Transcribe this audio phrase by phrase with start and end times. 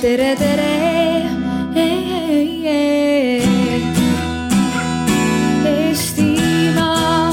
[0.00, 0.68] tere, tere.
[5.70, 7.32] Eestimaa.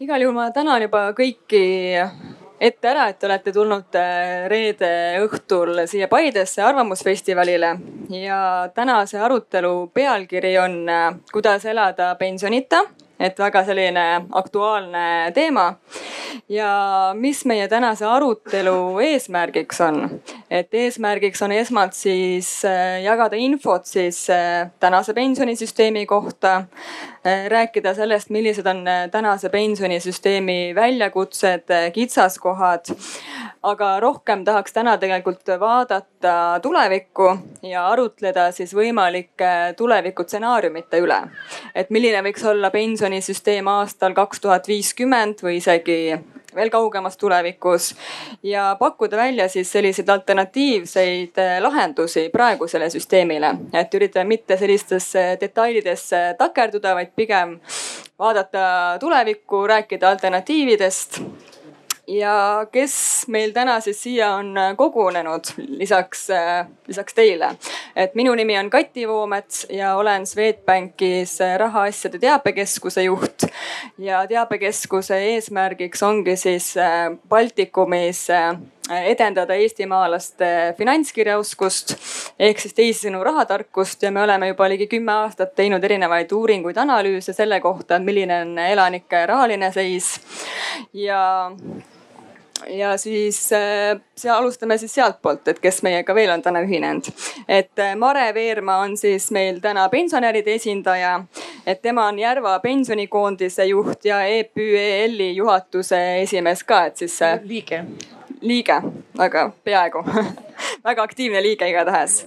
[0.00, 1.64] igal juhul ma tänan juba kõiki
[2.60, 4.92] ette ära, et te olete tulnud äh, reede
[5.24, 7.74] õhtul siia Paidesse Arvamusfestivalile
[8.12, 8.40] ja
[8.74, 12.84] tänase arutelu pealkiri on äh, Kuidas elada pensionita
[13.20, 15.74] et väga selline aktuaalne teema.
[16.48, 20.20] ja mis meie tänase arutelu eesmärgiks on?
[20.50, 24.26] et eesmärgiks on esmalt siis äh, jagada infot siis
[24.80, 26.64] tänase pensionisüsteemi kohta.
[27.24, 32.92] Rääkida sellest, millised on tänase pensionisüsteemi väljakutsed, kitsaskohad
[33.62, 37.28] aga rohkem tahaks täna tegelikult vaadata tulevikku
[37.68, 41.20] ja arutleda siis võimalike tulevikustsenaariumite üle.
[41.74, 46.18] et milline võiks olla pensionisüsteem aastal kaks tuhat viiskümmend või isegi
[46.54, 47.94] veel kaugemas tulevikus
[48.42, 53.54] ja pakkuda välja siis selliseid alternatiivseid lahendusi praegusele süsteemile.
[53.72, 57.60] et üritame mitte sellistesse detailidesse takerduda, vaid pigem
[58.18, 61.20] vaadata tulevikku, rääkida alternatiividest
[62.10, 62.94] ja kes
[63.28, 67.54] meil täna siis siia on äh, kogunenud lisaks, äh, lisaks teile.
[67.96, 73.46] et minu nimi on Kati Voomets ja olen Swedbankis äh, rahaasjade teabekeskuse juht.
[73.98, 76.74] ja teabekeskuse eesmärgiks ongi siis
[77.28, 78.26] Baltikumis
[78.90, 81.94] edendada eestimaalaste finantskirjaoskust
[82.38, 87.32] ehk siis teisisõnu rahatarkust ja me oleme juba ligi kümme aastat teinud erinevaid uuringuid, analüüse
[87.36, 90.16] selle kohta, milline on elanike rahaline seis
[90.92, 91.20] ja
[92.68, 97.10] ja siis äh, seal alustame siis sealtpoolt, et kes meiega veel on täna ühinenud.
[97.48, 101.24] et äh, Mare Veerma on siis meil täna pensionäride esindaja.
[101.66, 107.18] et tema on Järva pensionikoondise juht ja EPÜEL-i juhatuse esimees ka, et siis.
[107.42, 107.84] liige.
[108.40, 108.82] liige,
[109.18, 110.04] aga peaaegu
[110.88, 112.24] väga aktiivne liige igatahes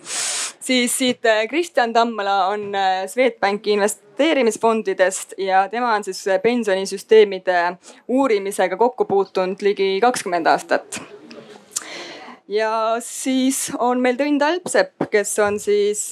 [0.64, 7.78] siis siit äh, Kristjan Tammala on äh, Swedbanki investeerimisfondidest ja tema on siis äh, pensionisüsteemide
[8.08, 11.02] uurimisega kokku puutunud ligi kakskümmend aastat.
[12.48, 16.12] ja siis on meil Tõnd Alpsepp, kes on siis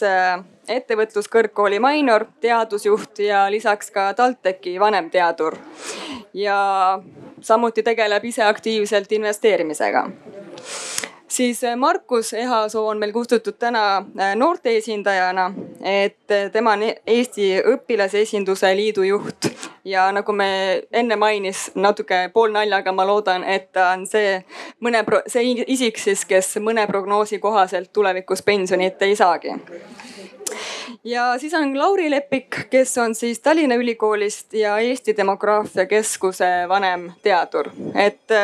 [0.68, 5.58] ettevõtluskõrgkooli Mainor, teadusjuht ja lisaks ka TalTechi vanemteadur.
[6.34, 7.00] ja
[7.42, 10.08] samuti tegeleb ise aktiivselt investeerimisega
[11.32, 16.84] siis äh, Markus Ehasoo on meil kutsutud täna äh, noorte esindajana, et äh, tema on
[17.08, 19.48] Eesti Õpilasesinduse Liidu juht.
[19.86, 24.36] Ja nagu me enne mainis natuke poolnaljaga, ma loodan, et ta on see
[24.84, 29.56] mõne, see isik siis, kes mõne prognoosi kohaselt tulevikus pensionit ei saagi.
[31.08, 37.72] Ja siis on Lauri Lepik, kes on siis Tallinna Ülikoolist ja Eesti Demograafia Keskuse vanemteadur,
[37.96, 38.38] et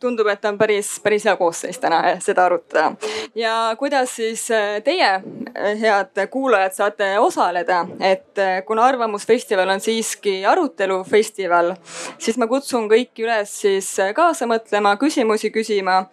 [0.00, 2.92] tundub, et on päris, päris hea koosseis täna seda arutada.
[3.34, 10.46] ja kuidas siis äh, teie, äh, head kuulajad, saate osaleda, et kuna Arvamusfestival on siiski
[10.46, 11.74] arutelufestival,
[12.18, 16.06] siis ma kutsun kõiki üles siis kaasa mõtlema, küsimusi küsima.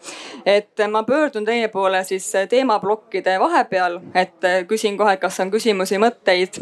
[0.46, 6.62] et ma pöördun teie poole siis teemaplokkide vahepeal, et küsin kohe, kas on küsimusi, mõtteid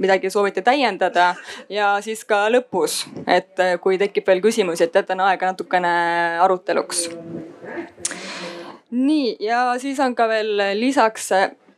[0.00, 1.34] midagi soovite täiendada
[1.68, 5.92] ja siis ka lõpus, et kui tekib veel küsimusi, et jätan aega natukene
[6.40, 7.08] aruteluks.
[8.90, 11.30] nii ja siis on ka veel lisaks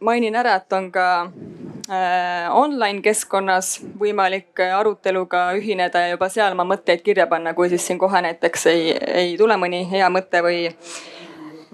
[0.03, 6.67] mainin ära, et on ka äh, online keskkonnas võimalik aruteluga ühineda ja juba seal oma
[6.75, 8.91] mõtteid kirja panna, kui siis siin kohe näiteks ei,
[9.23, 10.61] ei tule mõni hea mõte või,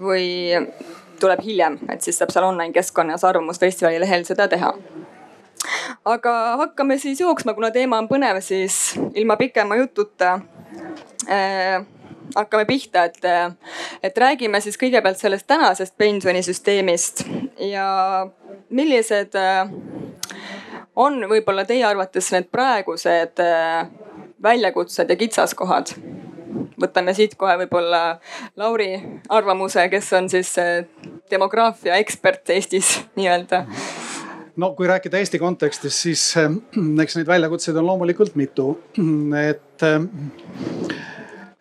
[0.01, 0.25] või
[1.19, 4.73] tuleb hiljem, et siis saab seal online keskkonnas Arvamusfestivali lehel seda teha
[6.05, 10.39] aga hakkame siis jooksma, kuna teema on põnev, siis ilma pikema jututa
[11.29, 11.85] äh,
[12.35, 13.17] hakkame pihta, et,
[14.03, 17.23] et räägime siis kõigepealt sellest tänasest pensionisüsteemist
[17.71, 18.27] ja
[18.69, 19.71] millised äh,
[20.95, 23.87] on võib-olla teie arvates need praegused äh,
[24.43, 25.95] väljakutsed ja kitsaskohad?
[26.79, 28.19] võtame siit kohe võib-olla
[28.57, 28.93] Lauri
[29.29, 30.85] arvamuse, kes on siis äh,
[31.31, 33.65] demograafia ekspert Eestis nii-öelda
[34.59, 36.51] no kui rääkida Eesti kontekstis, siis äh,
[37.03, 38.71] eks neid väljakutseid on loomulikult mitu,
[39.49, 40.01] et äh,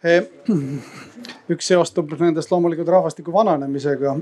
[0.04, 0.24] äh,
[1.54, 4.16] üks seostub nendest loomulikult rahvastiku vananemisega,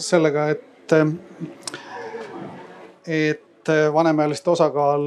[0.00, 0.94] sellega, et,
[3.04, 5.04] et vanemaealiste osakaal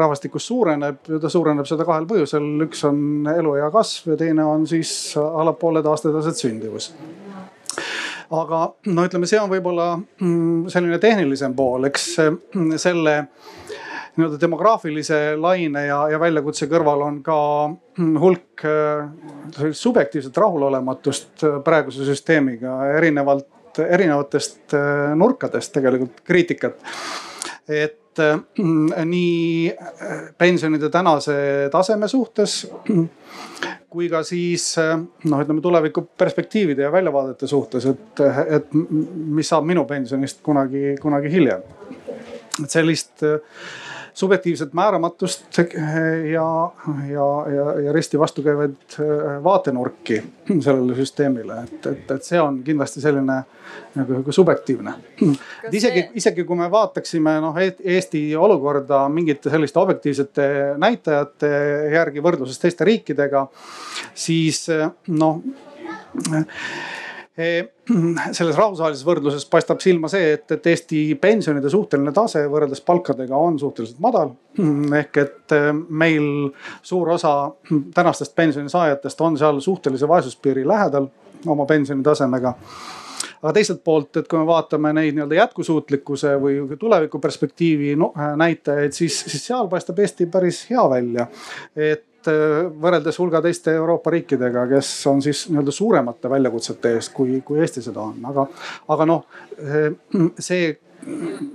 [0.00, 2.48] rahvastikus suureneb ja ta suureneb seda kahel põhjusel.
[2.64, 4.90] üks on eluea kasv ja teine on siis
[5.20, 6.92] allapoole taastetaset sündivus
[8.34, 13.14] aga no ütleme, see on võib-olla mm, selline tehnilisem pool, eks mm, selle
[14.18, 17.38] nii-öelda demograafilise laine ja, ja väljakutse kõrval on ka
[17.68, 18.66] mm, hulk
[19.78, 24.74] subjektiivset rahulolematust praeguse süsteemiga erinevalt, erinevatest
[25.16, 26.82] nurkadest tegelikult kriitikat.
[27.68, 28.18] et
[29.04, 29.72] nii
[30.38, 32.64] pensionide tänase taseme suhtes
[33.88, 38.22] kui ka siis noh, ütleme tuleviku perspektiivide ja väljavaadete suhtes, et,
[38.58, 41.62] et mis saab minu pensionist kunagi, kunagi hiljem.
[42.62, 43.24] et sellist
[44.18, 45.58] subjektiivset määramatust
[46.32, 46.70] ja,
[47.08, 50.22] ja, ja, ja risti vastukäivaid äh, vaatenurki
[50.64, 53.36] sellele süsteemile, et, et, et see on kindlasti selline
[53.94, 54.94] nagu subjektiivne.
[55.68, 60.50] et isegi, isegi kui me vaataksime noh Eesti olukorda mingite selliste objektiivsete
[60.82, 61.50] näitajate
[61.94, 63.46] järgi võrdluses teiste riikidega,
[64.14, 64.66] siis
[65.14, 65.42] noh
[68.36, 73.58] selles rahvusvahelises võrdluses paistab silma see, et, et Eesti pensionide suhteline tase võrreldes palkadega on
[73.60, 74.34] suhteliselt madal.
[75.00, 76.28] ehk et eh, meil
[76.82, 77.34] suur osa
[77.98, 81.10] tänastest pensionisaajatest on seal suhtelise vaesuspiiri lähedal
[81.46, 82.56] oma pensionitasemega
[83.38, 89.20] aga teiselt poolt, et kui me vaatame neid nii-öelda jätkusuutlikkuse või tulevikuperspektiivi no, näitajaid, siis,
[89.30, 91.28] siis seal paistab Eesti päris hea välja.
[91.76, 97.36] et Äh, võrreldes hulga teiste Euroopa riikidega, kes on siis nii-öelda suuremate väljakutsete eest, kui,
[97.46, 98.46] kui Eesti seda on, aga,
[98.90, 99.20] aga noh,
[100.42, 100.72] see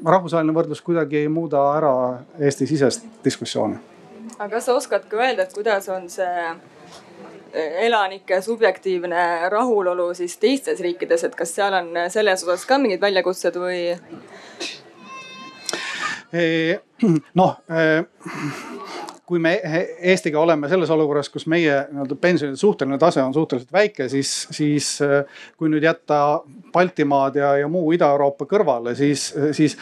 [0.07, 1.91] rahvusvaheline võrdlus kuidagi ei muuda ära
[2.39, 3.75] Eesti sisest diskussiooni.
[4.37, 6.47] aga kas sa oskad ka öelda, et kuidas on see
[7.83, 13.59] elanike subjektiivne rahulolu siis teistes riikides, et kas seal on selles osas ka mingid väljakutsed
[13.59, 13.99] või?
[17.39, 17.59] noh
[19.25, 19.53] kui me
[19.99, 24.89] Eestiga oleme selles olukorras, kus meie nii-öelda pensionide suhteline tase on suhteliselt väike, siis, siis
[25.01, 25.23] äh,
[25.57, 26.41] kui nüüd jätta
[26.73, 29.77] Baltimaad ja, ja muu Ida-Euroopa kõrvale, siis, siis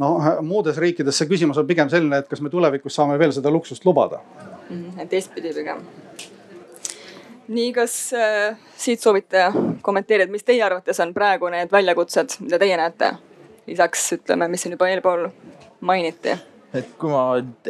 [0.00, 3.52] noh, muudes riikides see küsimus on pigem selline, et kas me tulevikus saame veel seda
[3.52, 4.22] luksust lubada
[4.70, 4.98] mm.
[5.02, 5.84] et teistpidi pigem.
[7.48, 9.50] nii, kas äh, siit soovite
[9.82, 13.12] kommenteerida, mis teie arvates on praegu need väljakutsed, mida teie näete?
[13.66, 15.28] lisaks ütleme, mis siin juba eelpool
[15.80, 16.36] mainiti
[16.80, 17.24] et kui ma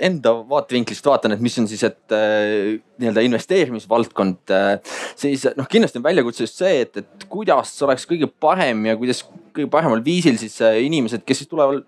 [0.09, 6.01] enda vaatevinklist vaatan, et mis on siis, et äh, nii-öelda investeerimisvaldkond äh,, siis noh, kindlasti
[6.01, 9.25] on väljakutse just see, et, et kuidas oleks kõige parem ja kuidas
[9.57, 11.85] kõige paremal viisil siis äh, inimesed, kes siis tulevad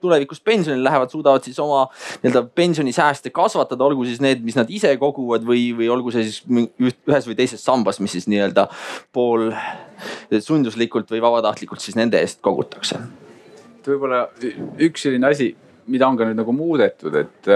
[0.00, 1.86] tulevikus pensionile lähevad, suudavad siis oma
[2.22, 6.42] nii-öelda pensionisääste kasvatada, olgu siis need, mis nad ise koguvad või, või olgu see siis
[6.46, 8.68] ühes või teises sambas, mis siis nii-öelda
[9.16, 9.48] pool
[10.44, 13.00] sunduslikult või vabatahtlikult siis nende eest kogutakse.
[13.86, 14.26] võib-olla
[14.82, 15.54] üks selline asi
[15.86, 17.50] mida on ka nüüd nagu muudetud, et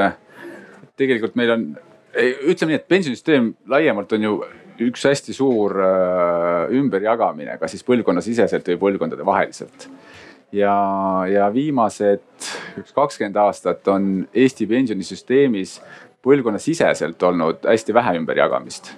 [1.00, 1.68] tegelikult meil on,
[2.14, 4.34] ütleme nii, et pensionisüsteem laiemalt on ju
[4.80, 9.88] üks hästi suur äh, ümberjagamine, kas siis põlvkonnasiseselt või põlvkondade vaheliselt.
[10.52, 10.74] ja,
[11.30, 12.48] ja viimased
[12.80, 15.78] üks kakskümmend aastat on Eesti pensionisüsteemis
[16.24, 18.92] põlvkonnasiseselt olnud hästi vähe ümberjagamist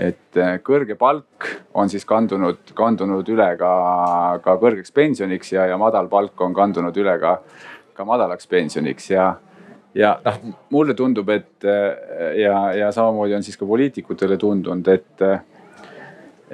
[0.00, 3.72] et äh, kõrge palk on siis kandunud, kandunud üle ka,
[4.44, 7.40] ka kõrgeks pensioniks ja, ja madal palk on kandunud üle ka
[7.96, 9.26] ka madalaks pensioniks ja,
[9.96, 10.40] ja noh,
[10.74, 11.66] mulle tundub, et
[12.38, 15.24] ja, ja samamoodi on siis ka poliitikutele tundunud, et,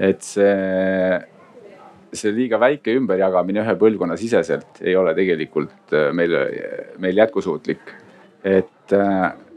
[0.09, 1.21] et see,
[2.13, 6.37] see liiga väike ümberjagamine ühe põlvkonna siseselt ei ole tegelikult meil,
[7.03, 7.95] meil jätkusuutlik.
[8.47, 8.97] et,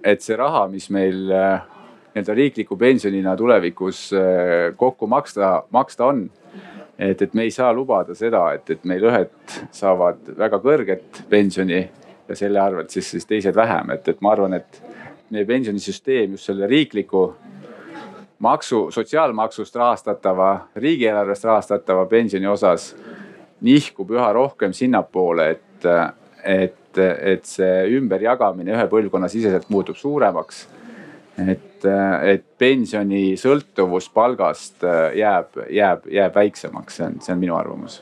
[0.03, 4.09] et see raha, mis meil nii-öelda riikliku pensionina tulevikus
[4.75, 6.23] kokku maksta, maksta on
[6.99, 9.31] et, et me ei saa lubada seda, et, et meil ühed
[9.71, 11.79] saavad väga kõrget pensioni
[12.29, 14.81] ja selle arvelt siis, siis teised vähem, et, et ma arvan, et
[15.33, 17.29] meie pensionisüsteem just selle riikliku
[18.43, 22.91] maksu, sotsiaalmaksust rahastatava, riigieelarvest rahastatava pensioni osas
[23.65, 25.87] nihkub üha rohkem sinnapoole, et,
[26.43, 30.65] et, et see ümberjagamine ühe põlvkonna siseselt muutub suuremaks
[31.47, 31.87] et,
[32.33, 38.01] et pensioni sõltuvus palgast äh, jääb, jääb, jääb väiksemaks, see on, see on minu arvamus.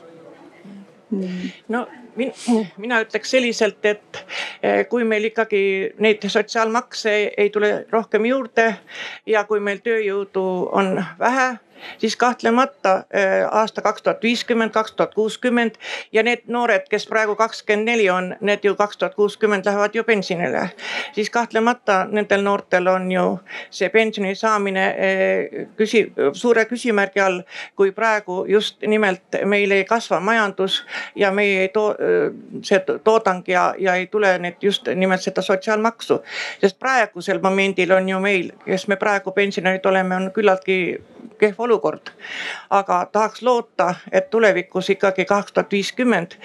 [1.68, 1.86] no
[2.18, 2.32] min,
[2.76, 4.20] mina ütleks selliselt, et
[4.64, 5.62] äh, kui meil ikkagi
[6.02, 8.68] neid sotsiaalmakse ei tule rohkem juurde
[9.26, 11.48] ja kui meil tööjõudu on vähe
[11.98, 15.74] siis kahtlemata äh, aasta kaks tuhat viiskümmend, kaks tuhat kuuskümmend
[16.12, 20.04] ja need noored, kes praegu kakskümmend neli on, need ju kaks tuhat kuuskümmend lähevad ju
[20.04, 20.70] pensionile.
[21.12, 23.38] siis kahtlemata nendel noortel on ju
[23.70, 27.42] see pensioni saamine äh, küsi-, suure küsimärgi all,
[27.76, 30.84] kui praegu just nimelt meil ei kasva majandus
[31.16, 32.32] ja meie ei too, äh,
[32.62, 36.22] see toodang ja, ja ei tule need just nimelt seda sotsiaalmaksu.
[36.60, 40.78] sest praegusel momendil on ju meil, kes me praegu pensionärid oleme, on küllaltki
[41.38, 41.67] kehv olukord.
[42.70, 46.36] Aga tahaks loota, et tulevikus ikkagi kaks tuhat viiskümmend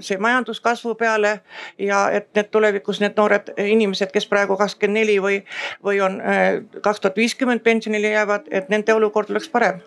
[0.00, 1.40] see majanduskasvu peale
[1.78, 5.40] ja et need tulevikus need noored inimesed, kes praegu kakskümmend neli või,
[5.84, 6.20] või on
[6.82, 9.80] kaks tuhat viiskümmend pensionile jäävad, et nende olukord oleks parem.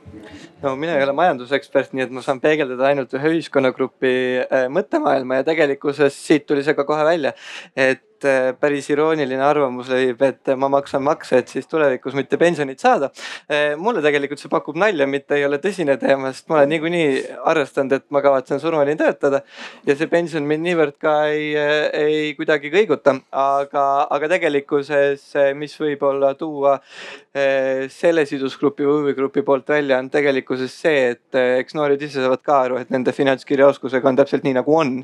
[0.62, 4.14] No mina ei ole majandusekspert, nii et ma saan peegeldada ainult ühe ühiskonnagrupi
[4.74, 7.34] mõttemaailma ja tegelikkuses siit tuli see ka kohe välja,
[7.76, 12.38] et et äh, päris irooniline arvamus levib, et ma maksan makse, et siis tulevikus mitte
[12.42, 13.12] pensionit saada.
[13.50, 17.10] Äh, mulle tegelikult see pakub nalja, mitte ei ole tõsine teema, sest ma olen niikuinii
[17.52, 19.44] arvestanud, et ma kavatsen surmani töötada.
[19.86, 21.54] ja see pension mind niivõrd ka ei,
[21.94, 29.70] ei kuidagi kõiguta, aga, aga tegelikkuses, mis võib-olla tuua äh, selle sidusgrupi või huvigrupi poolt
[29.70, 34.18] välja, on tegelikkuses see, et eks noored ise saavad ka aru, et nende finantskirjaoskusega on
[34.24, 34.96] täpselt nii nagu on.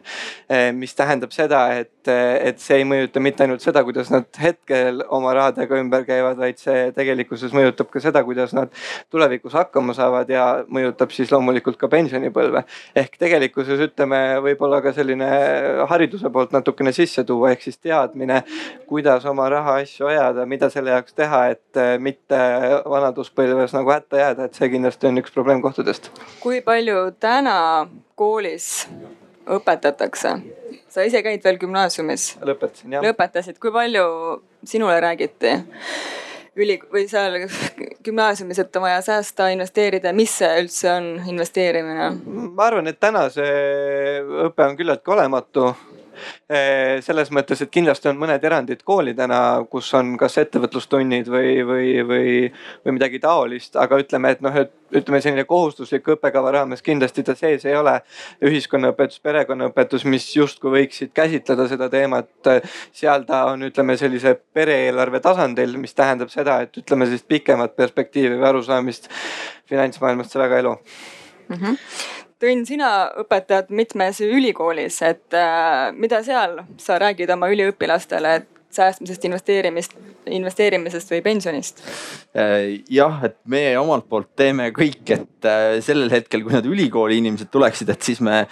[0.73, 5.03] mis tähendab seda, et, et see ei mõjuta mõjuta mitte ainult seda, kuidas nad hetkel
[5.13, 8.71] oma rahadega ümber käivad, vaid see tegelikkuses mõjutab ka seda, kuidas nad
[9.11, 12.63] tulevikus hakkama saavad ja mõjutab siis loomulikult ka pensionipõlve.
[12.95, 15.27] ehk tegelikkuses ütleme, võib-olla ka selline
[15.89, 18.43] hariduse poolt natukene sisse tuua, ehk siis teadmine,
[18.87, 22.39] kuidas oma rahaasju ajada, mida selle jaoks teha, et mitte
[22.85, 26.11] vanaduspõlves nagu hätta jääda, et see kindlasti on üks probleemkohtadest.
[26.39, 28.87] kui palju täna koolis
[29.49, 30.62] õpetatakse?
[30.93, 32.27] Sa ise käid veel gümnaasiumis?
[32.45, 33.05] lõpetasin jah.
[33.05, 34.05] lõpetasid, kui palju
[34.67, 35.55] sinule räägiti?
[36.53, 37.39] üli või seal
[38.05, 42.11] gümnaasiumis, et on vaja säästa, investeerida, mis see üldse on investeerimine?
[42.53, 45.71] ma arvan, et täna see õpe on küllaltki olematu
[47.03, 49.39] selles mõttes, et kindlasti on mõned erandid koolidena,
[49.71, 52.31] kus on kas ettevõtlustunnid või, või, või,
[52.85, 57.35] või midagi taolist, aga ütleme, et noh, et ütleme selline kohustuslik õppekava raames kindlasti ta
[57.37, 57.95] sees ei ole.
[58.45, 62.29] ühiskonnaõpetus, perekonnaõpetus, mis justkui võiksid käsitleda seda teemat,
[62.93, 68.37] seal ta on, ütleme sellise pere-eelarve tasandil, mis tähendab seda, et ütleme sellist pikemat perspektiivi
[68.37, 69.09] või arusaamist
[69.69, 71.55] finantsmaailmast see väga ei loo mm.
[71.55, 72.89] -hmm Tõnn, sina
[73.21, 81.11] õpetad mitmes ülikoolis, et äh, mida seal sa räägid oma üliõpilastele, et säästmisest, investeerimist, investeerimisest
[81.13, 81.81] või pensionist?
[82.37, 87.19] Äh, jah, et meie omalt poolt teeme kõik, et äh, sellel hetkel, kui need ülikooli
[87.21, 88.43] inimesed tuleksid, et siis me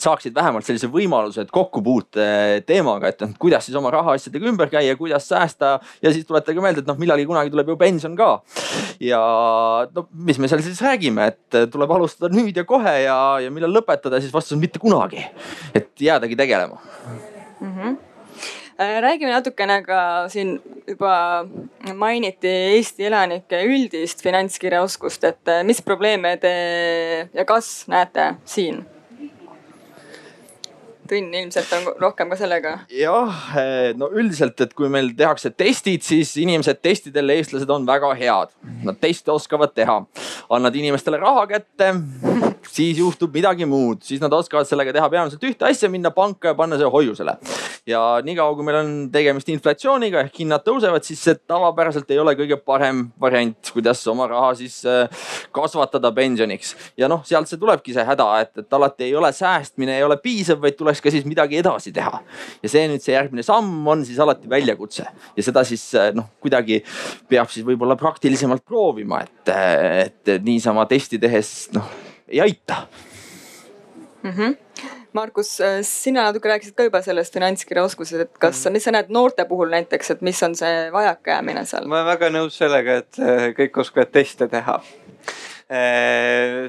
[0.00, 2.26] saaksid vähemalt sellise võimaluse, et kokkupuute
[2.68, 6.90] teemaga, et kuidas siis oma rahaasjadega ümber käia, kuidas säästa ja siis tuletage meelde, et
[6.90, 8.30] noh, millalgi kunagi tuleb ju pension ka.
[9.00, 9.20] ja
[9.94, 13.74] no mis me seal siis räägime, et tuleb alustada nüüd ja kohe ja, ja millal
[13.80, 15.24] lõpetada, siis vastus on mitte kunagi.
[15.74, 16.80] et jäädagi tegelema
[17.60, 17.74] mm.
[17.76, 18.11] -hmm Äh,
[18.78, 20.56] räägime natukene ka siin
[20.88, 21.44] juba
[21.94, 26.54] mainiti Eesti elanike üldist finantskirjaoskust, et äh, mis probleeme te
[27.34, 28.82] ja kas näete siin?
[31.12, 32.72] Tõnn ilmselt on rohkem ka sellega.
[32.96, 38.14] jah, eh, no üldiselt, et kui meil tehakse testid, siis inimesed testidel, eestlased on väga
[38.16, 38.54] head.
[38.86, 40.04] Nad teste oskavad teha.
[40.48, 41.92] annad inimestele raha kätte,
[42.70, 46.56] siis juhtub midagi muud, siis nad oskavad sellega teha peamiselt ühte asja, minna panka ja
[46.58, 47.36] panna see hoiusele.
[47.86, 52.34] ja niikaua, kui meil on tegemist inflatsiooniga ehk hinnad tõusevad, siis see tavapäraselt ei ole
[52.38, 56.74] kõige parem variant, kuidas oma raha siis eh, kasvatada pensioniks.
[56.98, 60.18] ja noh, sealt see tulebki see häda, et, et alati ei ole säästmine ei ole
[60.22, 62.22] piisav, vaid tuleks ka siis midagi edasi teha.
[62.62, 66.30] ja see nüüd see järgmine samm on siis alati väljakutse ja seda siis eh, noh,
[66.42, 66.82] kuidagi
[67.28, 69.52] peab siis võib-olla praktilisemalt proovima, et,
[70.06, 72.86] et niisama testi tehes noh ei aita
[74.22, 74.30] mm.
[74.30, 74.56] -hmm.
[75.12, 79.44] Markus, eh, sina natuke rääkisid ka juba sellest finantskirjaoskusest, et kas, mis sa näed noorte
[79.44, 81.86] puhul näiteks, et mis on see vajakajäämine seal?
[81.86, 84.80] ma olen väga nõus sellega, et eh, kõik oskavad teste teha
[85.22, 85.51] Äh,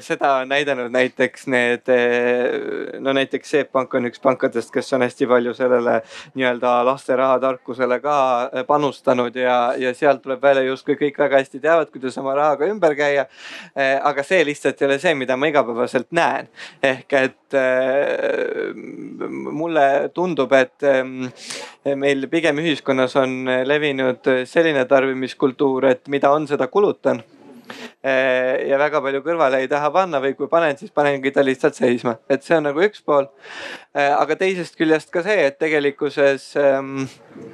[0.00, 5.04] seda on näidanud näiteks need, äh, no näiteks SEB Pank on üks pankadest, kes on
[5.04, 5.98] hästi palju sellele
[6.34, 11.60] nii-öelda laste rahatarkusele ka äh, panustanud ja, ja sealt tuleb välja justkui kõik väga hästi
[11.60, 13.26] teavad, kuidas oma rahaga ümber käia.
[14.02, 16.48] aga see lihtsalt ei ole see, mida ma igapäevaselt näen.
[16.82, 17.56] ehk et
[19.28, 27.22] mulle tundub, et meil pigem ühiskonnas on levinud selline tarbimiskultuur, et mida on, seda kulutan
[28.04, 32.18] ja väga palju kõrvale ei taha panna või kui panen, siis panengi ta lihtsalt seisma,
[32.28, 33.30] et see on nagu üks pool.
[33.96, 37.06] Eh, aga teisest küljest ka see, et tegelikkuses ähm,
[37.36, 37.53] Äh,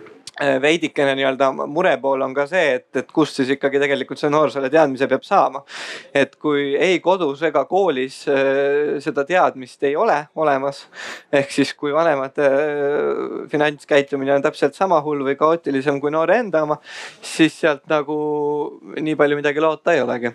[0.63, 4.53] veidikene nii-öelda mure pool on ka see, et, et kust siis ikkagi tegelikult see noor
[4.53, 5.63] selle teadmise peab saama.
[6.15, 10.85] et kui ei kodus ega koolis äh, seda teadmist ei ole olemas,
[11.33, 16.65] ehk siis kui vanemate äh, finantskäitumine on täpselt sama hull või kaootilisem kui noore enda
[16.67, 16.81] oma,
[17.23, 18.21] siis sealt nagu
[19.01, 20.33] nii palju midagi loota ei olegi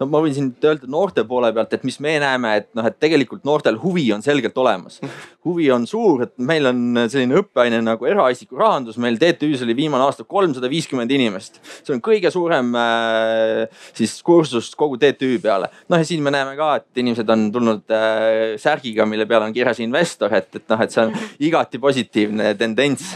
[0.00, 2.96] no ma võin siin öelda noorte poole pealt, et mis me näeme, et noh, et
[3.02, 4.98] tegelikult noortel huvi on selgelt olemas.
[5.46, 10.04] huvi on suur, et meil on selline õppeaine nagu eraisiku rahandus, meil TTÜ-s oli viimane
[10.06, 11.60] aasta kolmsada viiskümmend inimest.
[11.82, 15.70] see on kõige suurem äh, siis kursus kogu TTÜ peale.
[15.88, 19.56] noh ja siin me näeme ka, et inimesed on tulnud äh, särgiga, mille peal on
[19.56, 21.16] kirjas investor, et, et noh, et see on
[21.50, 23.12] igati positiivne tendents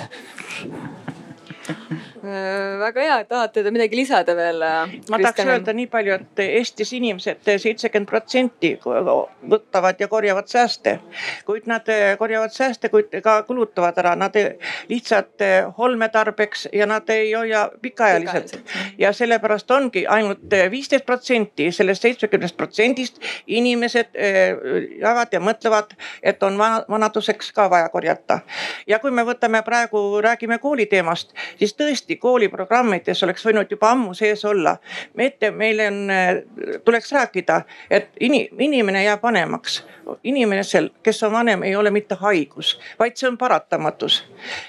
[2.25, 4.63] väga hea, tahate te midagi lisada veel?
[4.65, 10.99] Äh, ma tahaks öelda nii palju, et Eestis inimesed seitsekümmend protsenti võtavad ja korjavad sääste.
[11.45, 14.37] kuid nad äh, korjavad sääste, kuid ka kulutavad ära, nad
[14.89, 15.45] lihtsalt
[15.79, 18.59] olmetarbeks ja nad ei hoia pikaajaliselt.
[18.99, 24.17] ja sellepärast ongi ainult viisteist protsenti sellest seitsmekümnest protsendist inimesed
[25.01, 28.41] jäävad ja mõtlevad, et on vanaduseks ka vaja korjata.
[28.87, 33.91] ja kui me võtame praegu, räägime kooli teemast, siis tõesti Eesti kooliprogrammides oleks võinud juba
[33.91, 34.77] ammu sees olla.
[35.19, 35.97] ette meil on,
[36.85, 39.85] tuleks rääkida, et inimene jääb vanemaks.
[40.25, 44.25] inimesel, kes on vanem, ei ole mitte haigus, vaid see on paratamatus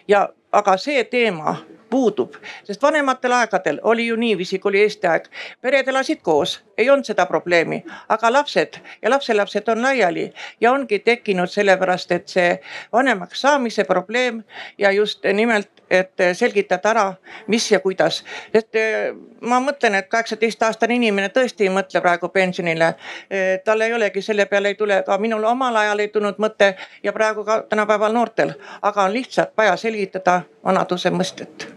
[0.07, 1.57] ja, aga see teema
[1.89, 2.33] puudub,
[2.63, 5.27] sest vanematel aegadel oli ju niiviisi, kui oli Eesti aeg,
[5.61, 10.99] pered elasid koos, ei olnud seda probleemi, aga lapsed ja lapselapsed on laiali ja ongi
[10.99, 12.59] tekkinud sellepärast, et see
[12.93, 14.43] vanemaks saamise probleem
[14.77, 17.05] ja just nimelt et selgitada ära,
[17.47, 18.23] mis ja kuidas.
[18.53, 22.95] et eh, ma mõtlen, et kaheksateistaastane inimene tõesti ei mõtle praegu pensionile.
[23.29, 26.75] Eh, tal ei olegi selle peale ei tule, ka minul omal ajal ei tulnud mõte
[27.03, 31.69] ja praegu ka tänapäeval noortel, aga on lihtsalt vaja selgitada vanaduse mõistet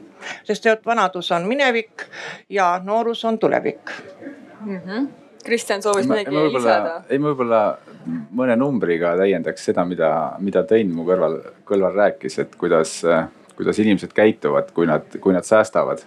[0.45, 2.05] sest et vanadus on minevik
[2.51, 3.93] ja noorus on tulevik
[4.61, 4.81] mm.
[4.87, 5.09] -hmm.
[5.45, 7.03] Kristjan soovis midagi lisada?
[7.09, 7.63] ei, ma võib-olla
[8.35, 13.05] mõne numbriga täiendaks seda, mida, mida Tõnn mu kõrval, kõrval rääkis, et kuidas
[13.59, 16.05] kuidas inimesed käituvad, kui nad, kui nad säästavad.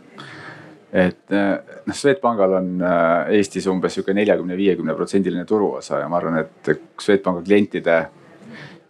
[0.92, 6.42] et noh, Swedbankal on äh, Eestis umbes sihuke neljakümne, viiekümne protsendiline turuosa ja ma arvan,
[6.42, 8.00] et Swedbanka klientide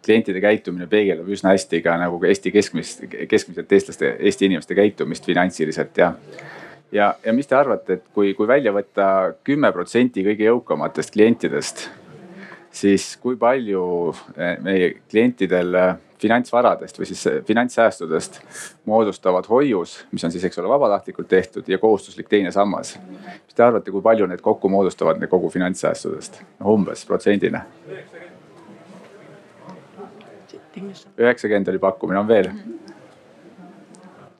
[0.01, 6.01] klientide käitumine peegeldab üsna hästi ka nagu Eesti keskmist, keskmiselt eestlaste, Eesti inimeste käitumist finantsiliselt
[6.01, 6.13] ja.
[6.91, 9.07] Ja, ja mis te arvate, et kui, kui välja võtta
[9.47, 11.89] kümme protsenti kõige jõukamatest klientidest,
[12.71, 13.83] siis kui palju
[14.37, 15.75] eh, meie klientidel
[16.21, 18.39] finantsvaradest või siis finantssäästudest
[18.85, 22.97] moodustavad hoius, mis on siis, eks ole, vabatahtlikult tehtud ja kohustuslik teine sammas.
[23.45, 27.65] mis te arvate, kui palju need kokku moodustavad need kogu finantssäästudest, noh umbes protsendina?
[31.17, 32.51] üheksakümmend oli pakkumine, on veel?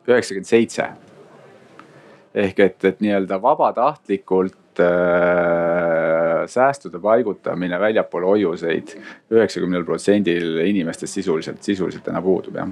[0.08, 0.88] üheksakümmend seitse.
[2.36, 8.96] Ehk et, et nii-öelda vabatahtlikult äh, säästude paigutamine väljapoole hoiuseid
[9.32, 12.72] üheksakümnel protsendil inimestest sisuliselt, sisuliselt täna puudub jah.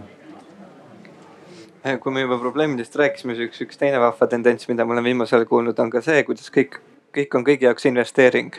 [2.00, 5.39] Kui me juba probleemidest rääkisime, siis üks, üks teine vahva tendents, mida ma olen viimasel
[5.39, 6.76] ajal kuulnud, on ka see, kuidas kõik,
[7.15, 8.58] kõik on kõigi jaoks investeering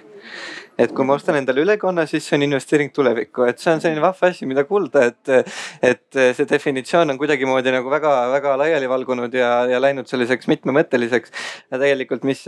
[0.81, 4.03] et kui ma ostan endale ülekonna, siis see on investeering tulevikku, et see on selline
[4.03, 5.51] vahva asi, mida kuulda, et,
[5.85, 11.35] et see definitsioon on kuidagimoodi nagu väga-väga laiali valgunud ja, ja läinud selliseks mitmemõtteliseks.
[11.73, 12.47] ja tegelikult, mis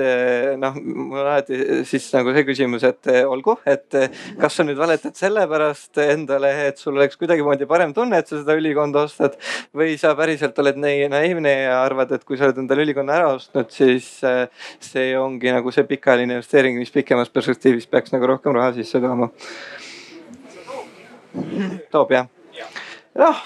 [0.60, 3.98] noh, mul on alati siis nagu see küsimus, et olgu, et
[4.40, 8.56] kas sa nüüd valetad sellepärast endale, et sul oleks kuidagimoodi parem tunne, et sa seda
[8.58, 9.36] ülikonda ostad.
[9.76, 13.30] või sa päriselt oled nii naiivne ja arvad, et kui sa oled endale ülikonna ära
[13.36, 14.08] ostnud, siis
[14.82, 19.30] see ongi nagu see pikaajaline investeering, mis pikemas perspektiivis peaks nagu rohkem raha sisse tooma.
[21.90, 22.26] toob jah?
[23.14, 23.36] noh.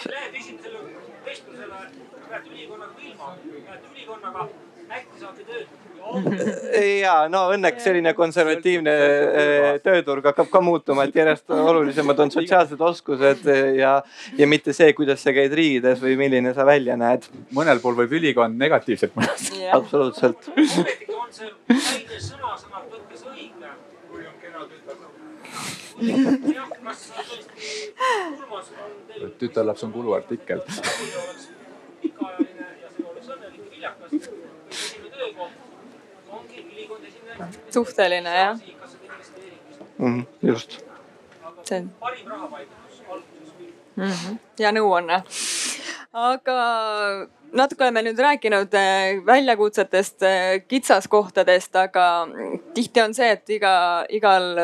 [7.02, 12.80] Ja no õnneks selline konservatiivne eh, tööturg hakkab ka muutuma, et järjest olulisemad on sotsiaalsed
[12.88, 13.42] oskused
[13.76, 13.96] ja,
[14.38, 17.26] ja mitte see, kuidas sa käid riides või milline sa välja näed.
[17.56, 19.72] mõnel pool võib ülikond negatiivselt mõjuda.
[19.80, 20.48] absoluutselt.
[20.54, 23.74] ometigi on see väike sõna-sõnalt võttes õige
[29.38, 30.60] tütarlaps on kuluartikkel.
[37.70, 38.58] suhteline jah
[39.98, 40.26] mm,.
[40.42, 40.84] just.
[41.64, 41.90] see on.
[43.96, 44.10] mm.
[44.10, 44.38] -hmm.
[44.58, 45.22] ja nõuanne.
[46.12, 46.56] aga
[47.52, 52.28] natuke oleme nüüd rääkinud eh, väljakutsetest, eh, kitsaskohtadest, aga
[52.74, 54.58] tihti on see, et iga, igal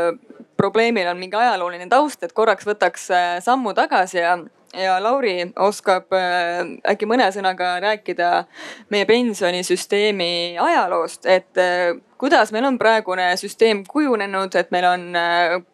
[0.62, 4.36] probleemil on mingi ajalooline taust, et korraks võtaks äh, sammu tagasi ja,
[4.78, 8.30] ja Lauri oskab äh, äkki mõne sõnaga rääkida
[8.94, 11.90] meie pensionisüsteemi ajaloost, et äh,
[12.22, 15.08] kuidas meil on praegune süsteem kujunenud, et meil on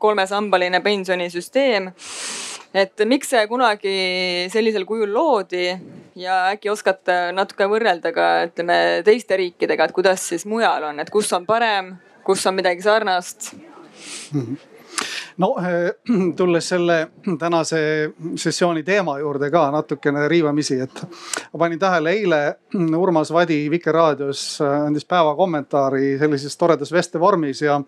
[0.00, 1.92] kolmesambaline pensionisüsteem.
[2.74, 3.94] et miks see kunagi
[4.52, 5.70] sellisel kujul loodi
[6.16, 11.10] ja äkki oskate natuke võrrelda ka ütleme teiste riikidega, et kuidas siis mujal on, et
[11.12, 11.96] kus on parem
[12.28, 13.52] kus on midagi sarnast
[14.32, 14.40] mm?
[14.40, 14.67] -hmm
[15.38, 15.92] no eh,
[16.36, 21.02] tulles selle tänase sessiooni teema juurde ka natukene riivamisi, et
[21.52, 22.40] ma panin tähele eile
[23.02, 27.80] Urmas Vadi Vikerraadios eh, andis päeva kommentaari sellises toredas vestevormis ja,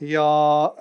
[0.00, 0.26] ja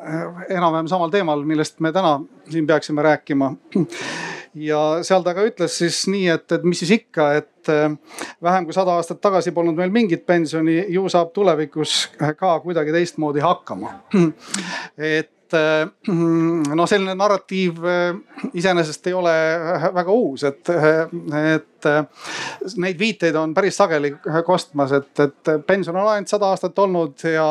[0.07, 3.53] eh, enam-vähem samal teemal, millest me täna siin peaksime rääkima
[4.69, 7.53] ja seal ta ka ütles siis nii, et, et mis siis ikka, et
[8.43, 13.43] vähem kui sada aastat tagasi polnud meil mingit pensioni, ju saab tulevikus ka kuidagi teistmoodi
[13.43, 13.91] hakkama.
[14.97, 16.11] et et
[16.79, 18.19] noh, selline narratiiv eh,
[18.57, 19.33] iseenesest ei ole
[19.95, 20.71] väga uus, et,
[21.41, 21.89] et
[22.81, 24.13] neid viiteid on päris sageli
[24.45, 27.49] kostmas, et, et pension on ainult sada aastat olnud ja,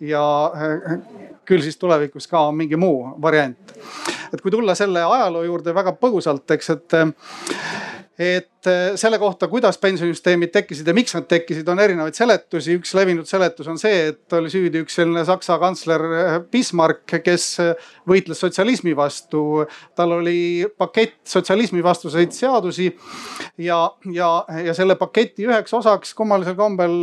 [0.00, 0.24] ja
[1.48, 3.74] küll siis tulevikus ka mingi muu variant.
[4.32, 6.98] et kui tulla selle ajaloo juurde väga põgusalt, eks, et
[8.18, 8.57] et
[8.98, 12.74] selle kohta, kuidas pensionisüsteemid tekkisid ja miks nad tekkisid, on erinevaid seletusi.
[12.80, 17.44] üks levinud seletus on see, et oli süüdi üks selline saksa kantsler äh, Bismarck, kes
[17.62, 19.64] äh, võitles sotsialismi vastu.
[19.94, 22.88] tal oli pakett sotsialismi vastuseid seadusi
[23.62, 23.78] ja,
[24.10, 24.30] ja,
[24.66, 26.98] ja selle paketi üheks osaks kummalisel kombel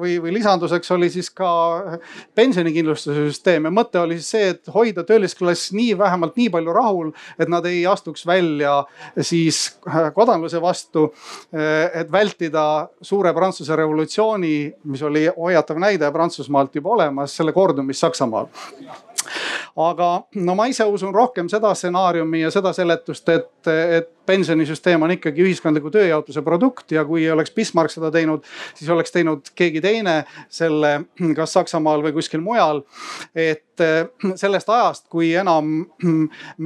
[0.00, 1.98] või, või lisanduseks oli siis ka
[2.34, 7.12] pensionikindlustuse süsteem ja mõte oli siis see, et hoida töölisklass nii vähemalt nii palju rahul,
[7.36, 8.80] et nad ei astuks välja
[9.20, 9.66] siis
[10.16, 10.62] kodanluse võitluse
[10.94, 11.14] vastu.
[11.52, 18.00] Eh, et vältida suure Prantsuse revolutsiooni, mis oli hoiatav näide Prantsusmaalt juba olemas, selle kordumist
[18.00, 18.46] Saksamaal
[19.76, 25.14] aga no ma ise usun rohkem seda stsenaariumi ja seda seletust, et, et pensionisüsteem on
[25.14, 30.22] ikkagi ühiskondliku tööjaotuse produkt ja kui oleks Bismarck seda teinud, siis oleks teinud keegi teine
[30.48, 30.94] selle
[31.36, 32.82] kas Saksamaal või kuskil mujal.
[33.34, 34.06] et eh,
[34.36, 35.84] sellest ajast, kui enam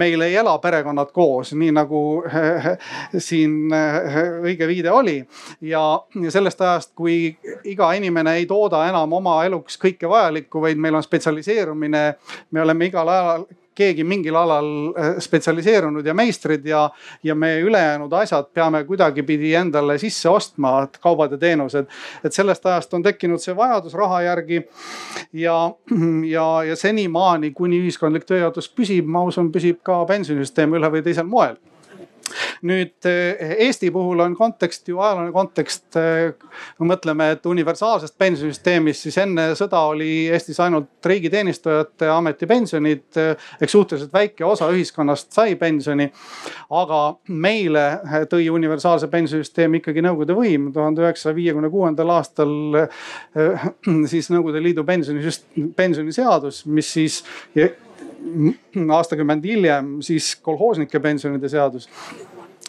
[0.02, 2.70] meil ei ela perekonnad koos, nii nagu eh,
[3.18, 5.18] siin eh, õige viide oli
[5.60, 5.84] ja
[6.30, 11.06] sellest ajast, kui iga inimene ei tooda enam oma eluks kõike vajalikku, vaid meil on
[11.06, 12.04] spetsialiseerumine,
[12.50, 16.88] me oleme igal ajal keegi mingil alal äh, spetsialiseerunud ja meistrid ja,
[17.24, 21.86] ja me ülejäänud asjad peame kuidagipidi endale sisse ostma, kaubad ja teenused.
[22.24, 24.62] et sellest ajast on tekkinud see vajadus raha järgi
[25.32, 25.56] ja,
[26.26, 31.28] ja, ja senimaani, kuni ühiskondlik tööjaotus püsib, ma usun, püsib ka pensionisüsteem ühel või teisel
[31.28, 31.58] moel
[32.68, 35.86] nüüd eh, Eesti puhul on kontekst ju ajalooline kontekst.
[35.96, 36.32] Eh,
[36.78, 43.06] kui mõtleme, et universaalsest pensionisüsteemist, siis enne sõda oli Eestis ainult riigiteenistujate ametipensionid.
[43.16, 46.10] Eh, eks suhteliselt väike osa ühiskonnast sai pensioni.
[46.70, 47.84] aga meile
[48.30, 52.52] tõi universaalse pensionisüsteemi ikkagi Nõukogude võim tuhande üheksasaja viiekümne kuuendal aastal
[54.10, 57.22] siis Nõukogude Liidu pensionisüst-, pensioniseadus, mis siis
[58.98, 61.88] aastakümmend hiljem siis kolhoosnike pensionide seadus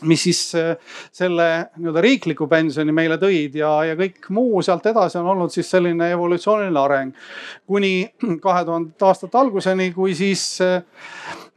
[0.02, 0.78] mis siis äh,
[1.12, 5.70] selle nii-öelda riikliku pensioni meile tõid ja, ja kõik muu sealt edasi on olnud siis
[5.72, 7.14] selline evolutsiooniline areng.
[7.68, 8.10] kuni
[8.44, 10.84] kahe tuhandete aastate alguseni, kui siis äh,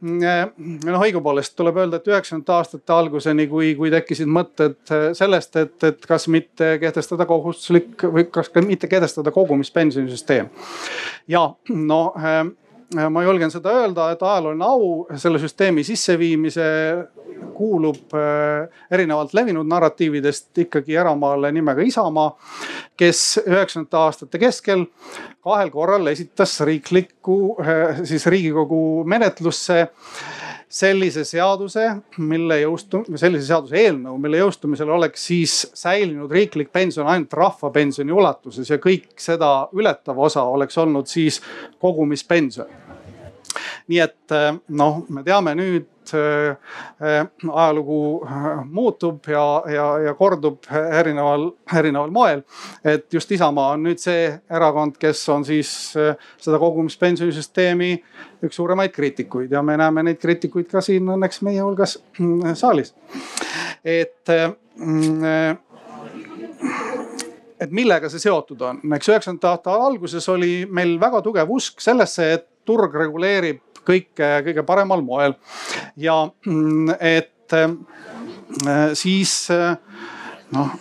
[0.03, 5.77] noh, õigupoolest tuleb öelda, et üheksakümnendate aastate alguseni, kui, kui tekkisid mõtted äh, sellest, et,
[5.83, 10.51] et kas mitte kehtestada kohustuslik või kas mitte kehtestada kogumispensionisüsteem.
[11.27, 12.01] ja no
[12.93, 16.67] ma julgen seda öelda, et ajalooline au selle süsteemi sisseviimise
[17.53, 22.31] kuulub äh, erinevalt levinud narratiividest ikkagi eramaale nimega Isamaa,
[22.97, 24.85] kes üheksakümnendate aastate keskel
[25.43, 29.87] kahel korral esitas riiklikku, äh, siis riigikogu menetlusse
[30.73, 31.85] sellise seaduse,
[32.17, 38.71] mille jõustum-, sellise seaduse eelnõu, mille jõustumisel oleks siis säilinud riiklik pension ainult rahvapensioni ulatuses
[38.73, 41.41] ja kõik seda ületav osa oleks olnud siis
[41.81, 42.82] kogumispension
[43.91, 46.55] nii et eh, noh, me teame nüüd äh,
[47.47, 47.99] ajalugu
[48.71, 52.43] muutub ja, ja, ja kordub erineval, erineval moel.
[52.83, 57.91] et just Isamaa on nüüd see erakond, kes on siis äh, seda kogumispensionisüsteemi
[58.43, 62.93] üks suuremaid kriitikuid ja me näeme neid kriitikuid ka siin õnneks meie hulgas mm, saalis.
[63.83, 64.51] et äh,
[67.63, 72.31] et millega see seotud on, eks üheksakümnendate aastate alguses oli meil väga tugev usk sellesse,
[72.37, 75.35] et turg reguleerib kõike kõige paremal moel.
[75.97, 79.77] ja mm, et äh, siis äh,
[80.53, 80.79] noh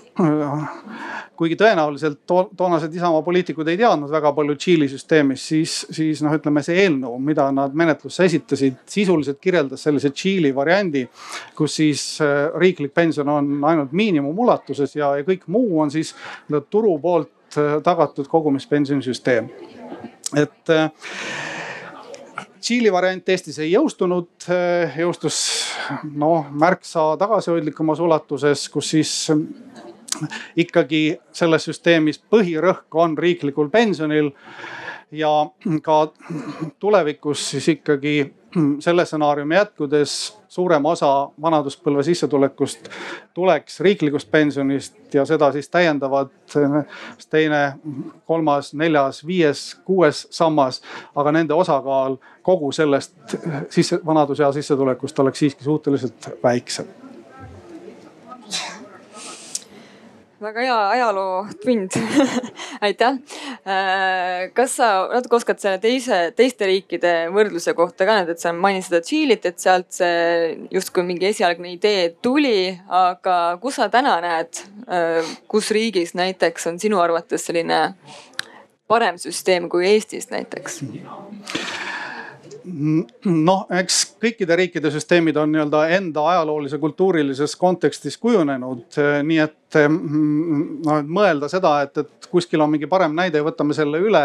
[1.42, 6.34] kuigi tõenäoliselt to toonased Isamaa poliitikud ei teadnud väga palju Tšiili süsteemist, siis, siis noh,
[6.36, 11.06] ütleme see eelnõu, mida nad menetlusse esitasid, sisuliselt kirjeldas sellise Tšiili variandi.
[11.56, 16.14] kus siis äh, riiklik pension on ainult miinimumulatuses ja, ja kõik muu on siis
[16.70, 17.30] turu poolt
[17.84, 19.48] tagatud kogumispensionisüsteem.
[20.36, 20.70] et
[22.62, 25.36] Tšiili variant Eestis ei jõustunud, eh, jõustus
[26.14, 29.14] noh märksa tagasihoidlikumas ulatuses, kus siis
[30.62, 31.00] ikkagi
[31.34, 34.30] selles süsteemis põhirõhk on riiklikul pensionil
[35.10, 35.32] ja
[35.82, 35.98] ka
[36.78, 38.14] tulevikus siis ikkagi
[38.84, 42.88] selle stsenaariumi jätkudes suurem osa vanaduspõlve sissetulekust
[43.34, 46.32] tuleks riiklikust pensionist ja seda siis täiendavad
[47.30, 47.62] teine,
[48.26, 50.82] kolmas, neljas, viies, kuues sammas.
[51.16, 53.36] aga nende osakaal kogu sellest
[53.68, 56.86] sisse, vanadusea sissetulekust oleks siiski suhteliselt väiksem
[60.42, 61.96] väga hea ajalootund
[62.86, 63.18] aitäh.
[63.66, 68.54] Äh, kas sa natuke oskad selle teise, teiste riikide võrdluse kohta ka nüüd, et sa
[68.56, 74.64] mainisid Tšiilit, et sealt see justkui mingi esialgne idee tuli, aga kus sa täna näed,
[74.88, 77.84] äh, kus riigis näiteks on sinu arvates selline
[78.90, 80.82] parem süsteem kui Eestis näiteks?
[82.62, 88.86] noh, eks kõikide riikide süsteemid on nii-öelda enda ajaloolise kultuurilises kontekstis kujunenud,
[89.26, 93.76] nii et noh, et mõelda seda, et, et kuskil on mingi parem näide ja võtame
[93.76, 94.22] selle üle.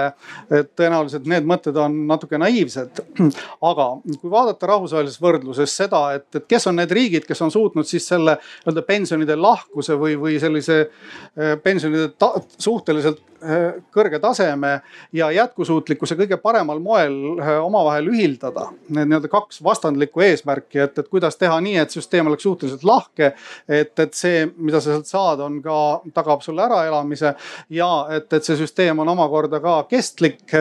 [0.54, 3.02] et tõenäoliselt need mõtted on natuke naiivsed.
[3.70, 3.88] aga
[4.22, 8.08] kui vaadata rahvusvahelises võrdluses seda, et, et kes on need riigid, kes on suutnud siis
[8.08, 12.12] selle nii-öelda pensionide lahkuse või, või sellise eh, pensionide
[12.58, 14.80] suhteliselt eh, kõrge taseme
[15.16, 18.70] ja jätkusuutlikkuse kõige paremal moel eh, omavahel ühildada.
[18.90, 23.34] Need nii-öelda kaks vastandlikku eesmärki, et, et kuidas teha nii, et süsteem oleks suhteliselt lahke.
[23.68, 27.34] et, et see, mida sa sealt saad, on ka, tagab sulle äraelamise
[27.70, 30.56] ja et, et see süsteem on omakorda ka kestlik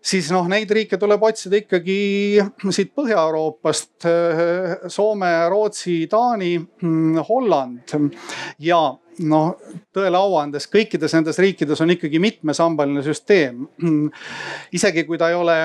[0.00, 2.40] siis noh, neid riike tuleb otsida ikkagi
[2.72, 4.06] siit Põhja-Euroopast.
[4.88, 6.54] Soome, Rootsi, Taani,
[7.28, 7.92] Holland
[8.64, 8.80] ja
[9.28, 9.50] noh,
[9.92, 13.66] tõele au andes kõikides nendes riikides on ikkagi mitmesambaline süsteem.
[14.72, 15.58] isegi kui ta ei ole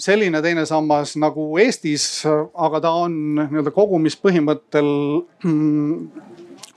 [0.00, 4.90] selline teine sammas nagu Eestis, aga ta on nii-öelda kogumispõhimõttel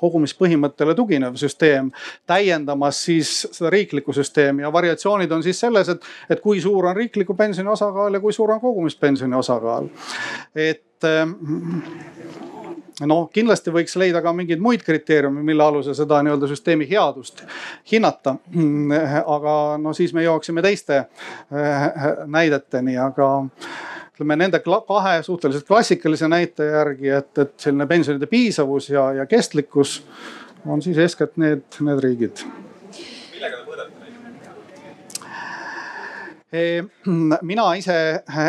[0.04, 1.92] kogumispõhimõttele tuginev süsteem,
[2.28, 6.98] täiendamas siis seda riiklikku süsteemi ja variatsioonid on siis selles, et, et kui suur on
[6.98, 9.88] riikliku pensioni osakaal ja kui suur on kogumispensioni osakaal.
[10.56, 11.08] et
[13.02, 17.44] noh, kindlasti võiks leida ka mingeid muid kriteeriume, mille alusel seda nii-öelda süsteemi headust
[17.92, 18.36] hinnata.
[19.36, 21.90] aga no siis me jõuaksime teiste eh,
[22.26, 23.30] näideteni, aga
[24.14, 30.02] ütleme nende kahe suhteliselt klassikalise näite järgi, et, et selline pensionide piisavus ja, ja kestlikkus
[30.66, 32.46] on siis eeskätt need, need riigid.
[33.34, 34.14] millega te mõõdate neid?
[37.50, 37.98] mina ise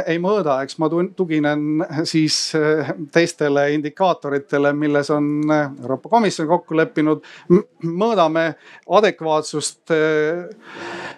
[0.06, 2.36] ei mõõda, eks ma tuginen siis
[3.12, 7.24] teistele indikaatoritele, milles on Euroopa Komisjon kokku leppinud.
[7.84, 8.46] mõõdame
[9.00, 9.92] adekvaatsust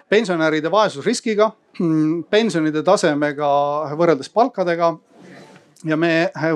[0.09, 3.47] pensionäride vaesusriskiga Mm, pensionide tasemega
[3.97, 4.95] võrreldes palkadega.
[5.85, 6.55] ja me äh,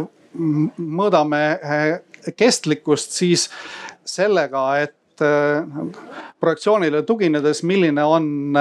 [0.82, 3.50] mõõdame äh, kestlikkust siis
[4.06, 5.62] sellega, et äh,
[6.41, 8.58] projektsioonile tuginedes, milline on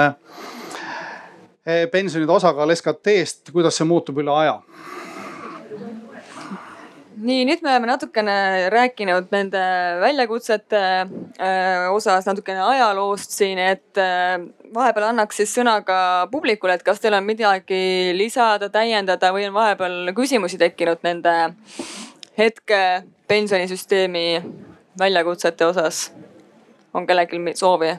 [1.91, 4.59] pensionide osakaal SKT-st, kuidas see muutub üle aja
[7.21, 8.35] nii, nüüd me oleme natukene
[8.73, 9.61] rääkinud nende
[10.01, 14.39] väljakutsete äh, osas natukene ajaloost siin, et äh,
[14.73, 19.55] vahepeal annaks siis sõna ka publikule, et kas teil on midagi lisada, täiendada või on
[19.57, 21.35] vahepeal küsimusi tekkinud nende
[22.37, 22.81] hetke
[23.27, 24.25] pensionisüsteemi
[24.99, 26.09] väljakutsete osas?
[26.93, 27.93] on kellelgi soovi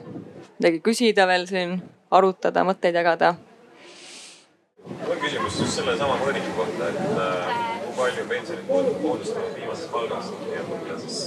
[0.59, 1.79] midagi küsida veel siin,
[2.13, 3.33] arutada, mõtteid jagada?
[5.33, 10.97] Küsimus just sellesama mõõdiku kohta, et äh, kui palju pensionid moodustavad viimasest palgast ja mida
[11.01, 11.17] siis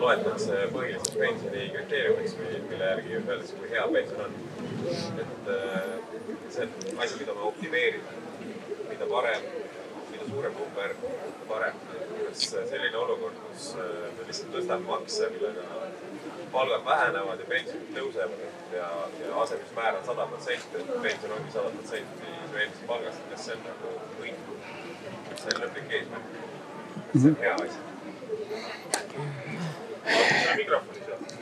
[0.00, 4.38] loetakse põhiliseks pensioni kriteeriumiks mille järgi öeldakse, kui hea pension on.
[5.20, 5.90] et äh,
[6.54, 8.16] see on asi, mida me optimeerime.
[8.88, 9.46] mida parem,
[10.10, 10.96] mida suurem number,
[11.52, 11.84] parem.
[12.24, 15.84] kas selline olukord, kus äh, me lihtsalt tõstame makse, millega
[16.54, 18.42] palgad vähenevad ja pensionid tõusevad
[18.76, 18.88] ja,
[19.20, 23.56] ja asendusmäär on sada protsenti, et pension ongi sada protsenti su eelmisest palgast, kas see
[23.56, 24.58] on nagu õige?
[25.44, 26.26] see on lõplik eesmärk,
[27.14, 27.78] see on hea asi.
[30.60, 31.34] mikrofoni sealt.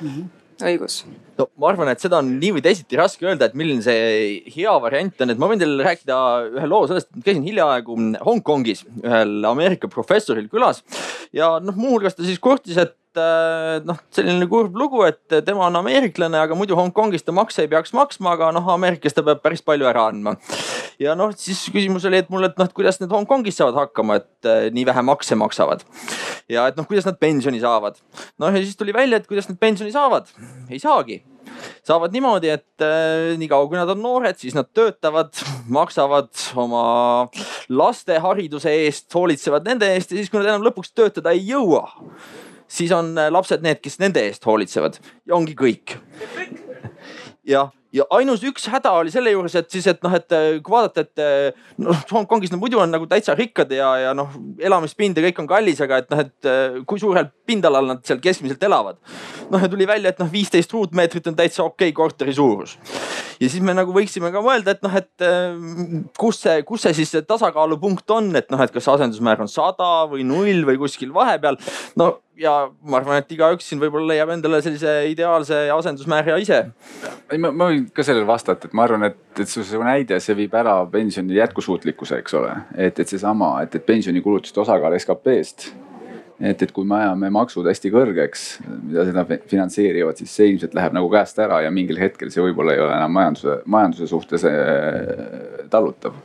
[0.00, 0.22] Mhm.
[0.70, 1.02] õigus
[1.40, 4.00] no ma arvan, et seda on nii või teisiti raske öelda, et milline see
[4.54, 6.20] hea variant on, et ma võin teile rääkida
[6.54, 10.84] ühe loo sellest, et käisin hiljaaegu Hongkongis ühel Ameerika professoril külas
[11.36, 15.74] ja noh, muuhulgas ta siis kurtis, et Äh, noh, selline kurb lugu, et tema on
[15.80, 19.64] ameeriklane, aga muidu Hongkongis ta makse ei peaks maksma, aga noh, Ameerikas ta peab päris
[19.66, 20.36] palju ära andma.
[21.02, 24.20] ja noh, siis küsimus oli, et mul, et noh, et kuidas need Hongkongis saavad hakkama,
[24.20, 25.82] et äh, nii vähe makse maksavad.
[26.46, 27.98] ja et noh, kuidas nad pensioni saavad.
[28.38, 30.30] noh ja siis tuli välja, et kuidas nad pensioni saavad,
[30.70, 31.18] ei saagi
[31.82, 35.34] saavad niimoodi, et äh, niikaua kui nad on noored, siis nad töötavad,
[35.66, 36.30] maksavad
[36.62, 36.84] oma
[37.74, 41.88] laste hariduse eest, hoolitsevad nende eest ja siis, kui nad enam lõpuks töötada ei jõua
[42.70, 45.00] siis on äh, lapsed need, kes nende eest hoolitsevad.
[45.26, 45.96] Ja ongi kõik.
[47.46, 50.74] jah, ja ainus üks häda oli selle juures, et siis, et noh, et äh, kui
[50.74, 54.30] vaadata, et äh, noh, Hongkongis nad muidu on nagu täitsa rikkad ja, ja noh,
[54.62, 58.22] elamispind ja kõik on kallis, aga et noh, et äh, kui suurel pindalal nad seal
[58.22, 59.00] keskmiselt elavad.
[59.50, 62.76] noh, ja tuli välja, et noh, viisteist ruutmeetrit on täitsa okei okay korteri suurus.
[63.40, 67.14] ja siis me nagu võiksime ka mõelda, et noh, et kus see, kus see siis
[67.16, 71.58] see tasakaalupunkt on, et noh, et kas asendusmäär on sada või null või kuskil vahepeal.
[71.98, 72.54] no ja
[72.86, 76.62] ma arvan, et igaüks siin võib-olla leiab endale sellise ideaalse asendusmäära ise.
[77.30, 80.18] ei, ma, ma võin ka sellele vastata, et ma arvan, et, et su, su näide,
[80.22, 82.56] see viib ära pensioni jätkusuutlikkuse, eks ole.
[82.74, 85.70] et, et seesama, et, et pensionikulutuste osakaal SKP-st.
[86.40, 88.46] et, et kui me ajame maksud hästi kõrgeks,
[88.86, 92.76] mida seda finantseerivad, siis see ilmselt läheb nagu käest ära ja mingil hetkel see võib-olla
[92.76, 96.16] ei ole enam majanduse, majanduse suhtes äh, tallutav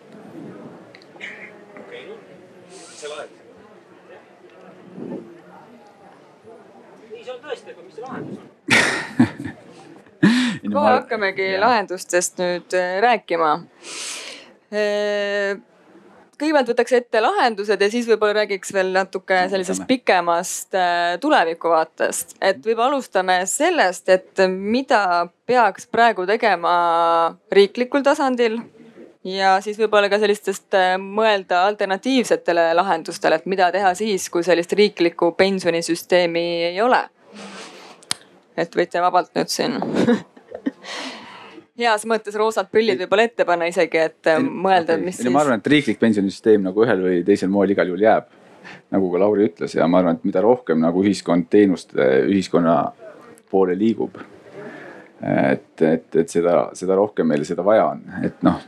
[10.73, 11.61] kohe hakkamegi ja.
[11.63, 13.53] lahendustest nüüd äh, rääkima.
[14.75, 15.55] Äh,
[16.35, 22.37] kõigepealt võtaks ette lahendused ja siis võib-olla räägiks veel natuke sellisest pikemast äh, tulevikuvaatest.
[22.41, 26.75] et võib-olla alustame sellest, et mida peaks praegu tegema
[27.51, 28.59] riiklikul tasandil
[29.25, 35.31] ja siis võib-olla ka sellistest mõelda alternatiivsetele lahendustele, et mida teha siis, kui sellist riiklikku
[35.37, 37.05] pensionisüsteemi ei ole.
[38.57, 39.79] Et võite vabalt nüüd siin
[41.79, 45.31] heas mõttes roosad prillid võib-olla ette panna isegi, et ei, mõelda, mis siis.
[45.31, 48.31] ma arvan, et riiklik pensionisüsteem nagu ühel või teisel moel igal juhul jääb.
[48.91, 52.77] nagu ka Lauri ütles ja ma arvan, et mida rohkem nagu ühiskond teenuste, ühiskonna
[53.51, 54.17] poole liigub.
[55.21, 58.61] et, et, et seda, seda rohkem meil seda vaja on, et noh,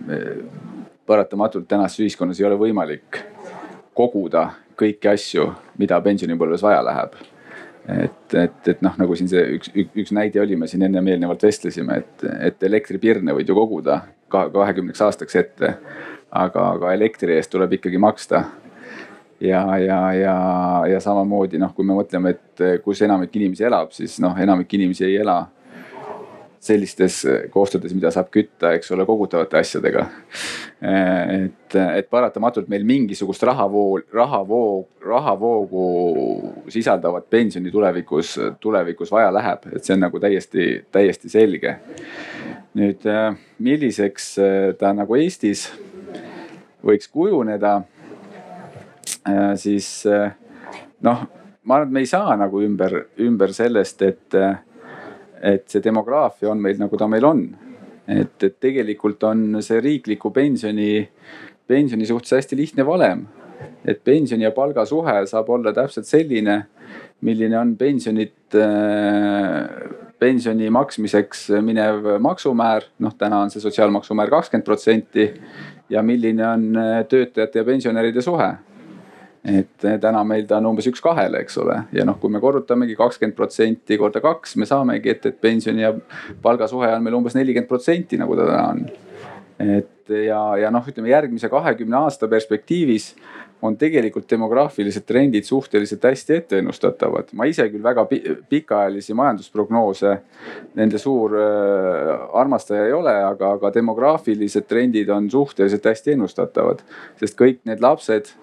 [1.05, 3.23] paratamatult tänases ühiskonnas ei ole võimalik
[3.93, 7.15] koguda kõiki asju, mida pensionipõlves vaja läheb
[7.87, 11.07] et, et, et noh, nagu siin see üks, üks, üks näide oli, me siin ennem
[11.13, 15.75] eelnevalt vestlesime, et, et elektripirne võid ju koguda kahekümneks aastaks ette.
[16.31, 18.43] aga, aga elektri eest tuleb ikkagi maksta.
[19.39, 20.37] ja, ja, ja,
[20.91, 25.05] ja samamoodi noh, kui me mõtleme, et kus enamik inimesi elab, siis noh, enamik inimesi
[25.05, 25.45] ei ela
[26.67, 27.21] sellistes
[27.53, 30.05] kohtades, mida saab kütta, eks ole, kogutavate asjadega.
[30.81, 35.87] et, et paratamatult meil mingisugust rahavoo, rahavoo, rahavoogu
[36.73, 41.77] sisaldavat pensioni tulevikus, tulevikus vaja läheb, et see on nagu täiesti, täiesti selge.
[42.77, 43.05] nüüd
[43.63, 44.35] milliseks
[44.77, 45.65] ta nagu Eestis
[46.85, 47.79] võiks kujuneda,
[49.57, 49.89] siis
[51.01, 51.23] noh,
[51.63, 54.37] ma arvan, et me ei saa nagu ümber, ümber sellest, et
[55.41, 57.43] et see demograafia on meil nagu ta meil on.
[58.07, 61.01] et, et tegelikult on see riikliku pensioni,
[61.67, 63.25] pensioni suhtes hästi lihtne valem.
[63.85, 66.67] et pensioni ja palga suhe saab olla täpselt selline,
[67.21, 69.65] milline on pensionit äh,
[70.19, 75.27] pensioni maksmiseks minev maksumäär, noh täna on see sotsiaalmaksumäär kakskümmend protsenti
[75.89, 78.53] ja milline on äh, töötajate ja pensionäride suhe
[79.47, 82.41] et eh, täna meil ta on umbes üks kahele, eks ole, ja noh, kui me
[82.43, 85.93] korrutamegi kakskümmend protsenti korda kaks, me saamegi, et, et pensioni ja
[86.43, 88.87] palgasuhe on meil umbes nelikümmend protsenti, nagu ta täna on.
[89.57, 89.93] et
[90.27, 93.13] ja, ja noh, ütleme järgmise kahekümne aasta perspektiivis
[93.61, 97.31] on tegelikult demograafilised trendid suhteliselt hästi etteennustatavad.
[97.33, 98.05] ma ise küll väga
[98.49, 100.17] pikaajalisi majandusprognoose,
[100.75, 106.83] nende suur äh, armastaja ei ole, aga, aga demograafilised trendid on suhteliselt hästi ennustatavad.
[107.19, 108.35] sest kõik need lapsed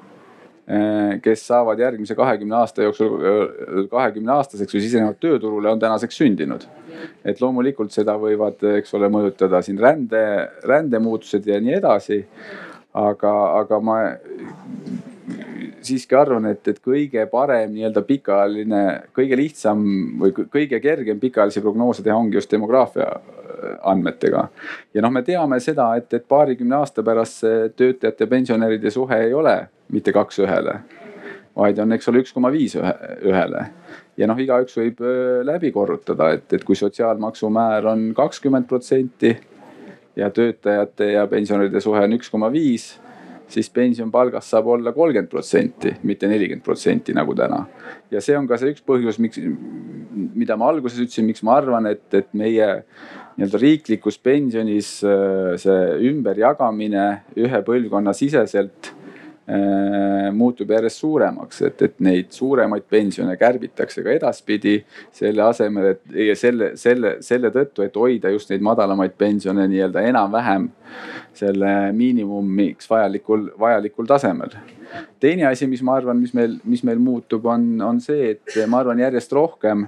[1.23, 6.65] kes saavad järgmise kahekümne aasta jooksul, äh, kahekümne aastaseks või sisenevad tööturule, on tänaseks sündinud.
[7.25, 12.25] et loomulikult seda võivad, eks ole, mõjutada siin rände, rändemuutused ja nii edasi.
[12.95, 13.97] aga, aga ma
[15.83, 19.85] siiski arvan, et, et kõige parem nii-öelda pikaajaline, kõige lihtsam
[20.21, 24.49] või kõige kergem pikaajalisi prognoose teha ongi just demograafia äh, andmetega.
[24.95, 29.35] ja noh, me teame seda, et, et paarikümne aasta pärast see töötajate, pensionäride suhe ei
[29.35, 29.59] ole
[29.93, 30.79] mitte kaks ühele,
[31.57, 33.65] vaid on, eks ole, üks koma viis ühele.
[34.17, 35.03] ja noh, igaüks võib
[35.45, 39.35] läbi korrutada, et, et kui sotsiaalmaksumäär on kakskümmend protsenti
[40.17, 42.95] ja töötajate ja pensionäride suhe on üks koma viis
[43.49, 47.65] siis pension palgast saab olla kolmkümmend protsenti, mitte nelikümmend protsenti nagu täna.
[48.11, 49.41] ja see on ka see üks põhjus, miks,
[50.35, 52.69] mida ma alguses ütlesin, miks ma arvan, et, et meie
[53.35, 55.79] nii-öelda riiklikus pensionis see
[56.11, 57.07] ümberjagamine
[57.37, 58.94] ühe põlvkonna siseselt
[60.33, 64.79] muutub järjest suuremaks, et, et neid suuremaid pensione kärbitakse ka edaspidi.
[65.13, 70.07] selle asemel, et ja selle, selle, selle tõttu, et hoida just neid madalamaid pensione nii-öelda
[70.09, 70.71] enam-vähem
[71.35, 74.57] selle miinimumiks vajalikul, vajalikul tasemel.
[75.21, 78.81] teine asi, mis ma arvan, mis meil, mis meil muutub, on, on see, et ma
[78.81, 79.87] arvan järjest rohkem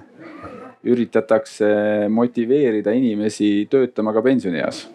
[0.87, 4.85] üritatakse motiveerida inimesi töötama ka pensionieas.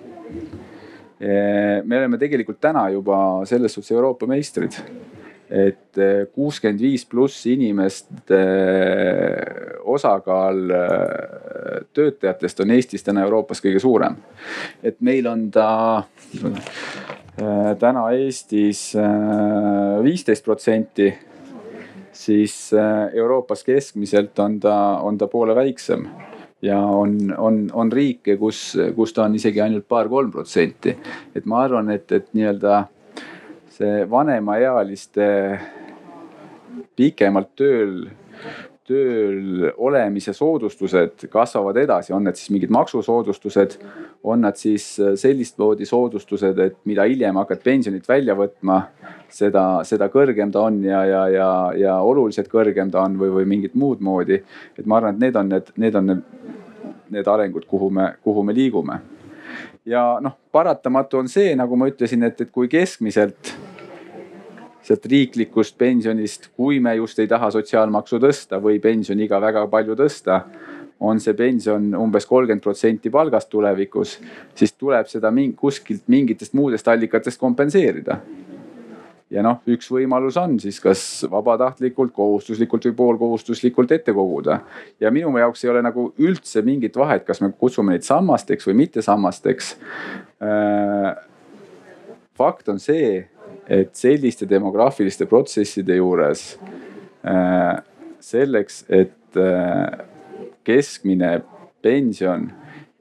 [1.23, 3.16] Me oleme tegelikult täna juba
[3.47, 4.75] selles suhtes Euroopa meistrid
[5.53, 6.01] et
[6.33, 8.41] kuuskümmend viis pluss inimeste
[9.93, 10.62] osakaal
[11.93, 14.16] töötajatest on Eestis täna Euroopas kõige suurem.
[14.83, 16.05] et meil on ta
[17.85, 18.95] täna Eestis
[20.03, 21.12] viisteist protsenti
[22.12, 22.70] siis
[23.12, 26.09] Euroopas keskmiselt on ta, on ta poole väiksem
[26.63, 28.63] ja on, on, on riike, kus,
[28.97, 30.97] kus ta on isegi ainult paar-kolm protsenti.
[31.35, 32.83] et ma arvan, et, et nii-öelda
[33.73, 35.29] see vanemaealiste
[36.97, 37.97] pikemalt tööl
[38.93, 43.78] tööl olemise soodustused kasvavad edasi, on need siis mingid maksusoodustused,
[44.28, 48.82] on nad siis äh, sellist moodi soodustused, et mida hiljem hakkad pensionit välja võtma,
[49.32, 53.49] seda, seda kõrgem ta on ja, ja, ja, ja oluliselt kõrgem ta on või, või
[53.57, 54.43] mingit muud moodi.
[54.78, 56.22] et ma arvan, et need on need, need on need,
[57.16, 59.01] need arengud, kuhu me, kuhu me liigume.
[59.86, 63.55] ja noh, paratamatu on see, nagu ma ütlesin, et, et kui keskmiselt
[64.83, 70.43] sealt riiklikust pensionist, kui me just ei taha sotsiaalmaksu tõsta või pensioniiga väga palju tõsta
[71.03, 74.16] on see pension umbes kolmkümmend protsenti palgast tulevikus,
[74.55, 78.20] siis tuleb seda ming, kuskilt mingitest muudest allikatest kompenseerida.
[79.33, 81.03] ja noh, üks võimalus on siis kas
[81.33, 84.61] vabatahtlikult, kohustuslikult või poolkohustuslikult ette koguda.
[85.01, 88.78] ja minu jaoks ei ole nagu üldse mingit vahet, kas me kutsume neid sammasteks või
[88.85, 89.76] mittesammasteks.
[90.43, 91.16] Äh,
[92.39, 93.26] fakt on see,
[93.69, 96.47] et selliste demograafiliste protsesside juures
[97.27, 97.83] äh,
[98.21, 100.07] selleks, et äh,
[100.65, 101.41] keskmine
[101.83, 102.51] pension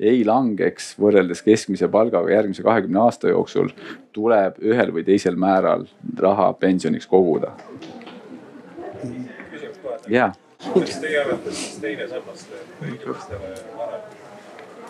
[0.01, 3.70] ei langeks võrreldes keskmise palgaga järgmise kahekümne aasta jooksul,
[4.14, 5.86] tuleb ühel või teisel määral
[6.18, 7.53] raha pensioniks koguda.
[10.09, 10.32] jaa.
[10.74, 13.53] kuidas teie arvates siis teine sammas teeb inimestele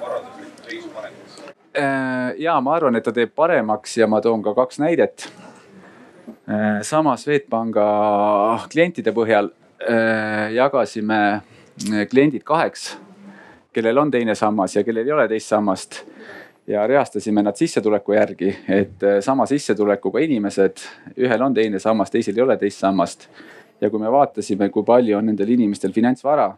[0.01, 1.37] varanduslikku seisu paremaks?
[1.77, 5.27] Äh, ja ma arvan, et ta teeb paremaks ja ma toon ka kaks näidet.
[6.51, 7.83] Äh, sama Swedbanka
[8.71, 9.47] klientide põhjal
[9.87, 11.19] äh, jagasime
[12.11, 12.95] kliendid kaheks,
[13.71, 16.01] kellel on teine sammas ja kellel ei ole teist sammast.
[16.67, 20.83] ja reastasime nad sissetuleku järgi, et äh, sama sissetulekuga inimesed,
[21.17, 23.29] ühel on teine sammas, teisel ei ole teist sammast.
[23.81, 26.49] ja kui me vaatasime, kui palju on nendel inimestel finantsvara,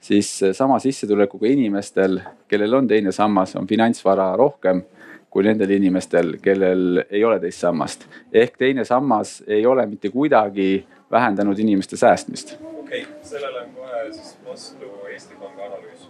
[0.00, 4.84] siis äh, sama sissetulekuga inimestel, kellel on teine sammas, on finantsvara rohkem
[5.30, 8.08] kui nendel inimestel, kellel ei ole teist sammast.
[8.32, 12.56] ehk teine sammas ei ole mitte kuidagi vähendanud inimeste säästmist
[12.88, 16.08] okei okay,, sellele on kohe siis vastu Eesti Panga analüüs.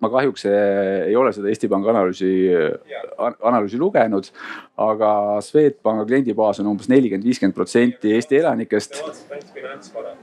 [0.00, 2.30] ma kahjuks eh, ei ole seda Eesti Panga analüüsi,
[3.40, 4.30] analüüsi lugenud,
[4.76, 5.12] aga
[5.46, 8.96] Swedbanka kliendibaas on umbes nelikümmend, viiskümmend protsenti Eesti elanikest.
[8.96, 10.16] Te vaatasite ainult finantsvara,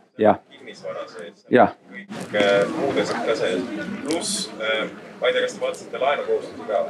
[0.58, 3.64] kinnisvara sees, kõik äh, muud asjad ka sees,
[4.10, 4.84] pluss äh,
[5.22, 6.84] ma ei tea, kas te vaatasite laenukohustusi ka?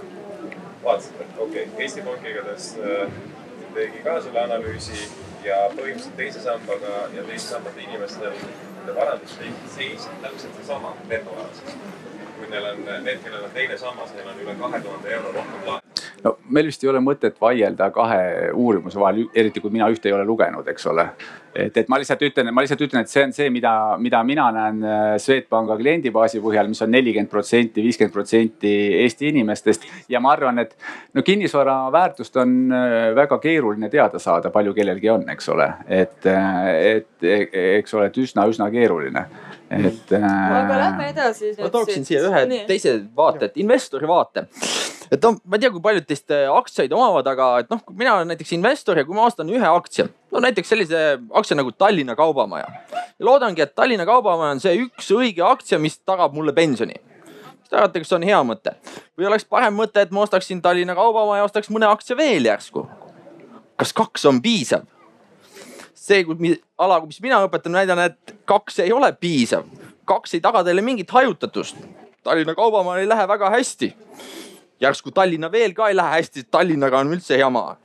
[0.83, 3.11] Vaatasite, okei okay., Eesti Pank igatahes äh,
[3.73, 4.99] tegi ka selle analüüsi
[5.43, 11.77] ja põhimõtteliselt teise sambaga ja teise sambate inimestel nende varanduslik seis on täpselt seesama netovarades.
[12.39, 15.67] kui neil on, need, kellel on teine sammas, neil on üle kahe tuhande euro rohkem
[15.67, 15.88] laenu
[16.23, 20.15] no meil vist ei ole mõtet vaielda kahe uurimuse vahel, eriti kui mina ühte ei
[20.15, 21.05] ole lugenud, eks ole.
[21.55, 24.49] et, et ma lihtsalt ütlen, ma lihtsalt ütlen, et see on see, mida, mida mina
[24.55, 29.87] näen äh, Swedbanka kliendibaasi põhjal, mis on nelikümmend protsenti, viiskümmend protsenti Eesti inimestest.
[30.09, 30.75] ja ma arvan, et
[31.13, 36.19] no kinnisvara väärtust on äh, väga keeruline teada saada, palju kellelgi on, eks ole, et,
[36.29, 37.29] äh, et
[37.79, 39.25] eks ole, et üsna-üsna keeruline
[39.69, 40.23] et äh....
[40.23, 41.53] aga lähme edasi.
[41.59, 42.63] ma tooksin siia ühe Nii.
[42.69, 44.47] teise vaate, investori vaate
[45.11, 48.15] et noh, ma ei tea, kui paljud teist äh, aktsiaid omavad, aga et noh, mina
[48.17, 51.03] olen näiteks investor ja kui ma ostan ühe aktsia, no näiteks sellise
[51.35, 52.69] aktsia nagu Tallinna Kaubamaja.
[52.93, 56.99] ja loodangi, et Tallinna Kaubamaja on see üks õige aktsia, mis tagab mulle pensioni.
[57.33, 58.75] mis te arvate, kas see on hea mõte
[59.17, 62.85] või oleks parem mõte, et ma ostaksin Tallinna Kaubamaja, ostaks mõne aktsia veel järsku?
[63.79, 64.85] kas kaks on piisav?
[65.95, 66.25] see,
[66.77, 69.65] ala, mis mina õpetan, näidan, et kaks ei ole piisav.
[70.05, 71.81] kaks ei taga teile mingit hajutatust.
[72.23, 73.93] Tallinna Kaubamaal ei lähe väga hästi
[74.81, 77.77] järsku Tallinna veel ka ei lähe hästi, Tallinnaga on üldse jama.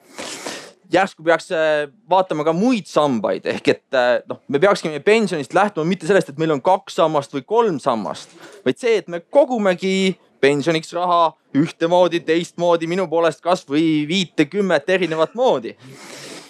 [0.93, 5.89] järsku peaks äh, vaatama ka muid sambaid ehk et äh, noh, me peaksime pensionist lähtuma
[5.89, 10.15] mitte sellest, et meil on kaks sammast või kolm sammast, vaid see, et me kogumegi
[10.45, 15.75] pensioniks raha ühtemoodi, teistmoodi, minu poolest kasvõi viite-kümmet erinevat moodi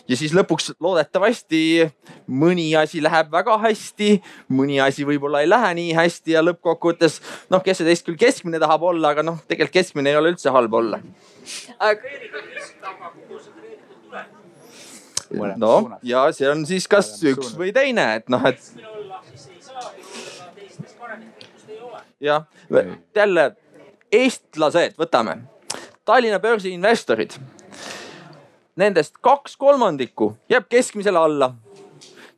[0.09, 1.61] ja siis lõpuks loodetavasti
[2.29, 4.11] mõni asi läheb väga hästi,
[4.53, 7.21] mõni asi võib-olla ei lähe nii hästi ja lõppkokkuvõttes
[7.53, 10.53] noh, kes see teist küll keskmine tahab olla, aga noh, tegelikult keskmine ei ole üldse
[10.55, 11.01] halb olla.
[15.57, 18.61] no ja see on siis kas üks või teine, et noh, et
[22.25, 22.47] jah,
[23.17, 23.51] jälle
[24.13, 25.41] eestlased, võtame
[26.05, 27.33] Tallinna börsi investorid.
[28.77, 31.55] Nendest kaks kolmandikku jääb keskmisele alla.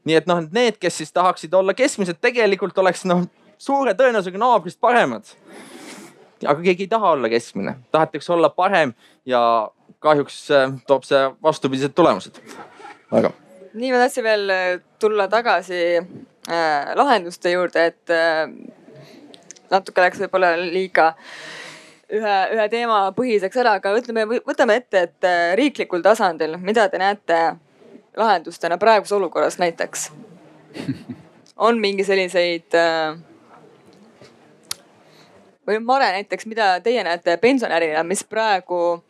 [0.05, 3.25] nii et noh, need, kes siis tahaksid olla keskmised, tegelikult oleks noh,
[3.59, 5.25] suure tõenäosusega naabrist paremad.
[6.45, 8.93] aga keegi ei taha olla keskmine, tahetakse olla parem
[9.27, 12.39] ja kahjuks äh, toob see vastupidised tulemused.
[13.11, 13.33] aga.
[13.75, 18.45] nii, ma tahtsin veel äh, tulla tagasi äh, lahenduste juurde, et äh,
[19.71, 21.15] natuke läks võib-olla liiga
[22.13, 27.01] ühe, ühe teema põhiseks ära, aga ütleme, võtame ette, et äh, riiklikul tasandil, mida te
[27.03, 27.41] näete
[28.17, 30.11] lahendustena praeguses olukorras näiteks?
[31.67, 33.17] on mingi selliseid äh,
[35.67, 39.01] või Mare näiteks, mida teie näete pensionärina, mis praegu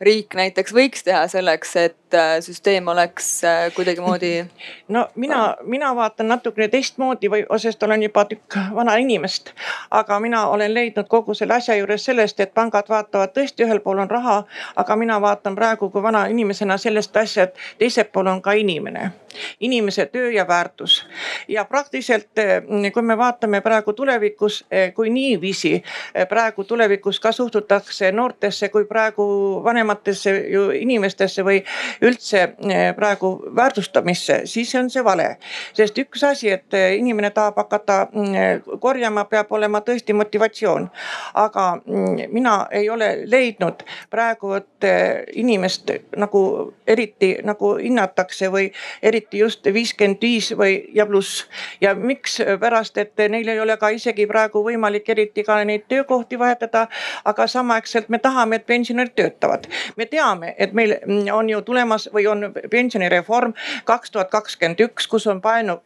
[0.00, 4.44] riik näiteks võiks teha selleks, et äh, süsteem oleks äh, kuidagimoodi?
[4.94, 9.52] no mina, mina vaatan natukene teistmoodi või, sest olen juba tükk vana inimest.
[9.90, 13.98] aga mina olen leidnud kogu selle asja juures sellest, et pangad vaatavad tõesti, ühel pool
[13.98, 14.42] on raha,
[14.76, 19.10] aga mina vaatan praegu kui vana inimesena sellest asja, et teisel pool on ka inimene
[19.60, 21.06] inimese töö ja väärtus.
[21.48, 22.62] ja praktiliselt, eh,
[22.92, 25.82] kui me vaatame praegu tulevikus, eh, kui niiviisi
[26.14, 29.24] eh, praegu tulevikus ka suhtutakse noortesse kui praegu
[29.64, 31.62] vanematesse ju inimestesse või
[32.02, 32.54] üldse
[32.96, 35.36] praegu väärtustamisse, siis on see vale.
[35.72, 40.90] sest üks asi, et inimene tahab hakata mm, korjama, peab olema tõesti motivatsioon.
[41.34, 44.88] aga mm, mina ei ole leidnud praegu, et
[45.32, 48.68] inimest nagu eriti nagu hinnatakse või
[49.02, 51.46] eriti eriti just viiskümmend viis või ja pluss.
[51.80, 56.88] ja mikspärast, et neil ei ole ka isegi praegu võimalik eriti ka neid töökohti vahetada.
[57.24, 59.66] aga samaaegselt me tahame, et pensionärid töötavad.
[59.96, 60.96] me teame, et meil
[61.32, 63.52] on ju tulemas või on pensionireform
[63.84, 65.80] kaks tuhat kakskümmend üks, kus on paenu,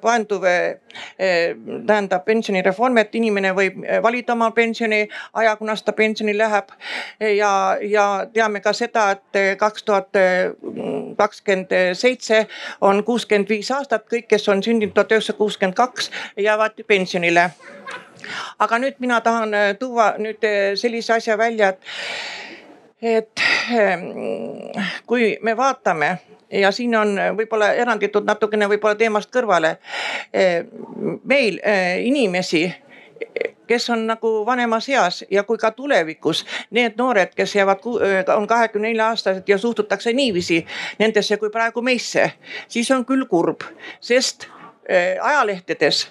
[0.00, 0.78] paenduv eh,
[1.86, 6.68] tähendab pensionireform, et inimene võib valida oma pensioni aja, kunas ta pensioni läheb.
[7.20, 10.08] ja, ja teame ka seda, et kaks tuhat
[11.16, 12.46] kakskümmend seitse
[12.80, 17.50] on kuuskümmend viis aastat, kõik, kes on sündinud tuhat üheksasada kuuskümmend kaks, jäävad pensionile.
[18.58, 21.78] aga nüüd mina tahan äh, tuua nüüd äh, sellise asja välja, et,
[23.02, 24.02] et ähm,
[25.06, 26.18] kui me vaatame
[26.50, 29.78] ja siin on võib-olla eranditud natukene võib-olla teemast kõrvale.
[30.34, 30.66] Äh,
[31.24, 31.60] meil
[32.04, 32.66] inimesi
[33.66, 37.84] kes on nagu vanemas eas ja kui ka tulevikus need noored, kes jäävad,
[38.36, 40.66] on kahekümne nelja aastased ja suhtutakse niiviisi
[40.98, 42.32] nendesse kui praegu meisse,
[42.68, 43.66] siis on küll kurb,
[44.00, 44.48] sest
[45.22, 46.08] ajalehtedes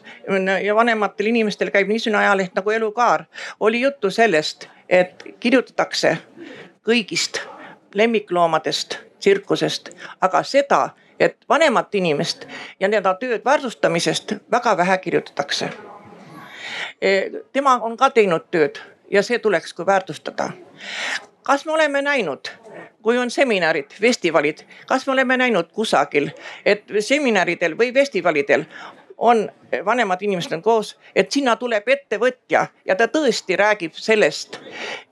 [0.64, 3.26] ja vanematel inimestel käib niisugune ajaleht nagu Elukaar,
[3.60, 6.18] oli juttu sellest, et kirjutatakse
[6.86, 7.42] kõigist
[7.94, 9.90] lemmikloomadest, tsirkusest,
[10.22, 10.90] aga seda,
[11.20, 12.46] et vanemat inimest
[12.80, 15.74] ja nende tööd väärtustamisest väga vähe kirjutatakse
[17.54, 18.80] tema on ka teinud tööd
[19.12, 20.50] ja see tuleks kui väärtustada.
[21.44, 22.50] kas me oleme näinud,
[23.02, 26.30] kui on seminarid, festivalid, kas me oleme näinud kusagil,
[26.66, 28.66] et seminaridel või festivalidel
[29.18, 29.50] on
[29.86, 34.60] vanemad inimesed on koos, et sinna tuleb ettevõtja ja ta tõesti räägib sellest,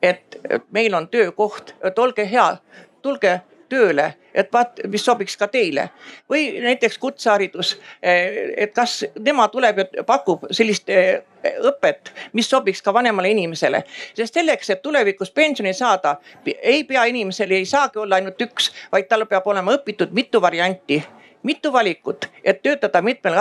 [0.02, 0.38] et
[0.72, 2.58] meil on töökoht, et olge hea,
[3.02, 3.40] tulge
[3.76, 5.90] tööle, et vaat, mis sobiks ka teile.
[6.30, 11.22] või näiteks kutseharidus, eh, et kas tema tuleb ja pakub sellist eh,
[11.70, 13.84] õpet, mis sobiks ka vanemale inimesele.
[14.14, 16.18] sest selleks, et tulevikus pensioni saada,
[16.62, 21.04] ei pea inimesel ei saagi olla ainult üks, vaid tal peab olema õpitud mitu varianti
[21.46, 23.36] mitu valikut, et töötada mitmel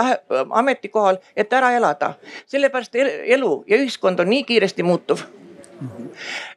[0.49, 2.13] ametikohal, et ära elada.
[2.45, 5.25] sellepärast elu ja ühiskond on nii kiiresti muutuv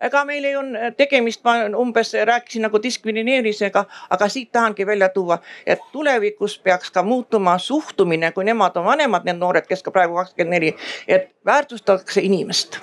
[0.01, 5.39] ega meil ei on tegemist, ma umbes rääkisin nagu diskrimineerimisega, aga siit tahangi välja tuua,
[5.67, 10.15] et tulevikus peaks ka muutuma suhtumine, kui nemad on vanemad, need noored, kes ka praegu
[10.21, 10.77] kakskümmend neli,
[11.09, 12.81] et väärtustatakse inimest.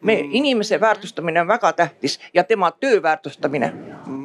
[0.00, 3.72] Me, inimese väärtustamine on väga tähtis ja tema töö väärtustamine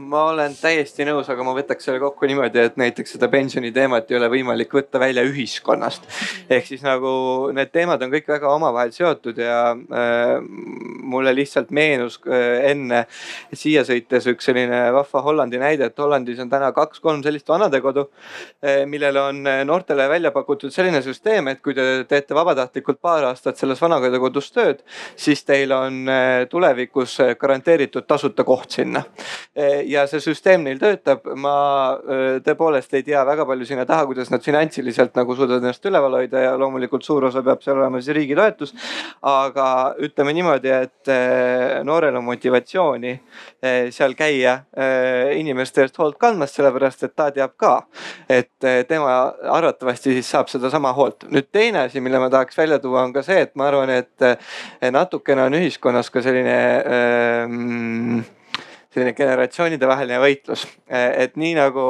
[0.06, 4.10] ma olen täiesti nõus, aga ma võtaks selle kokku niimoodi, et näiteks seda pensioni teemat
[4.12, 6.06] ei ole võimalik võtta välja ühiskonnast.
[6.50, 7.10] ehk siis nagu
[7.56, 10.36] need teemad on kõik väga omavahel seotud ja äh,
[11.06, 13.06] mulle lihtsalt meenus äh, enne
[13.54, 18.84] siia sõites üks selline vahva Hollandi näide, et Hollandis on täna kaks-kolm sellist vanadekodu äh,,
[18.90, 23.58] millele on äh, noortele välja pakutud selline süsteem, et kui te teete vabatahtlikult paar aastat
[23.62, 24.86] selles vanadekodus tööd,
[25.16, 29.06] siis teil on äh, tulevikus garanteeritud tasuta koht sinna
[29.58, 31.56] äh, ja see süsteem neil töötab, ma
[32.46, 36.44] tõepoolest ei tea väga palju sinna taha, kuidas nad finantsiliselt nagu suudavad ennast üleval hoida
[36.44, 38.74] ja loomulikult suur osa peab seal olema siis riigi toetus.
[39.26, 39.68] aga
[40.06, 41.12] ütleme niimoodi, et
[41.88, 43.16] noorel on motivatsiooni
[43.96, 44.58] seal käia
[45.36, 47.74] inimeste eest hoolt kandmas, sellepärast et ta teab ka,
[48.30, 49.16] et tema
[49.58, 51.28] arvatavasti siis saab sedasama hoolt.
[51.32, 54.92] nüüd teine asi, mille ma tahaks välja tuua, on ka see, et ma arvan, et
[54.92, 58.26] natukene on ühiskonnas ka selline ähm,
[58.96, 60.66] selline generatsioonide vaheline võitlus.
[60.88, 61.84] et nii nagu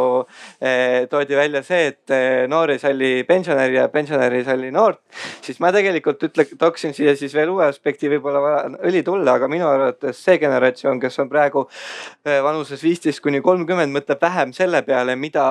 [0.64, 5.01] eh, toodi välja see, et eh, noor ei salli pensionäri ja pensionär ei salli noort,
[5.45, 9.68] siis ma tegelikult ütle, tooksin siia siis veel uue aspekti, võib-olla õli tulla, aga minu
[9.68, 15.18] arvates see generatsioon, kes on praegu eh, vanuses viisteist kuni kolmkümmend, mõtleb vähem selle peale,
[15.20, 15.45] mida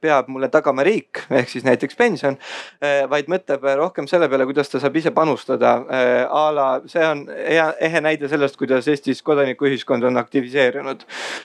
[0.00, 2.36] peab mulle tagama riik ehk siis näiteks pension,
[3.10, 5.72] vaid mõtleb rohkem selle peale, kuidas ta saab ise panustada.
[6.30, 11.00] a la see on hea ehe näide sellest, kuidas Eestis kodanikuühiskond on aktiviseeritud organiseerunud.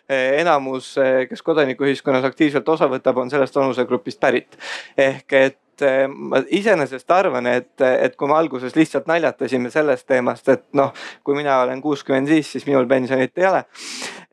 [0.10, 4.58] Eh, enamus, eh, kes kodanikuühiskonnas aktiivselt osa võtab, on sellest vanusegrupist pärit.
[4.98, 10.50] ehk et eh, ma iseenesest arvan, et, et kui me alguses lihtsalt naljatasime sellest teemast,
[10.50, 10.94] et noh,
[11.24, 13.66] kui mina olen kuuskümmend viis, siis minul pensionit ei ole.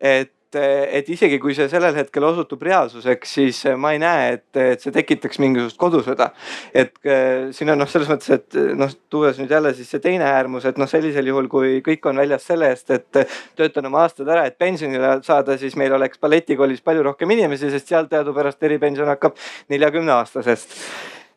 [0.00, 4.82] et et isegi kui see sellel hetkel osutub reaalsuseks, siis ma ei näe, et, et
[4.84, 6.30] see tekitaks mingisugust kodusõda.
[6.74, 10.28] et äh, siin on noh, selles mõttes, et noh, tuues nüüd jälle siis see teine
[10.28, 13.22] äärmus, et noh, sellisel juhul, kui kõik on väljas selle eest, et
[13.56, 17.92] töötan oma aastad ära, et pensionile saada, siis meil oleks balletikoolis palju rohkem inimesi, sest
[17.92, 19.38] seal teadupärast eripension hakkab
[19.72, 20.78] neljakümne aastasest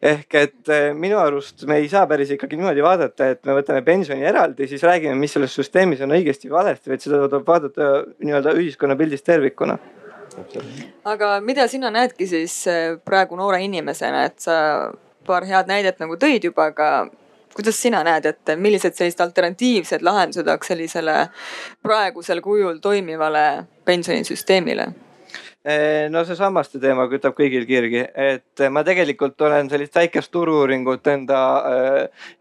[0.05, 3.81] ehk et eh, minu arust me ei saa päris ikkagi niimoodi vaadata, et me võtame
[3.85, 8.55] pensioni eraldi, siis räägime, mis selles süsteemis on õigesti valesti, vaid seda tuleb vaadata nii-öelda
[8.59, 9.77] ühiskonnapildis tervikuna.
[11.05, 14.57] aga mida sina näedki siis eh, praegu noore inimesena, et sa
[15.25, 16.89] paar head näidet nagu tõid juba, aga
[17.55, 21.15] kuidas sina näed, et millised sellised alternatiivsed lahendused oleks sellisele
[21.83, 24.91] praegusel kujul toimivale pensionisüsteemile?
[25.65, 31.07] Eh, no see sammaste teema kütab kõigil kirgi, et ma tegelikult olen sellist väikest turu-uuringut
[31.09, 31.39] enda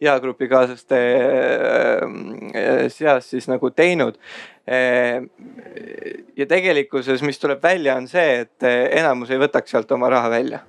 [0.03, 0.99] eagrupi kaaslaste
[2.93, 4.21] seas siis nagu teinud.
[4.69, 5.25] Eh,
[6.37, 10.61] ja tegelikkuses, mis tuleb välja, on see, et enamus ei võtaks sealt oma raha välja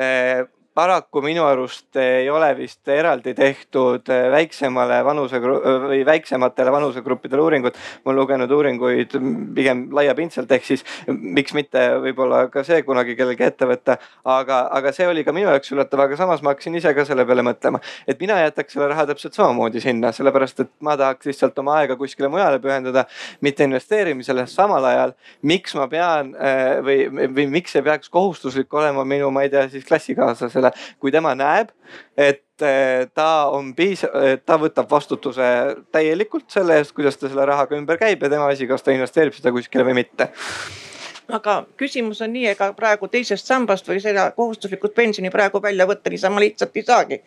[0.00, 0.44] eh,
[0.80, 7.76] paraku minu arust ei ole vist eraldi tehtud äh, väiksemale vanuse või väiksematele vanusegruppidele uuringut.
[8.04, 9.16] ma olen lugenud uuringuid
[9.56, 13.98] pigem laiapindselt, ehk siis miks mitte võib-olla ka see kunagi kellelgi ette võtta.
[14.24, 17.26] aga, aga see oli ka minu jaoks üllatav, aga samas ma hakkasin ise ka selle
[17.28, 21.58] peale mõtlema, et mina jätaks selle raha täpselt samamoodi sinna, sellepärast et ma tahaks lihtsalt
[21.60, 23.04] oma aega kuskile mujale pühendada,
[23.44, 24.46] mitte investeerimisele.
[24.46, 29.44] samal ajal, miks ma pean äh, või, või miks see peaks kohustuslik olema minu, ma
[29.44, 31.70] ei tea siis klassikaaslasele inimesele, kui tema näeb,
[32.16, 34.10] et eh, ta on piisav,
[34.44, 38.68] ta võtab vastutuse täielikult selle eest, kuidas ta selle rahaga ümber käib ja tema asi,
[38.68, 40.30] kas ta investeerib seda kuskile või mitte
[41.34, 46.10] aga küsimus on nii, ega praegu teisest sambast või seda kohustuslikku pensioni praegu välja võtta
[46.10, 47.20] niisama lihtsalt ei saagi.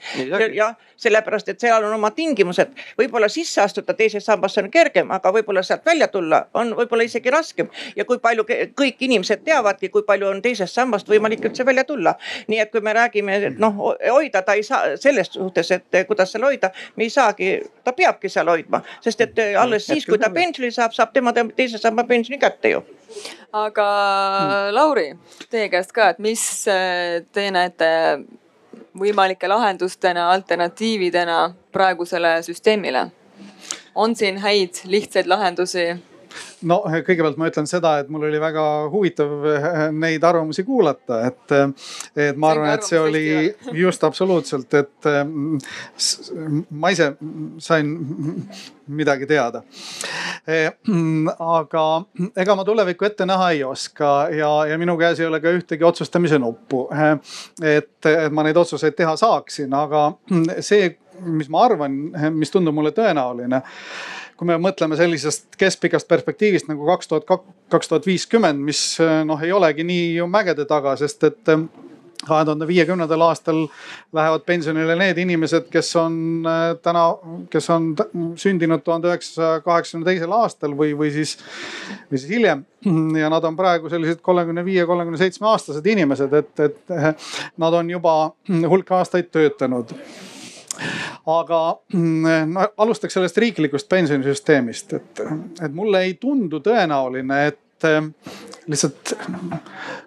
[0.53, 5.31] jah, sellepärast et seal on oma tingimused, võib-olla sisse astuda teisesse sambasse on kergem, aga
[5.33, 7.69] võib-olla sealt välja tulla on võib-olla isegi raskem.
[7.95, 8.45] ja kui palju
[8.81, 12.15] kõik inimesed teavadki, kui palju on teisest sambast võimalik üldse välja tulla.
[12.47, 16.31] nii et kui me räägime, et noh hoida ta ei saa selles suhtes, et kuidas
[16.31, 20.29] seal hoida, me ei saagi, ta peabki seal hoidma, sest et alles siis, kui ta
[20.29, 22.83] pensioni saab, saab tema teise samba pensioni kätte ju
[23.53, 24.75] aga hmm.
[24.75, 25.09] Lauri,
[25.49, 27.89] teie käest ka, et mis äh, te näete
[28.99, 33.09] võimalike lahendustena, alternatiividena praegusele süsteemile?
[33.95, 35.91] on siin häid lihtsaid lahendusi?
[36.69, 38.63] No kõigepealt ma ütlen seda, et mul oli väga
[38.93, 41.55] huvitav eh, neid arvamusi kuulata, et,
[42.15, 43.25] et ma arvan, et see oli
[43.83, 45.23] just absoluutselt, et eh,
[46.71, 47.13] ma ise
[47.63, 47.93] sain
[48.93, 49.63] midagi teada.
[50.47, 50.71] Eh,
[51.39, 51.85] aga
[52.43, 55.87] ega ma tulevikku ette näha ei oska ja, ja minu käes ei ole ka ühtegi
[55.87, 56.87] otsustamise nuppu.
[57.63, 60.09] et, et ma neid otsuseid teha saaksin, aga
[60.59, 60.91] see,
[61.23, 61.95] mis ma arvan,
[62.35, 63.61] mis tundub mulle tõenäoline
[64.37, 68.83] kui me mõtleme sellisest keskpikast perspektiivist nagu kaks tuhat, kaks tuhat viiskümmend, mis
[69.27, 71.65] noh, ei olegi nii ju mägede taga, sest et eh,
[72.23, 73.65] kahe tuhande viiekümnendal aastal
[74.15, 76.17] lähevad pensionile need inimesed, kes on
[76.49, 77.05] eh, täna,
[77.53, 77.91] kes on
[78.39, 81.37] sündinud tuhande üheksasaja kaheksakümne teisel aastal või, või siis,
[82.11, 82.65] või siis hiljem.
[83.21, 87.09] ja nad on praegu sellised kolmekümne viie, kolmekümne seitsme aastased inimesed, et, et eh,
[87.57, 88.17] nad on juba
[88.49, 89.93] hulk aastaid töötanud
[91.29, 91.59] aga
[91.93, 95.25] mm, no, alustaks sellest riiklikust pensionisüsteemist, et,
[95.61, 98.35] et mulle ei tundu tõenäoline, et et äh,
[98.67, 99.13] lihtsalt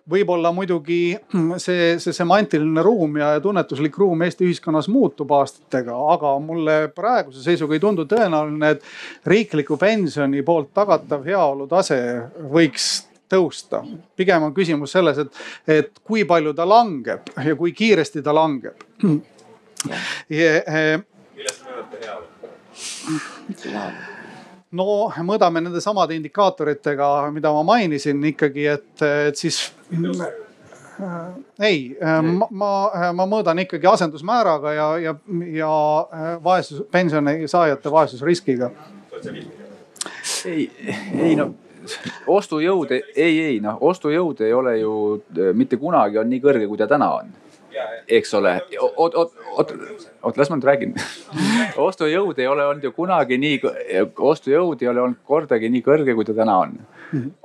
[0.09, 1.17] võib-olla muidugi
[1.63, 7.77] see, see semantiline ruum ja tunnetuslik ruum Eesti ühiskonnas muutub aastatega, aga mulle praeguse seisuga
[7.77, 12.01] ei tundu tõenäoline, et riikliku pensioni poolt tagatav heaolu tase
[12.53, 13.83] võiks tõusta.
[14.17, 18.87] pigem on küsimus selles, et, et kui palju ta langeb ja kui kiiresti ta langeb.
[21.37, 22.27] millest te mõõdate heaolu?
[24.77, 24.87] no
[25.27, 29.61] mõõdame nende samade indikaatoritega, mida ma mainisin ikkagi, et, et siis
[31.63, 32.71] ei, ma, ma,
[33.17, 35.15] ma mõõdan ikkagi asendusmääraga ja, ja,
[35.53, 35.71] ja
[36.45, 38.71] vaesus, pensioni saajate vaesusriskiga.
[40.47, 40.71] ei,
[41.21, 41.53] ei no
[42.27, 44.95] ostujõud, ei, ei noh, ostujõud ei ole ju
[45.55, 47.31] mitte kunagi on nii kõrge, kui ta täna on
[48.19, 49.73] eks ole, oot, oot, oot,
[50.23, 50.95] oot, las ma nüüd räägin.
[51.87, 53.61] Ostujõud ei ole olnud ju kunagi nii,
[54.17, 56.77] ostujõud ei ole olnud kordagi nii kõrge, kui ta täna on.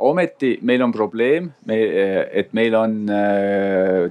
[0.01, 4.07] ometi meil on probleem, et meil on äh,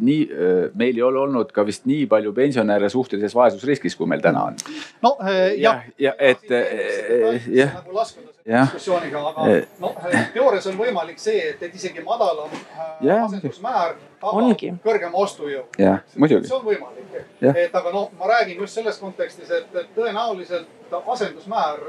[0.00, 4.24] nii äh,, meil ei ole olnud ka vist nii palju pensionäre suhtelises vaesusriskis, kui meil
[4.24, 4.58] täna on.
[5.02, 5.86] no äh, jah.
[5.94, 7.78] ja, ja, et äh, jah.
[7.78, 8.30] nagu selle
[8.66, 9.46] diskussiooniga, aga
[9.80, 9.96] noh,
[10.34, 15.64] teoorias on võimalik see, et, et isegi madalam äh, asendusmäär tagab kõrgema ostujõu.
[15.78, 16.48] jah, muidugi.
[16.48, 17.14] see on võimalik,
[17.52, 21.80] et aga noh, ma räägin just selles kontekstis, et, et tõenäoliselt asendusmäär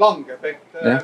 [0.00, 0.98] langeb, et ja,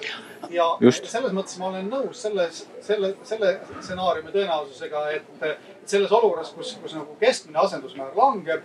[0.50, 1.06] ja just.
[1.10, 5.46] selles mõttes ma olen nõus selles, selle, selle stsenaariumi tõenäosusega, et
[5.86, 8.64] selles olukorras, kus, kus nagu keskmine asendusmäär langeb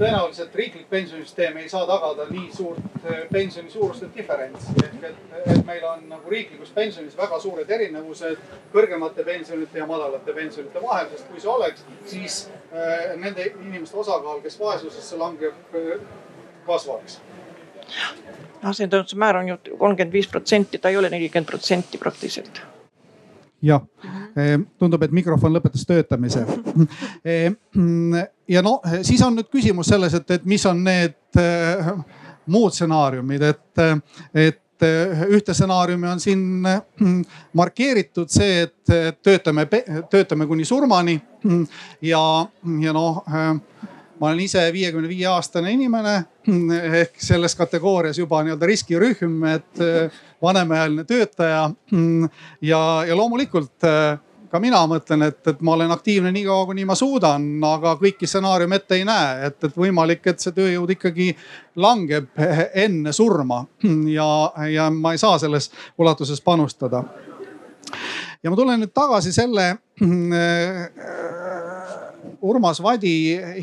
[0.00, 4.72] tõenäoliselt riiklik pensionisüsteem ei saa tagada nii suurt eh, pensioni suuruste diferentsi.
[4.84, 8.38] ehk et, et meil on nagu riiklikus pensionis väga suured erinevused
[8.72, 12.40] kõrgemate pensionite ja madalate pensionite vahel, sest kui see oleks, siis
[12.72, 16.00] äh, nende inimeste osakaal, kes vaesusesse langeb äh,,
[16.66, 17.20] kasvaks.
[18.62, 22.60] Asendusmäär on ju kolmkümmend viis protsenti, ta ei ole nelikümmend protsenti praktiliselt.
[23.62, 24.19] Jah, eh,
[24.78, 26.46] tundub, et mikrofon lõpetas töötamise.
[27.24, 27.52] Eh,
[28.48, 31.90] ja no siis on nüüd küsimus selles, et, et mis on need eh,
[32.50, 33.82] muud stsenaariumid, et,
[34.34, 34.86] et
[35.28, 36.42] ühte stsenaariumi on siin
[37.58, 39.66] markeeritud see, et töötame,
[40.10, 41.18] töötame kuni surmani
[42.00, 42.22] ja,
[42.80, 43.20] ja noh
[44.20, 46.16] ma olen ise viiekümne viie aastane inimene
[47.00, 49.84] ehk selles kategoorias juba nii-öelda riskirühm, et
[50.42, 51.70] vanemaealine töötaja.
[52.62, 54.18] ja, ja loomulikult äh,
[54.50, 58.26] ka mina mõtlen, et, et ma olen aktiivne nii kaua, kuni ma suudan, aga kõiki
[58.28, 61.30] stsenaariume ette ei näe, et, et võimalik, et see tööjõud ikkagi
[61.80, 62.30] langeb
[62.84, 63.62] enne surma
[64.18, 64.28] ja,
[64.70, 67.04] ja ma ei saa selles ulatuses panustada.
[68.42, 69.68] ja ma tulen nüüd tagasi selle
[70.02, 70.86] äh,
[72.40, 73.14] Urmas Vadi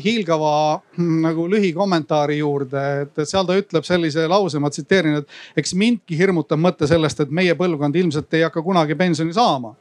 [0.02, 0.52] hiilgava
[0.96, 6.18] hm, nagu lühikommentaari juurde, et seal ta ütleb sellise lause, ma tsiteerin, et eks mindki
[6.18, 9.74] hirmutab mõte sellest, et meie põlvkond ilmselt ei hakka kunagi pensioni saama.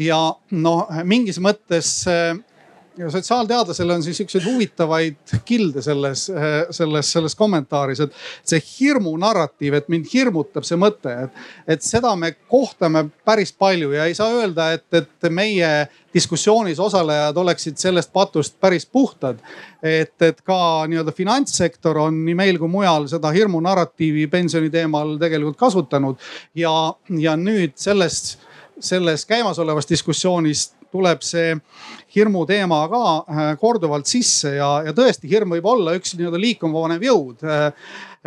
[0.00, 0.18] ja
[0.50, 1.96] noh, mingis mõttes
[3.10, 6.30] sotsiaalteadlasel on siis siukseid huvitavaid kilde selles,
[6.70, 8.14] selles, selles kommentaaris, et
[8.46, 11.42] see hirmu narratiiv, et mind hirmutab see mõte, et,
[11.74, 15.70] et seda me kohtame päris palju ja ei saa öelda, et, et meie
[16.14, 19.42] diskussioonis osalejad oleksid sellest patust päris puhtad.
[19.82, 25.18] et, et ka nii-öelda finantssektor on nii meil kui mujal seda hirmu narratiivi pensioni teemal
[25.18, 26.22] tegelikult kasutanud
[26.54, 28.36] ja, ja nüüd sellest
[28.80, 31.54] selles käimasolevas diskussioonis tuleb see
[32.14, 36.84] hirmu teema ka äh, korduvalt sisse ja, ja tõesti hirm võib olla üks nii-öelda liikuma
[36.84, 37.42] panev jõud.
[37.42, 37.64] Äh,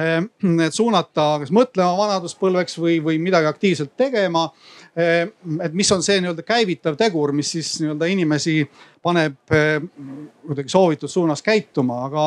[0.01, 0.17] äh,
[0.65, 4.49] et suunata kas mõtlema vanaduspõlveks või, või midagi aktiivselt tegema.
[4.97, 8.63] et mis on see nii-öelda käivitav tegur, mis siis nii-öelda inimesi
[9.05, 12.23] paneb kuidagi soovitud suunas käituma, aga,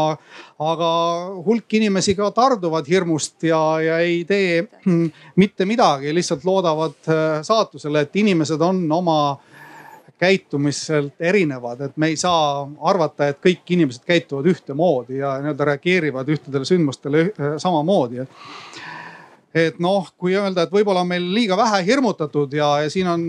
[0.62, 0.90] aga
[1.46, 4.62] hulk inimesi ka tarduvad hirmust ja, ja ei tee
[5.42, 7.10] mitte midagi, lihtsalt loodavad
[7.42, 9.18] saatusele, et inimesed on oma
[10.20, 16.28] käitumiselt erinevad, et me ei saa arvata, et kõik inimesed käituvad ühtemoodi ja nii-öelda reageerivad
[16.28, 17.30] ühtedele sündmustele
[17.62, 18.26] samamoodi
[19.54, 23.24] et noh, kui öelda, et võib-olla on meil liiga vähe hirmutatud ja, ja siin on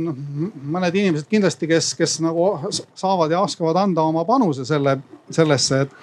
[0.75, 4.99] mõned inimesed kindlasti, kes, kes nagu saavad ja oskavad anda oma panuse selle,
[5.33, 5.95] sellesse, et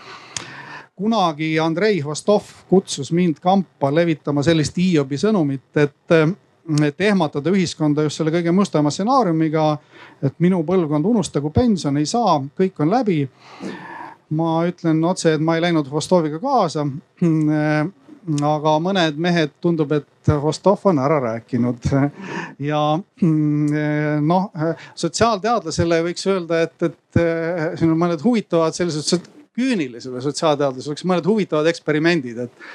[0.99, 6.18] kunagi Andrei Vostov kutsus mind kampa levitama sellist Hiobi sõnumit, et
[6.85, 9.79] et ehmatada ühiskonda just selle kõige mustema stsenaariumiga.
[10.23, 13.29] et minu põlvkond unustagu pension ei saa, kõik on läbi.
[14.31, 16.87] ma ütlen otse, et ma ei läinud Vostoviga kaasa.
[18.45, 21.87] aga mõned mehed tundub, et Vostov on ära rääkinud
[22.71, 22.83] ja
[24.21, 24.51] noh,
[24.95, 27.21] sotsiaalteadlasele võiks öelda, et, et
[27.79, 32.69] siin on mõned huvitavad sellised küünilisele sotsiaalteadlasele, oleks mõned huvitavad eksperimendid, et,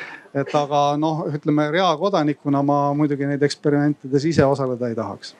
[0.44, 5.36] et aga noh, ütleme reaalkodanikuna ma muidugi neid eksperimentides ise osaleda ei tahaks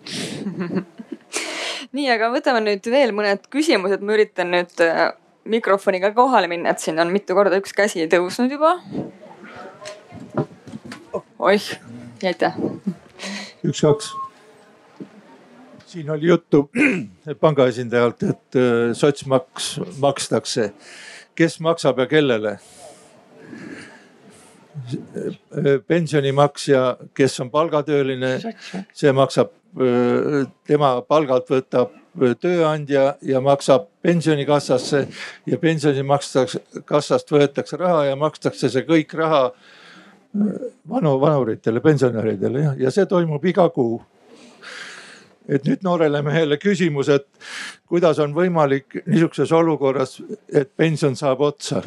[1.96, 5.10] nii, aga võtame nüüd veel mõned küsimused, ma üritan nüüd äh,
[5.50, 8.76] mikrofoniga kohale minna, et siin on mitu korda üks käsi tõusnud juba.
[11.40, 11.70] oih,
[12.22, 12.58] aitäh.
[13.66, 14.12] üks-kaks
[15.90, 16.70] siin oli juttu
[17.40, 20.72] panga esindajalt, et äh, sotsmaks makstakse.
[21.34, 22.58] kes maksab ja kellele?
[25.86, 28.30] pensionimaks ja kes on palgatööline,
[28.94, 29.50] see maksab,
[29.82, 35.08] äh, tema palgalt võtab äh, tööandja ja maksab pensionikassasse
[35.46, 39.50] ja pensionimakskassast võetakse raha ja makstakse see kõik raha
[40.88, 43.98] vanu, vanuritele, pensionäridele ja, ja see toimub iga kuu
[45.50, 47.26] et nüüd noorele mehele küsimus, et
[47.90, 50.18] kuidas on võimalik niisuguses olukorras,
[50.52, 51.82] et pension saab otsa?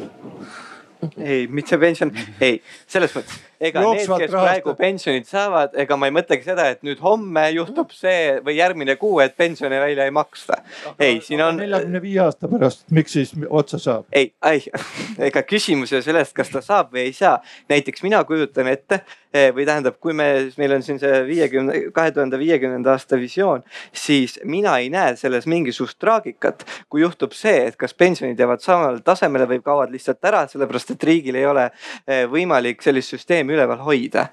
[1.20, 4.60] ei, mitte pension, ei, selles mõttes, ega Jooksvalt need, kes rahasta.
[4.60, 8.96] praegu pensionit saavad, ega ma ei mõtlegi seda, et nüüd homme juhtub see või järgmine
[9.00, 10.60] kuu, et pensione välja ei maksta.
[10.98, 11.58] ei, siin on.
[11.62, 14.08] neljakümne viie aasta pärast, miks siis otsa saab?
[14.12, 14.64] ei, ei,
[15.30, 17.38] ega küsimus ei ole sellest, kas ta saab või ei saa.
[17.72, 19.04] näiteks mina kujutan ette
[19.34, 20.28] Eh, või tähendab, kui me,
[20.60, 25.48] meil on siin see viiekümne, kahe tuhande viiekümnenda aasta visioon, siis mina ei näe selles
[25.50, 26.62] mingisugust traagikat.
[26.88, 31.06] kui juhtub see, et kas pensionid jäävad samale tasemele või kaovad lihtsalt ära, sellepärast et
[31.08, 34.28] riigil ei ole eh, võimalik sellist süsteemi üleval hoida.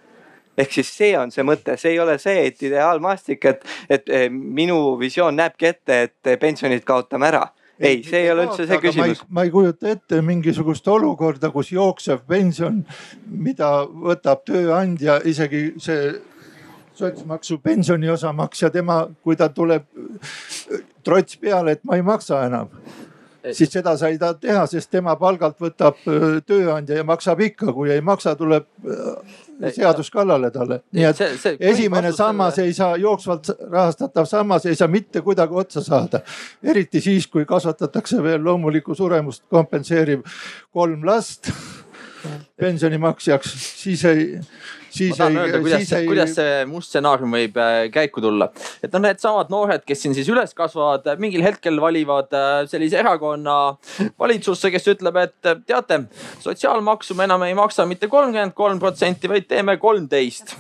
[0.58, 4.28] Ehk siis see on see mõte, see ei ole see, et ideaalmaastik, et, et eh,
[4.30, 7.46] minu visioon näebki ette, et pensionid kaotame ära.
[7.82, 9.24] Ei, see ei ole üldse see küsimus.
[9.34, 12.84] ma ei kujuta ette mingisugust olukorda, kus jooksev pension,
[13.26, 16.12] mida võtab tööandja, isegi see
[17.00, 19.88] sotsmaksu pensioniosa maksja, tema, kui ta tuleb
[21.02, 22.70] trots peale, et ma ei maksa enam
[23.52, 26.00] siis seda sa ei taha teha, sest tema palgalt võtab
[26.48, 28.68] tööandja ja maksab ikka, kui ei maksa, tuleb
[29.76, 30.82] seadus kallale talle.
[30.96, 35.54] nii et see, see, esimene sammas ei saa, jooksvalt rahastatav sammas ei saa mitte kuidagi
[35.64, 36.22] otsa saada.
[36.64, 40.26] eriti siis, kui kasvatatakse veel loomulikku suremust kompenseeriv
[40.72, 41.52] kolm last
[42.62, 44.28] pensionimaksjaks, siis ei
[44.92, 46.08] ma tahan ei, öelda, kuidas, ei...
[46.10, 48.50] kuidas see must stsenaarium võib äh, käiku tulla.
[48.84, 53.00] et noh, needsamad noored, kes siin siis üles kasvavad, äh, mingil hetkel valivad äh, sellise
[53.02, 53.58] erakonna
[54.22, 56.04] valitsusse, kes ütleb, et teate,
[56.44, 60.56] sotsiaalmaksu me enam ei maksa mitte kolmkümmend kolm protsenti, vaid teeme kolmteist.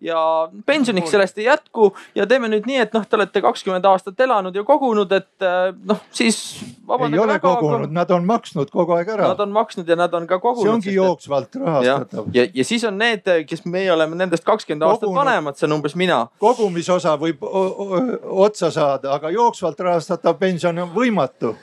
[0.00, 0.20] Ja
[0.66, 4.56] pensioniks sellest ei jätku ja teeme nüüd nii, et noh, te olete kakskümmend aastat elanud
[4.56, 5.46] ja kogunud, et
[5.88, 6.40] noh, siis.
[6.62, 9.30] ei ole väga, kogunud, nad on maksnud kogu aeg ära.
[9.32, 10.66] Nad on maksnud ja nad on ka kogunud.
[10.66, 12.30] see ongi jooksvalt rahastatav.
[12.34, 15.78] ja, ja, ja siis on need, kes meie oleme nendest kakskümmend aastat vanemad, see on
[15.78, 16.20] umbes mina.
[16.42, 21.54] kogumisosa võib otsa saada, aga jooksvalt rahastatav pension on võimatu.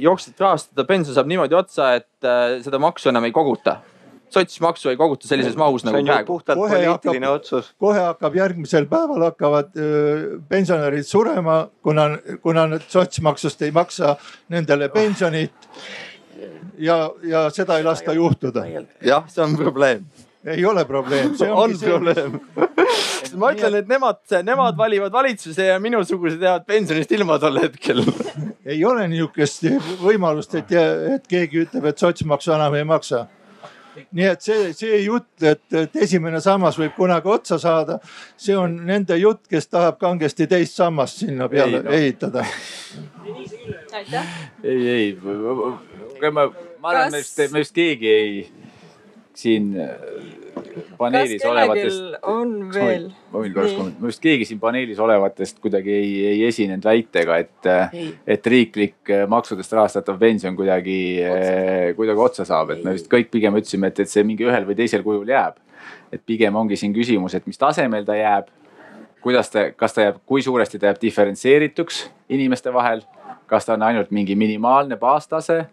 [0.00, 3.80] jooksvalt rahastatav pension saab niimoodi otsa, et äh, seda maksu enam ei koguta
[4.30, 6.26] sotsmaksu ei koguta sellises mahus nagu praegu.
[6.26, 7.70] puhtalt kohe poliitiline hakkab, otsus.
[7.78, 12.08] kohe hakkab järgmisel päeval hakkavad öö, pensionärid surema, kuna,
[12.42, 14.16] kuna need sotsmaksust ei maksa
[14.48, 15.70] nendele pensionit.
[16.78, 18.66] ja, ja seda ei lasta juhtuda.
[19.02, 20.06] jah, see on probleem
[20.44, 22.40] ei ole probleem, see on probleem
[23.40, 28.02] ma ütlen, et nemad, nemad valivad valitsuse ja minusugused jäävad pensionist ilma tol hetkel
[28.64, 29.64] ei ole niisugust
[30.02, 30.74] võimalust, et,
[31.14, 33.24] et keegi ütleb, et sotsmaksu enam ei maksa
[33.94, 37.98] nii et see, see jutt, et, et esimene sammas võib kunagi otsa saada,
[38.36, 41.96] see on nende jutt, kes tahab kangesti teist sammast sinna peale ei, no.
[41.98, 42.44] ehitada.
[44.62, 46.48] ei, ei, ma,
[46.80, 48.32] ma arvan, et me vist, me vist keegi ei
[49.34, 49.72] siin
[50.98, 52.02] paneelis olevatest.
[52.22, 53.06] on veel?
[53.32, 57.38] ma võin korraks kommenteerida, minu arust keegi siin paneelis olevatest kuidagi ei, ei esinenud väitega,
[57.42, 57.68] et,
[58.36, 63.30] et riiklik äh, maksudest rahastatav pension kuidagi, äh, kuidagi otsa saab, et me vist kõik
[63.34, 65.60] pigem ütlesime, et, et see mingi ühel või teisel kujul jääb.
[66.12, 68.50] et pigem ongi siin küsimus, et mis tasemel ta jääb,
[69.24, 73.02] kuidas ta, kas ta jääb, kui suuresti ta jääb diferentseerituks inimeste vahel,
[73.50, 75.64] kas ta on ainult mingi minimaalne baastase,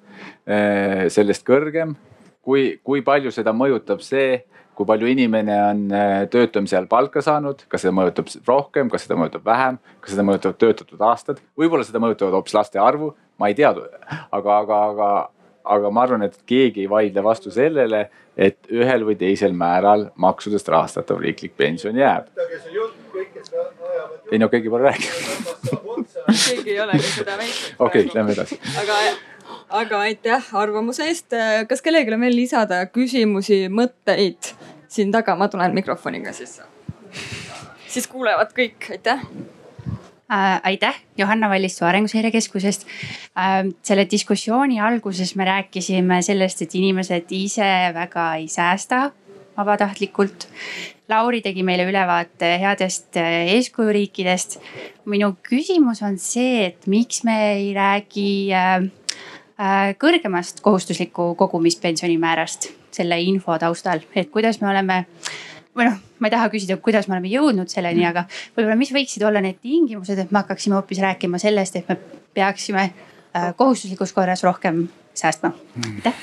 [1.14, 1.94] sellest kõrgem
[2.42, 4.42] kui, kui palju seda mõjutab see,
[4.76, 9.18] kui palju inimene on äh, töötamise ajal palka saanud, kas seda mõjutab rohkem, kas seda
[9.20, 13.58] mõjutab vähem, kas seda mõjutavad töötatud aastad, võib-olla seda mõjutavad hoopis laste arvu, ma ei
[13.58, 13.72] tea.
[13.72, 15.12] aga, aga, aga,
[15.78, 18.06] aga ma arvan, et keegi ei vaidle vastu sellele,
[18.38, 22.32] et ühel või teisel määral maksudest rahastatav riiklik pension jääb.
[24.32, 25.52] ei no keegi pole rääkinud
[26.28, 27.76] keegi ei olegi seda väitnud.
[27.80, 28.60] okei okay,, lähme edasi.
[28.82, 29.00] aga
[29.70, 31.34] aga aitäh arvamuse eest.
[31.70, 34.54] kas kellelgi on veel lisada küsimusi, mõtteid
[34.92, 36.68] siin taga, ma tulen mikrofoniga sisse.
[37.88, 39.24] siis kuulevad kõik, aitäh.
[40.32, 40.60] äh,.
[40.64, 42.88] aitäh, Johanna Vallistu Arenguseire Keskusest
[43.38, 43.66] äh,.
[43.84, 49.12] selle diskussiooni alguses me rääkisime sellest, et inimesed ise väga ei säästa
[49.58, 50.48] vabatahtlikult.
[51.12, 54.60] Lauri tegi meile ülevaate headest äh, eeskujuriikidest.
[55.06, 58.54] minu küsimus on see, et miks me ei räägi
[60.02, 65.06] kõrgemast kohustusliku kogumispensionimäärast selle info taustal, et kuidas me oleme
[65.78, 69.24] või noh, ma ei taha küsida, kuidas me oleme jõudnud selleni, aga võib-olla, mis võiksid
[69.28, 71.98] olla need tingimused, et me hakkaksime hoopis rääkima sellest, et me
[72.36, 75.54] peaksime äh, kohustuslikus korras rohkem säästma.
[75.86, 76.20] aitäh.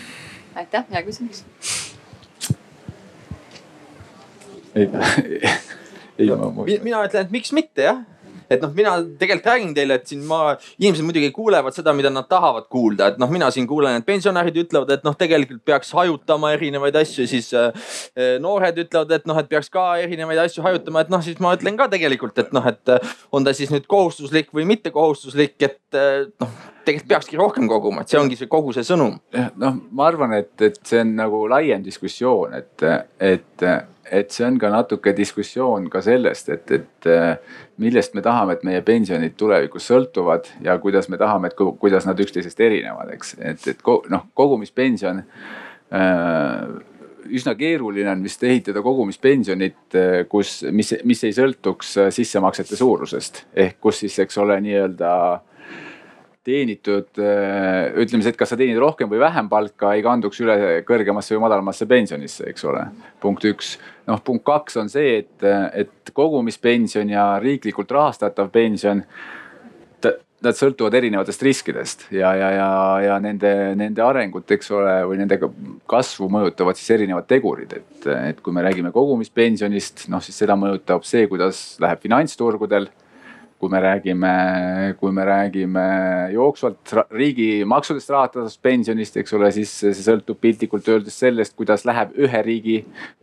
[0.55, 1.45] aitäh, hea küsimus.
[4.75, 4.89] ei,
[6.19, 6.53] ei ma...
[6.83, 8.05] mina ütlen, et miks mitte jah
[8.51, 12.29] et noh, mina tegelikult räägin teile, et siin ma, inimesed muidugi kuulevad seda, mida nad
[12.31, 16.55] tahavad kuulda, et noh, mina siin kuulen, et pensionärid ütlevad, et noh, tegelikult peaks hajutama
[16.57, 17.69] erinevaid asju, siis äh,
[18.43, 21.79] noored ütlevad, et noh, et peaks ka erinevaid asju hajutama, et noh, siis ma ütlen
[21.79, 25.99] ka tegelikult, et noh, et äh, on ta siis nüüd kohustuslik või mitte kohustuslik, et
[25.99, 29.19] äh, noh tegelikult peakski rohkem koguma, et see ongi see kogu see sõnum.
[29.61, 32.87] noh, ma arvan, et, et see on nagu laiem diskussioon, et,
[33.21, 33.67] et
[34.13, 37.09] et see on ka natuke diskussioon ka sellest, et, et
[37.83, 42.21] millest me tahame, et meie pensionid tulevikus sõltuvad ja kuidas me tahame, et kuidas nad
[42.21, 46.79] üksteisest erinevad, eks, et, et noh, kogumispension äh,
[47.29, 53.45] üsna keeruline on vist ehitada kogumispensionit, äh, kus, mis, mis ei sõltuks äh, sissemaksete suurusest.
[53.57, 55.11] Ehk kus siis, eks ole, nii-öelda
[56.47, 60.57] teenitud, äh, ütleme siis, et kas sa teenid rohkem või vähem palka, ei kanduks üle
[60.89, 62.87] kõrgemasse või madalamasse pensionisse, eks ole.
[63.21, 63.77] punkt üks.
[64.09, 69.05] noh, punkt kaks on see, et, et kogumispension ja riiklikult rahastatav pension
[70.45, 72.69] nad sõltuvad erinevatest riskidest ja, ja, ja,
[73.03, 75.39] ja nende, nende arengut, eks ole, või nende
[75.91, 81.07] kasvu mõjutavad siis erinevad tegurid, et, et kui me räägime kogumispensionist, noh siis seda mõjutab
[81.09, 82.87] see, kuidas läheb finantsturgudel
[83.59, 84.33] kui me räägime,
[85.01, 85.85] kui me räägime
[86.33, 92.15] jooksvalt riigi maksudest rahastatavast pensionist, eks ole, siis see sõltub piltlikult öeldes sellest, kuidas läheb
[92.23, 92.77] ühe riigi,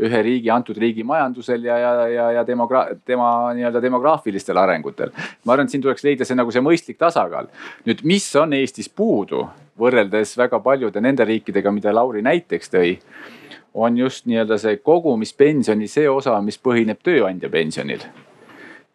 [0.03, 5.15] ühe riigi, antud riigi majandusel ja, ja, ja, ja demogra-, tema nii-öelda demograafilistel arengutel.
[5.45, 7.47] ma arvan, et siin tuleks leida see nagu see mõistlik tasakaal.
[7.87, 9.45] nüüd, mis on Eestis puudu
[9.79, 12.97] võrreldes väga paljude nende riikidega, mida Lauri näiteks tõi
[13.73, 18.03] on just nii-öelda see kogumispensioni see osa, mis põhineb tööandja pensionil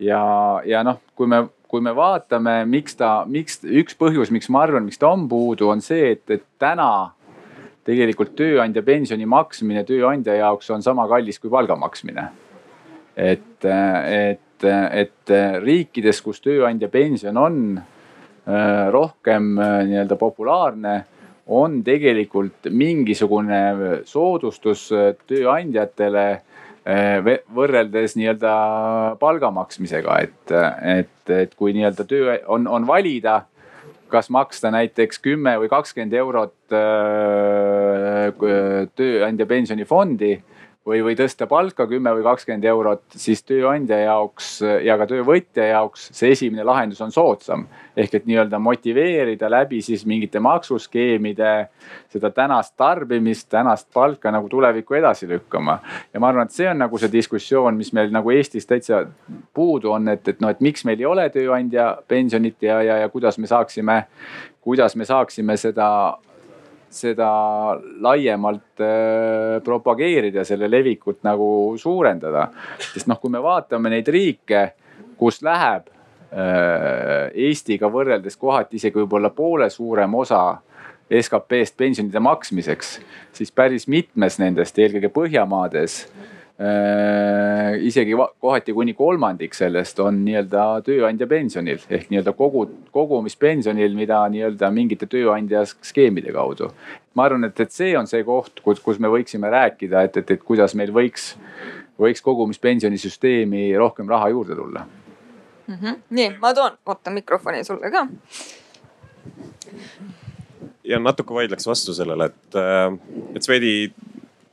[0.00, 0.22] ja,
[0.66, 4.86] ja noh, kui me, kui me vaatame, miks ta, miks üks põhjus, miks ma arvan,
[4.88, 6.90] miks ta on puudu, on see, et, et täna
[7.86, 12.28] tegelikult tööandja pensioni maksmine tööandja jaoks on sama kallis kui palga maksmine.
[13.16, 15.32] et, et, et
[15.64, 20.94] riikides, kus tööandja pension on äh, rohkem äh, nii-öelda populaarne
[21.50, 23.60] on tegelikult mingisugune
[24.06, 26.26] soodustus äh, tööandjatele
[27.54, 28.52] võrreldes nii-öelda
[29.20, 30.52] palga maksmisega, et,
[30.82, 33.42] et, et kui nii-öelda töö on, on valida,
[34.10, 38.32] kas maksta näiteks kümme või kakskümmend eurot eh,
[38.96, 40.32] tööandja pensionifondi
[40.90, 44.50] või, või tõsta palka kümme või kakskümmend eurot, siis tööandja jaoks
[44.84, 47.66] ja ka töövõtja jaoks see esimene lahendus on soodsam.
[47.96, 51.68] ehk et nii-öelda motiveerida läbi siis mingite maksuskeemide
[52.08, 55.78] seda tänast tarbimist, tänast palka nagu tulevikku edasi lükkama.
[56.14, 59.04] ja ma arvan, et see on nagu see diskussioon, mis meil nagu Eestis täitsa
[59.54, 63.08] puudu on, et, et noh, et miks meil ei ole tööandja pensionit ja, ja, ja
[63.08, 64.02] kuidas me saaksime,
[64.60, 66.18] kuidas me saaksime seda
[66.90, 67.30] seda
[68.02, 72.48] laiemalt äh, propageerida, selle levikut nagu suurendada.
[72.92, 74.64] sest noh, kui me vaatame neid riike,
[75.20, 80.42] kus läheb äh, Eestiga võrreldes kohati isegi võib-olla poole suurem osa
[81.10, 82.98] SKP-st pensionide maksmiseks,
[83.34, 86.04] siis päris mitmes nendest, eelkõige Põhjamaades
[87.80, 94.68] isegi kohati kuni kolmandik sellest on nii-öelda tööandja pensionil ehk nii-öelda kogu, kogumispensionil, mida nii-öelda
[94.74, 96.68] mingite tööandja skeemide kaudu.
[97.14, 100.30] ma arvan, et, et see on see koht, kus, kus me võiksime rääkida, et, et,
[100.36, 101.32] et kuidas meil võiks,
[102.00, 105.74] võiks kogumispensionisüsteemi rohkem raha juurde tulla mm.
[105.74, 106.00] -hmm.
[106.10, 108.06] nii, ma toon, oota mikrofoni sulle ka
[110.84, 113.92] ja natuke vaidleks vastu sellele, et, äh, et Swedi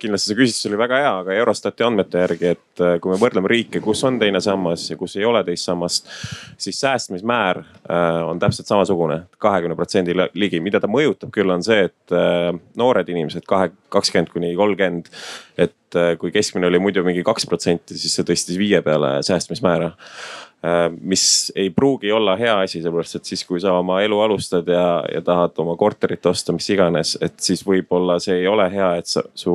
[0.02, 3.50] kindlasti see küsitlus oli väga hea, aga Eurostati andmete järgi, et äh, kui me võrdleme
[3.52, 6.10] riike, kus on teine sammas ja kus ei ole teist sammast,
[6.62, 10.62] siis säästmismäär äh, on täpselt samasugune, kahekümne protsendi ligi.
[10.64, 15.10] mida ta mõjutab küll, on see, et äh, noored inimesed, kahe, kakskümmend kuni kolmkümmend,
[15.58, 15.74] et
[16.20, 19.94] kui keskmine oli muidu mingi kaks protsenti, siis see tõstis viie peale säästmismäära
[21.02, 25.04] mis ei pruugi olla hea asi, sellepärast et siis, kui sa oma elu alustad ja,
[25.14, 29.10] ja tahad oma korterit osta, mis iganes, et siis võib-olla see ei ole hea, et
[29.10, 29.54] sa, su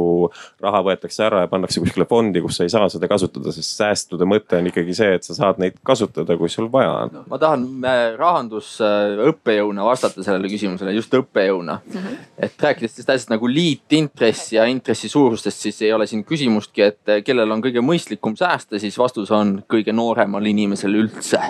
[0.63, 4.27] raha võetakse ära ja pannakse kuskile fondi, kus sa ei saa seda kasutada, sest säästude
[4.29, 7.23] mõte on ikkagi see, et sa saad neid kasutada, kui sul vaja on.
[7.31, 11.99] ma tahan äh, rahandusõppejõuna vastata sellele küsimusele, just õppejõuna mm.
[11.99, 12.23] -hmm.
[12.49, 17.09] et rääkides sellest asjast nagu liitintress ja intressi suurustest, siis ei ole siin küsimustki, et
[17.09, 21.41] äh, kellel on kõige mõistlikum säästa, siis vastus on kõige nooremal inimesel üldse.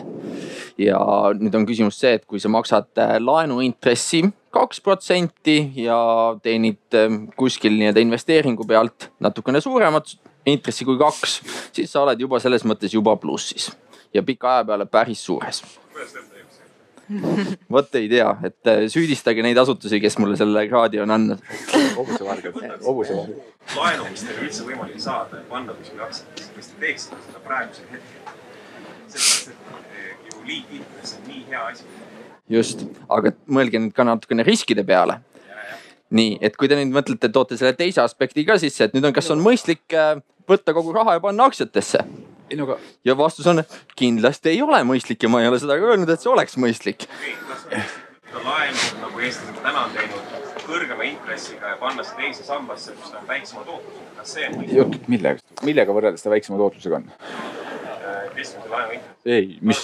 [0.80, 0.98] ja
[1.38, 5.98] nüüd on küsimus see, et kui sa maksad äh, laenuintressi kaks protsenti ja
[6.42, 11.38] teenid äh, kuskil nii-öelda investeeringu pealt natukene suuremat intressi kui kaks,
[11.76, 13.70] siis sa oled juba selles mõttes juba plussis
[14.14, 15.62] ja pika aja peale päris suures
[17.72, 21.44] vot ei tea, et äh, süüdistage neid asutusi, kes mulle selle kraadi on andnud.
[21.96, 23.52] hobusevargad, hobusevargad.
[23.76, 27.90] laenu, mis teil üldse võimalik saada ja panna kuskile aktsiatesse, kas te teeksite seda praegusel
[27.92, 28.21] hetkel?
[29.18, 31.86] Eh, ju liitintress on nii hea asi.
[32.52, 35.20] just, aga mõelge nüüd ka natukene riskide peale.
[36.10, 39.16] nii, et kui te nüüd mõtlete, toote selle teise aspekti ka sisse, et nüüd on,
[39.16, 42.04] kas on mõistlik äh, võtta kogu raha ja panna aktsiatesse?
[42.52, 42.78] ei no aga.
[43.04, 43.62] ja vastus on,
[43.96, 47.08] kindlasti ei ole mõistlik ja ma ei ole seda ka öelnud, et see oleks mõistlik.
[48.32, 53.20] laenu nagu eestlased täna on teinud kõrgema intressiga ja panna see teise sambasse, kus ta
[53.20, 54.78] on väiksema tootlusega, kas see on mõistlik?
[54.78, 57.10] jutt millega, millega võrreldes ta väiksema tootlusega on?
[59.24, 59.82] Ei, mis,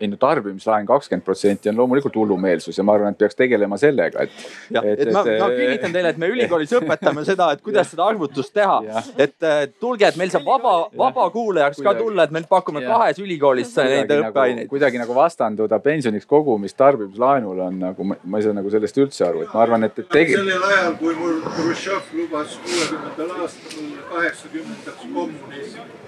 [0.00, 4.24] ei no tarbimislaen kakskümmend protsenti on loomulikult hullumeelsus ja ma arvan, et peaks tegelema sellega,
[4.24, 4.46] et.
[4.72, 8.06] jah, et, et ma, ma kinnitan teile, et me ülikoolis õpetame seda, et kuidas seda
[8.08, 9.02] arvutust teha.
[9.20, 9.36] et
[9.82, 12.94] tulge, et meil saab vaba, vabakuulajaks ka tulla, et me pakume ja.
[12.94, 14.72] kahes ülikoolis neid nagu- õppeaineid nagu,.
[14.72, 19.44] kuidagi nagu vastanduda pensioniks kogumist tarbimislaenule on nagu, ma ei saa nagu sellest üldse aru,
[19.44, 20.38] et ma arvan, et, et tegi....
[20.38, 25.99] sellel ajal, kui mul Hruštšov lubas kuuekümnendal aastal kaheksakümnendaks kommunismi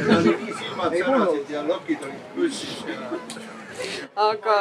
[0.00, 2.94] tal oli nii silmad särasid ja lokid olid püssis ja.
[4.16, 4.56] aga.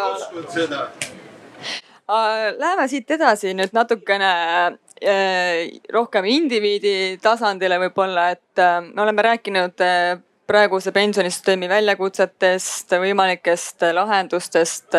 [2.58, 4.32] Läheme siit edasi nüüd natukene
[4.68, 10.20] äh, rohkem indiviidi tasandile võib-olla, et äh, me oleme rääkinud äh,
[10.52, 14.98] praeguse pensionisüsteemi väljakutsetest, võimalikest lahendustest.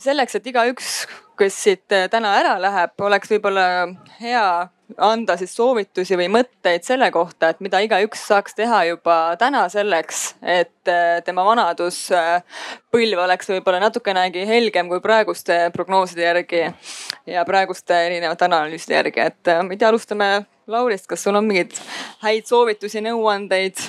[0.00, 0.88] selleks, et igaüks,
[1.38, 3.66] kes siit täna ära läheb, oleks võib-olla
[4.18, 4.46] hea
[4.98, 10.34] anda siis soovitusi või mõtteid selle kohta, et mida igaüks saaks teha juba täna selleks,
[10.42, 16.62] et äh, tema vanaduspõlv oleks võib-olla natukenegi helgem kui praeguste prognooside järgi
[17.30, 20.30] ja praeguste erinevate analüüside järgi, et äh, ma ei tea, alustame
[20.70, 21.74] Laurist, kas sul on mingeid
[22.22, 23.80] häid soovitusi, nõuandeid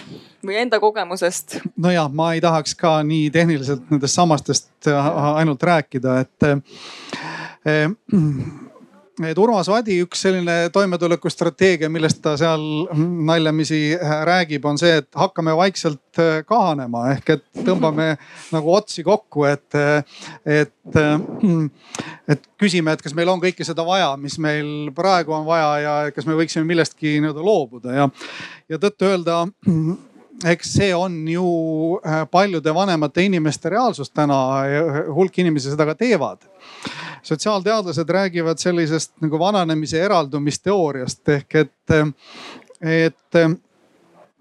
[0.45, 1.60] või enda kogemusest?
[1.78, 6.60] no ja ma ei tahaks ka nii tehniliselt nendest sammastest äh, ainult rääkida, et äh,
[9.28, 12.64] et Urmas Vadi üks selline toimetulekustrateegia, millest ta seal
[13.28, 13.82] naljamisi
[14.28, 18.14] räägib, on see, et hakkame vaikselt äh, kahanema ehk et tõmbame
[18.55, 19.80] nagu otsi kokku, et,
[20.45, 20.99] et,
[22.32, 25.97] et küsime, et kas meil on kõike seda vaja, mis meil praegu on vaja ja
[26.16, 28.07] kas me võiksime millestki nii-öelda loobuda ja,
[28.72, 29.43] ja tõtt-öelda
[30.45, 31.45] eks see on ju
[32.05, 34.83] äh, paljude vanemate inimeste reaalsus täna ja
[35.13, 36.47] hulk inimesi seda ka teevad
[37.23, 41.97] sotsiaalteadlased räägivad sellisest nagu vananemise eraldumisteooriast ehk et,
[42.81, 43.41] et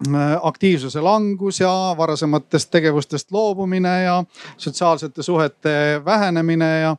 [0.07, 4.23] Äh, aktiivsuse langus ja varasematest tegevustest loobumine ja
[4.57, 6.95] sotsiaalsete suhete vähenemine ja.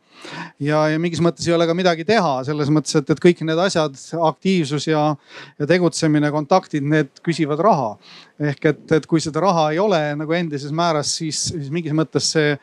[0.60, 3.58] ja, ja mingis mõttes ei ole ka midagi teha selles mõttes, et, et kõik need
[3.58, 3.98] asjad,
[4.28, 5.02] aktiivsus ja,
[5.58, 7.96] ja tegutsemine, kontaktid, need küsivad raha.
[8.48, 12.30] Ehk et, et kui seda raha ei ole nagu endises määras, siis, siis mingis mõttes
[12.34, 12.54] see,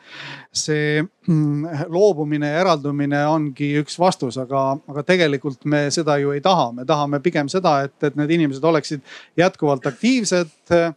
[0.52, 6.42] see mm, loobumine ja eraldumine ongi üks vastus, aga, aga tegelikult me seda ju ei
[6.44, 9.04] taha, me tahame pigem seda, et, et need inimesed oleksid
[9.40, 10.90] jätkuvalt aktiivsed äh,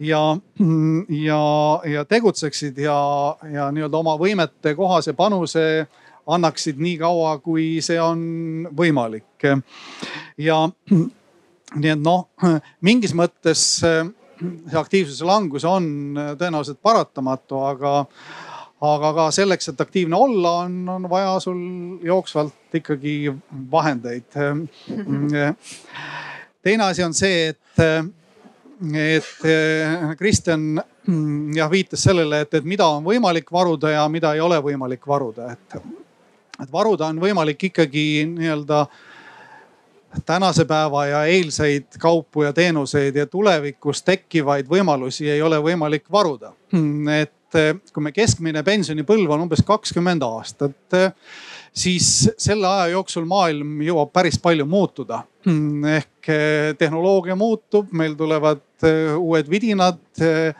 [0.00, 0.22] ja,
[1.28, 1.42] ja,
[1.94, 2.98] ja tegutseksid ja,
[3.52, 5.66] ja nii-öelda oma võimete kohase panuse
[6.26, 8.22] annaksid nii kaua, kui see on
[8.78, 9.48] võimalik.
[10.38, 10.58] ja
[11.74, 12.28] nii et noh,
[12.84, 14.04] mingis mõttes äh,
[14.70, 15.84] see aktiivsuse langus on
[16.38, 17.92] tõenäoliselt paratamatu, aga,
[18.92, 21.60] aga ka selleks, et aktiivne olla, on, on vaja sul
[22.04, 23.32] jooksvalt ikkagi
[23.70, 24.28] vahendeid.
[26.64, 28.12] teine asi on see, et
[28.82, 30.62] et eh, Kristjan
[31.06, 35.06] mm, jah viitas sellele, et, et mida on võimalik varuda ja mida ei ole võimalik
[35.06, 35.76] varuda, et,
[36.58, 38.84] et varuda on võimalik ikkagi nii-öelda
[40.26, 46.52] tänase päeva ja eilseid kaupu ja teenuseid ja tulevikus tekkivaid võimalusi ei ole võimalik varuda.
[47.20, 51.00] et eh, kui me keskmine pensionipõlv on umbes kakskümmend aastat
[51.72, 55.22] siis selle aja jooksul maailm jõuab päris palju muutuda.
[55.96, 59.98] ehk eh, tehnoloogia muutub, meil tulevad eh, uued vidinad.
[60.20, 60.54] Eh,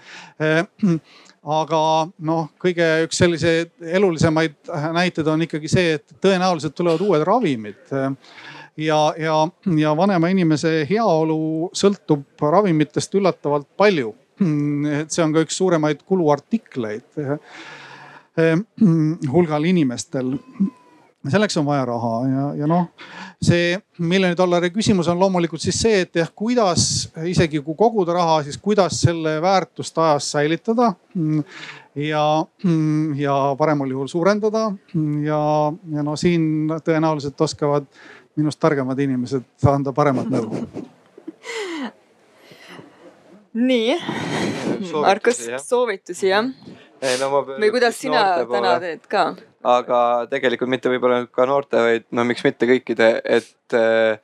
[1.42, 1.82] aga
[2.18, 7.94] noh, kõige üks selliseid elulisemaid näiteid on ikkagi see, et tõenäoliselt tulevad uued ravimid
[8.76, 9.36] ja, ja,
[9.78, 14.14] ja vanema inimese heaolu sõltub ravimitest üllatavalt palju.
[15.02, 17.20] et see on ka üks suuremaid kuluartikleid
[19.32, 20.32] hulgal inimestel
[21.30, 22.88] selleks on vaja raha ja, ja noh,
[23.42, 26.86] see miljoni dollari küsimus on loomulikult siis see, et jah, kuidas
[27.28, 30.92] isegi kui koguda raha, siis kuidas selle väärtust ajas säilitada.
[31.94, 32.24] ja,
[33.20, 34.70] ja paremal juhul suurendada
[35.22, 35.42] ja,
[35.92, 37.86] ja no siin tõenäoliselt oskavad
[38.36, 40.62] minust targemad inimesed anda paremat nõu.
[43.52, 43.98] nii,
[44.94, 46.48] Markus, soovitusi jah?
[47.02, 47.42] ei no ma.
[47.52, 49.26] või kuidas sina täna teed ka?
[49.74, 50.00] aga
[50.30, 54.18] tegelikult mitte võib-olla ka noorte, vaid no miks mitte kõikide, et eh,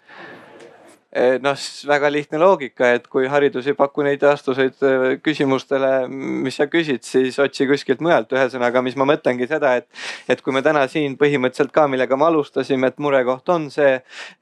[1.40, 1.56] noh,
[1.88, 7.04] väga lihtne loogika, et kui haridus ei paku neid vastuseid eh, küsimustele, mis sa küsid,
[7.06, 8.32] siis otsi kuskilt mujalt.
[8.36, 9.88] ühesõnaga, mis ma mõtlengi seda, et,
[10.28, 13.94] et kui me täna siin põhimõtteliselt ka, millega me alustasime, et murekoht on see,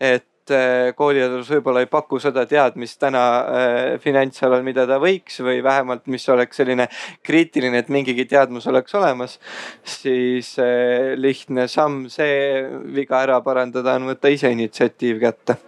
[0.02, 5.62] et äh, kooliharidus võib-olla ei paku seda teadmist täna äh, finantsalal, mida ta võiks või
[5.62, 6.88] vähemalt, mis oleks selline
[7.22, 9.38] kriitiline, et mingigi teadmus oleks olemas.
[9.84, 12.66] siis äh, lihtne samm see
[12.98, 15.60] viga ära parandada on võtta ise initsiatiiv kätte.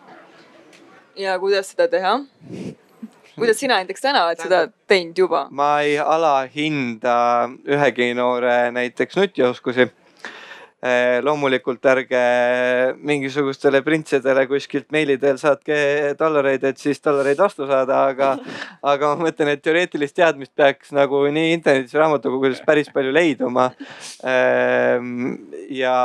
[1.19, 2.19] Ja kuidas seda teha?
[3.39, 5.47] kuidas sina näiteks täna oled seda teinud juba?
[5.51, 7.17] ma ei alahinda
[7.67, 9.89] ühegi noore näiteks nutioskusi
[11.27, 12.19] loomulikult ärge
[13.03, 15.79] mingisugustele printsidele kuskilt meili teel saatke
[16.19, 18.29] dollareid, et siis dollareid vastu saada, aga,
[18.93, 23.73] aga ma mõtlen, et teoreetilist teadmist peaks nagu nii internetis, raamatukogudes päris palju leiduma.
[24.23, 25.35] Ehm,
[25.75, 25.97] ja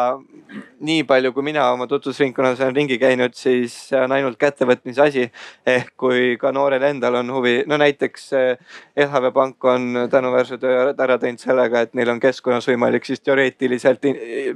[0.84, 5.30] nii palju, kui mina oma tutvusringkonnas olen ringi käinud, siis see on ainult kättevõtmise asi.
[5.66, 8.58] ehk kui ka noorel endal on huvi, no näiteks eh,
[8.98, 14.04] LHV Pank on tänuväärse töö ära teinud sellega, et neil on keskkonnas võimalik siis teoreetiliselt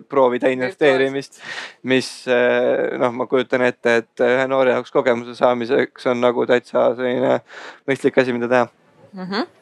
[0.10, 1.42] proovida investeerimist.
[1.84, 6.90] mis eh, noh, ma kujutan ette, et ühe noore jaoks kogemuse saamiseks on nagu täitsa
[6.98, 7.42] selline
[7.88, 9.24] mõistlik asi, mida teha mm.
[9.28, 9.54] -hmm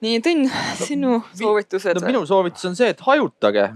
[0.00, 0.46] nii, Tõnn,
[0.80, 2.06] sinu soovitused no,?
[2.06, 3.66] minu soovitus on see, et hajutage,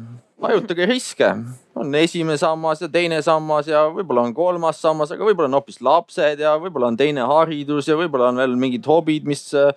[0.40, 1.30] hajutage riske
[1.76, 5.80] on esimene sammas ja teine sammas ja võib-olla on kolmas sammas, aga võib-olla on hoopis
[5.84, 9.72] lapsed ja võib-olla on teine haridus ja võib-olla on veel mingid hobid, mis äh,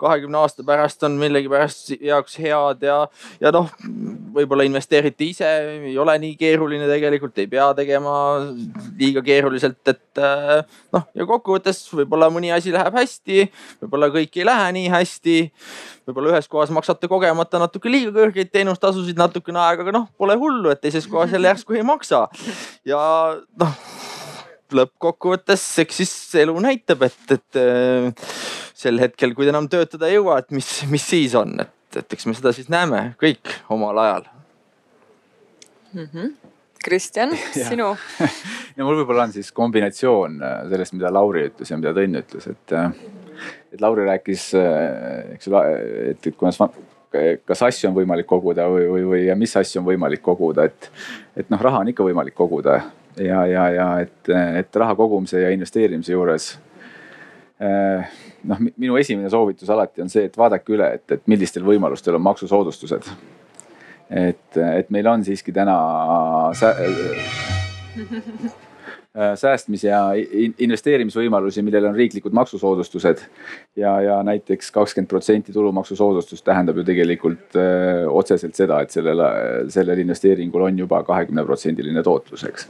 [0.00, 3.00] kahekümne aasta pärast on millegipärast jaoks head ja,
[3.42, 3.70] ja noh,
[4.36, 5.50] võib-olla investeerite ise,
[5.90, 8.14] ei ole nii keeruline tegelikult, ei pea tegema
[9.00, 10.60] liiga keeruliselt, et äh,
[10.94, 13.48] noh, ja kokkuvõttes võib-olla mõni asi läheb hästi,
[13.82, 15.38] võib-olla kõik ei lähe nii hästi
[16.10, 20.70] võib-olla ühes kohas maksate kogemata natuke liiga kõrgeid teenustasusid natukene aega, aga noh, pole hullu,
[20.72, 22.26] et teises kohas jälle järsku ei maksa.
[22.88, 23.00] ja
[23.60, 23.76] noh,
[24.76, 26.12] lõppkokkuvõttes, eks siis
[26.42, 28.28] elu näitab, et, et äh,
[28.76, 32.16] sel hetkel, kui te enam töötada ei jõua, et mis, mis siis on, et, et
[32.16, 34.28] eks me seda siis näeme kõik omal ajal
[35.92, 36.06] mm.
[36.06, 36.30] -hmm.
[36.84, 37.34] Kristjan,
[37.70, 37.90] sinu
[38.76, 42.46] no mul võib-olla on siis kombinatsioon äh, sellest, mida Lauri ütles ja mida Tõnn ütles,
[42.46, 42.92] et äh,
[43.72, 44.50] et Lauri rääkis,
[45.32, 45.60] eks ole,
[46.10, 46.58] et, et kuidas,
[47.44, 50.90] kas asju on võimalik koguda või, või, või ja mis asju on võimalik koguda, et,
[51.36, 52.80] et noh, raha on ikka võimalik koguda
[53.18, 54.32] ja, ja, ja et,
[54.62, 56.52] et raha kogumise ja investeerimise juures
[57.62, 58.14] äh,
[58.44, 62.24] noh, minu esimene soovitus alati on see, et vaadake üle, et, et millistel võimalustel on
[62.30, 63.10] maksusoodustused.
[64.10, 65.76] et, et meil on siiski täna
[66.58, 66.74] sä
[69.14, 70.12] säästmis- ja
[70.58, 73.18] investeerimisvõimalusi, millel on riiklikud maksusoodustused.
[73.76, 79.22] ja, ja näiteks kakskümmend protsenti tulumaksusoodustust tähendab ju tegelikult öö, äh, otseselt seda, et sellel,
[79.68, 82.68] sellel investeeringul on juba kahekümne protsendiline tootlus, eks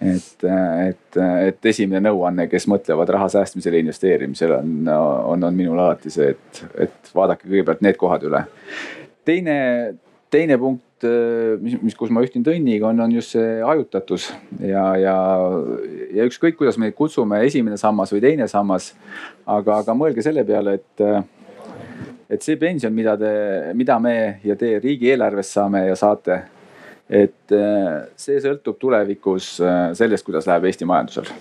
[0.00, 0.44] et,
[0.88, 6.32] et, et esimene nõuanne, kes mõtlevad raha säästmisele investeerimisele on, on, on minul alati see,
[6.32, 8.44] et, et vaadake kõigepealt need kohad üle.
[9.28, 9.56] teine,
[10.30, 14.26] teine punkt Äh, mis, mis, kus ma ühtin Tõnniga, on, on just see hajutatus
[14.60, 15.14] ja, ja,
[16.12, 18.90] ja ükskõik, kuidas me kutsume, esimene sammas või teine sammas.
[19.48, 21.04] aga, aga mõelge selle peale, et,
[22.36, 23.32] et see pension, mida te,
[23.78, 26.42] mida me ja te riigieelarvest saame ja saate.
[27.08, 27.56] et
[28.20, 29.56] see sõltub tulevikus
[29.98, 31.32] sellest, kuidas läheb Eesti majandusel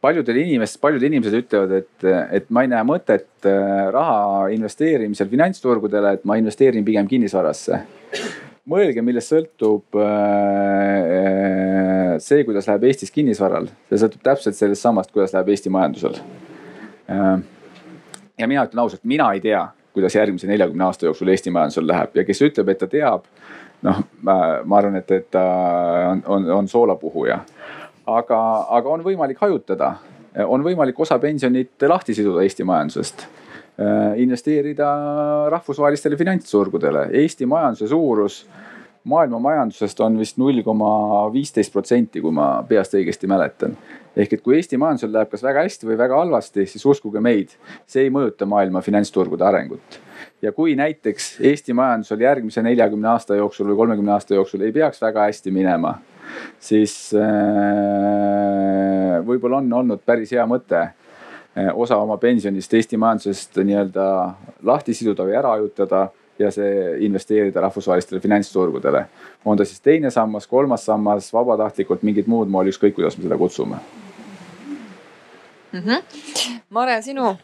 [0.00, 2.04] paljudel inimesed, paljud inimesed ütlevad, et,
[2.40, 7.80] et ma ei näe mõtet äh, raha investeerimisel finantsturgudele, et ma investeerin pigem kinnisvarasse.
[8.70, 11.10] mõelge, millest sõltub äh,
[12.22, 16.14] see, kuidas läheb Eestis kinnisvaral, see sõltub täpselt sellest samast, kuidas läheb Eesti majandusel.
[17.10, 17.36] Äh,
[18.40, 22.16] ja mina ütlen ausalt, mina ei tea, kuidas järgmise neljakümne aasta jooksul Eesti majandusel läheb
[22.16, 23.28] ja kes ütleb, et ta teab
[23.84, 24.36] noh, ma
[24.78, 25.42] arvan, et, et ta
[26.10, 27.40] on, on, on soolapuhuja.
[28.16, 28.40] Aga,
[28.78, 29.94] aga on võimalik hajutada,
[30.46, 33.26] on võimalik osa pensionit lahti siduda Eesti majandusest
[34.20, 34.88] investeerida
[35.48, 37.06] rahvusvahelistele finantsturgudele.
[37.22, 38.42] Eesti majanduse suurus
[39.08, 40.90] maailma majandusest on vist null koma
[41.32, 43.76] viisteist protsenti, kui ma peast õigesti mäletan.
[44.16, 47.54] ehk et kui Eesti majandusel läheb kas väga hästi või väga halvasti, siis uskuge meid,
[47.86, 50.00] see ei mõjuta maailma finantsturgude arengut
[50.42, 55.02] ja kui näiteks Eesti majandusel järgmise neljakümne aasta jooksul või kolmekümne aasta jooksul ei peaks
[55.02, 55.94] väga hästi minema,
[56.60, 57.20] siis äh,
[59.26, 60.92] võib-olla on olnud päris hea mõte äh,
[61.74, 64.06] osa oma pensionist Eesti majandusest nii-öelda
[64.66, 66.08] lahti siduda või ära hajutada
[66.40, 69.04] ja see investeerida rahvusvahelistele finantsturgudele.
[69.44, 73.38] on ta siis teine sammas, kolmas sammas, vabatahtlikult, mingit muud moodi, ükskõik kuidas me seda
[73.38, 73.76] kutsume
[75.72, 75.80] mm.
[75.80, 76.02] -hmm.
[76.70, 77.36] Mare, sinu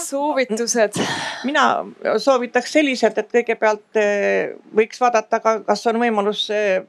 [0.00, 1.00] soovitused?
[1.44, 1.84] mina
[2.18, 6.84] soovitaks selliselt, et kõigepealt eh, võiks vaadata ka, kas on võimalus eh,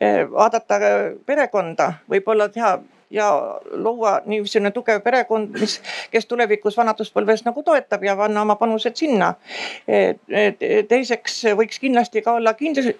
[0.00, 0.80] eh, vaadata
[1.26, 2.76] perekonda, võib-olla teha
[3.10, 5.78] ja luua niisugune tugev perekond, mis,
[6.10, 9.34] kes tulevikus vanaduspõlves nagu toetab ja panna oma panused sinna.
[10.88, 12.90] teiseks võiks kindlasti ka olla kindlus,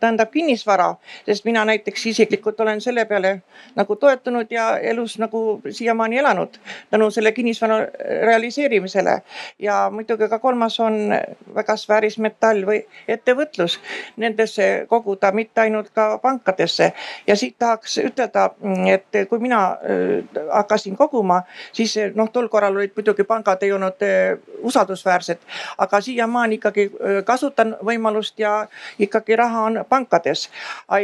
[0.00, 0.92] tähendab kinnisvara,
[1.26, 3.40] sest mina näiteks isiklikult olen selle peale
[3.76, 6.58] nagu toetunud ja elus nagu siiamaani elanud
[6.90, 7.78] tänu selle kinnisvara
[8.22, 9.22] realiseerimisele.
[9.58, 11.10] ja muidugi ka kolmas on
[11.54, 12.78] väga väärismetall või
[13.08, 13.80] ettevõtlus,
[14.16, 16.92] nendesse koguda, mitte ainult ka pankadesse
[17.26, 18.50] ja siit tahaks ütelda,
[18.92, 21.42] et kui mina mina äh, hakkasin koguma,
[21.72, 25.38] siis äh, noh, tol korral olid muidugi pangad ei olnud äh, usaldusväärsed,
[25.78, 26.90] aga siiamaani ikkagi
[27.24, 28.66] kasutan võimalust ja
[28.98, 30.48] ikkagi raha on pankades.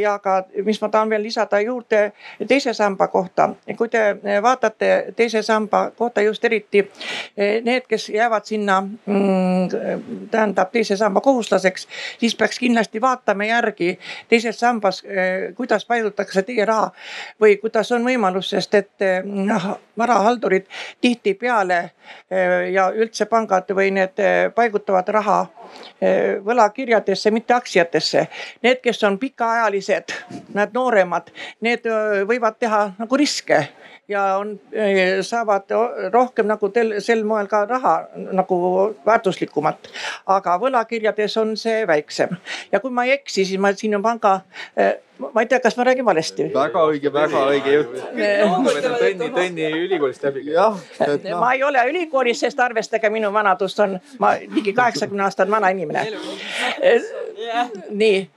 [0.00, 2.12] ja ka, mis ma tahan veel lisada juurde
[2.48, 6.84] teise samba kohta, kui te vaatate teise samba kohta just eriti
[7.36, 11.88] need, kes jäävad sinna mm,, tähendab teise samba kohuslaseks,
[12.18, 13.98] siis peaks kindlasti vaatama järgi
[14.28, 15.02] teises sambas,
[15.54, 16.90] kuidas paigutatakse teie raha
[17.40, 20.66] või kuidas on võimalus võimalus, sest et noh, varahaldurid
[21.00, 21.92] tihtipeale
[22.30, 25.46] eh, ja üldse pangad või need eh, paigutavad raha
[26.44, 28.26] võlakirjadesse, mitte aktsiatesse.
[28.62, 30.12] Need, kes on pikaajalised,
[30.52, 31.30] need nooremad,
[31.62, 31.86] need
[32.28, 33.68] võivad teha nagu riske
[34.08, 34.58] ja on,
[35.22, 35.70] saavad
[36.12, 37.94] rohkem nagu tel, sel moel ka raha
[38.34, 38.58] nagu
[39.06, 39.88] väärtuslikumat.
[40.26, 42.36] aga võlakirjades on see väiksem
[42.72, 44.40] ja kui ma ei eksi, siis ma siin on panga
[45.18, 46.48] ma ei tea, kas ma räägin valesti.
[46.54, 47.96] väga õige, väga õige jutt.
[48.12, 50.44] Tõnni, Tõnni ülikoolist läbi.
[50.52, 51.40] jah, et noh.
[51.40, 56.06] ma ei ole ülikoolis, sest arvestage minu vanadust on, ma ligi kaheksakümne aastane vana inimene.
[57.90, 58.28] nii,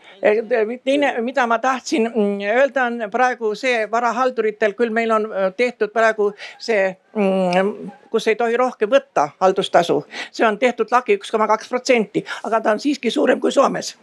[0.84, 5.94] teine, mida ma tahtsin mm, öelda, on praegu see varahalduritel, küll meil on äh, tehtud
[5.94, 10.06] praegu see mm, kus ei tohi rohkem võtta haldustasu.
[10.32, 13.96] see on tehtud lagi üks koma kaks protsenti, aga ta on siiski suurem kui Soomes.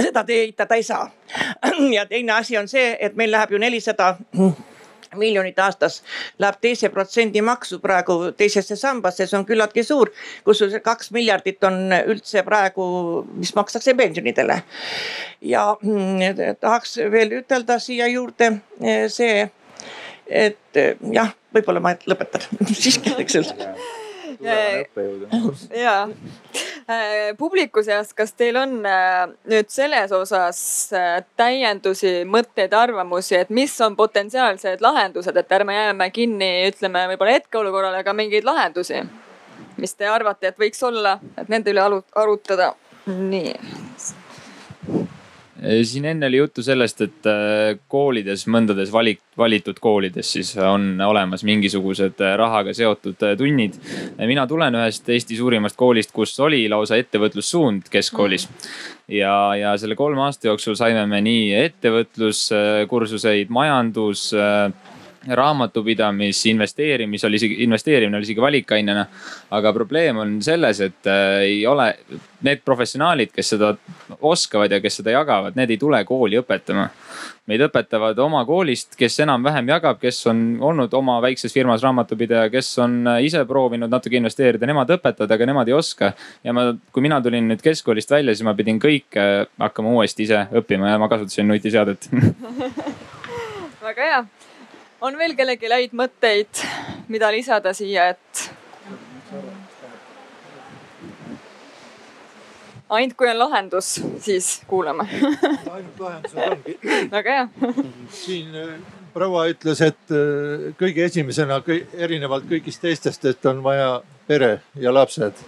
[0.00, 1.08] seda te eitada ei saa.
[1.96, 4.16] ja teine asi on see, et meil läheb ju nelisada
[5.16, 6.02] miljonit aastas
[6.38, 10.10] läheb teise protsendi maksu praegu teisesse sambasse, see on küllaltki suur.
[10.44, 12.84] kusjuures kaks miljardit on üldse praegu,
[13.34, 14.60] mis makstakse pensionidele.
[15.40, 19.48] ja mm, tahaks veel ütelda siia juurde eh, see,
[20.28, 20.82] et
[21.12, 22.48] jah, võib-olla ma lõpetan.
[22.70, 23.74] Siiski, eks ole
[25.74, 26.08] ja
[27.38, 30.60] publiku seas, kas teil on äh, nüüd selles osas
[30.92, 37.38] äh, täiendusi, mõtteid, arvamusi, et mis on potentsiaalsed lahendused, et ärme jääme kinni, ütleme võib-olla
[37.38, 39.04] hetkeolukorrale, aga mingeid lahendusi,
[39.80, 42.74] mis te arvate, et võiks olla, et nende üle arutada?
[43.06, 43.52] nii
[45.82, 51.44] siin enne oli juttu sellest, et äh, koolides, mõndades valik, valitud koolides siis on olemas
[51.46, 53.74] mingisugused äh, rahaga seotud äh, tunnid.
[54.18, 58.48] mina tulen ühest Eesti suurimast koolist, kus oli lausa ettevõtlussuund keskkoolis.
[59.08, 64.32] ja, ja selle kolme aasta jooksul saime me nii ettevõtluskursuseid, majandus
[65.28, 69.06] raamatupidamis, investeerimis oli isegi, investeerimine oli isegi valikainena.
[69.50, 71.94] aga probleem on selles, et äh, ei ole,
[72.44, 73.74] need professionaalid, kes seda
[74.20, 76.88] oskavad ja kes seda jagavad, need ei tule kooli õpetama.
[77.46, 82.78] meid õpetavad oma koolist, kes enam-vähem jagab, kes on olnud oma väikses firmas raamatupidaja, kes
[82.84, 86.12] on äh, ise proovinud natuke investeerida, nemad õpetavad, aga nemad ei oska.
[86.44, 90.46] ja ma, kui mina tulin nüüd keskkoolist välja, siis ma pidin kõike hakkama uuesti ise
[90.52, 92.10] õppima ja ma kasutasin nutiseadet
[93.84, 94.24] väga hea
[95.04, 96.64] on veel kellelgi häid mõtteid,
[97.12, 98.50] mida lisada siia, et?
[102.94, 106.74] ainult kui on lahendus, siis kuulame ainult lahendused ongi.
[107.10, 107.72] väga hea.
[108.12, 108.74] siin äh,
[109.16, 111.58] proua ütles, et äh, kõige esimesena
[111.92, 113.88] erinevalt kõigist teistest, et on vaja
[114.28, 115.42] pere ja lapsed.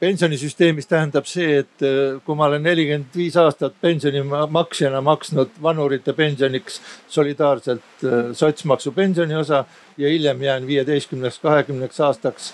[0.00, 6.80] Pensionisüsteemis tähendab see, et äh, kui ma olen nelikümmend viis aastat pensionimaksjana maksnud vanurite pensioniks
[7.08, 9.64] solidaarselt äh, sotsmaksu pensioniosa
[9.98, 12.52] ja hiljem jään viieteistkümneks, kahekümneks aastaks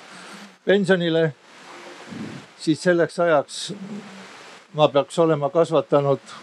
[0.64, 1.32] pensionile,
[2.58, 3.60] siis selleks ajaks
[4.74, 6.34] ma peaks olema kasvatanud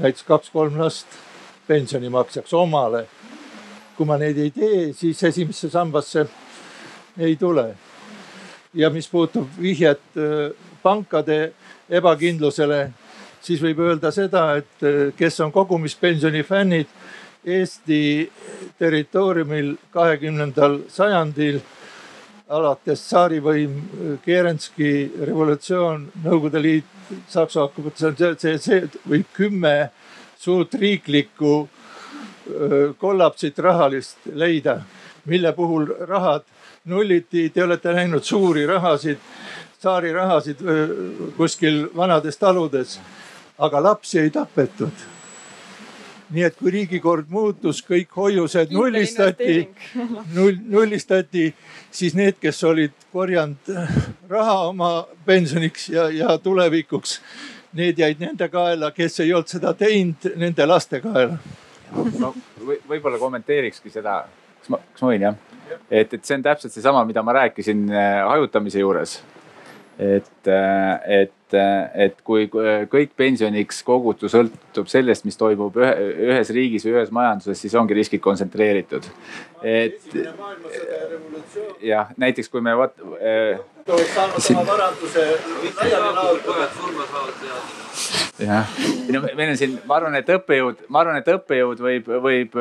[0.00, 1.06] näiteks kaks-kolm last
[1.66, 3.06] pensionimaksjaks omale.
[3.96, 6.26] kui ma neid ei tee, siis esimesse sambasse
[7.16, 7.70] ei tule
[8.76, 11.52] ja mis puutub vihjet äh, pankade
[11.90, 12.90] ebakindlusele,
[13.42, 16.92] siis võib öelda seda, et äh, kes on kogumispensioni fännid
[17.46, 18.26] Eesti
[18.78, 21.60] territooriumil kahekümnendal sajandil
[22.50, 23.76] alates tsaarivõim,
[24.24, 24.90] Kerenski
[25.28, 26.90] revolutsioon, Nõukogude Liit,
[27.30, 29.74] Saksa okupatsioon, see, see, see või kümme
[30.38, 34.80] suurt riiklikku äh, kollapsit rahalist leida,
[35.30, 36.46] mille puhul rahad
[36.86, 39.18] nulliti, te olete näinud suuri rahasid,
[39.78, 40.62] tsaari rahasid
[41.36, 43.00] kuskil vanades taludes,
[43.58, 45.04] aga lapsi ei tapetud.
[46.30, 49.68] nii et kui riigikord muutus, kõik hoiused nullistati,
[50.34, 51.44] null, nullistati,
[51.90, 53.70] siis need, kes olid korjanud
[54.28, 54.90] raha oma
[55.26, 57.20] pensioniks ja, ja tulevikuks,
[57.78, 61.38] need jäid nende kaela, kes ei olnud seda teinud, nende laste kaela.
[62.18, 62.34] no
[62.66, 64.24] võib-olla kommenteerikski seda,
[64.58, 65.45] kas ma, kas ma võin jah?
[65.90, 69.22] Et, et see on täpselt seesama, mida ma rääkisin äh, hajutamise juures.
[69.98, 72.50] et, äh, et, äh, et kui
[72.92, 75.94] kõik pensioniks kogutu sõltub sellest, mis toimub ühe,
[76.26, 79.08] ühes riigis või ühes majanduses, siis ongi riskid kontsentreeritud.
[79.62, 79.96] et
[81.80, 83.58] jah, näiteks kui me vaat- äh,.
[83.88, 85.26] oma varanduse
[85.80, 86.70] laiali laotada.
[86.76, 87.85] surma saavad teada
[88.38, 88.68] jah,
[89.12, 92.58] no meil on siin, ma arvan, et õppejõud, ma arvan, et õppejõud võib, võib,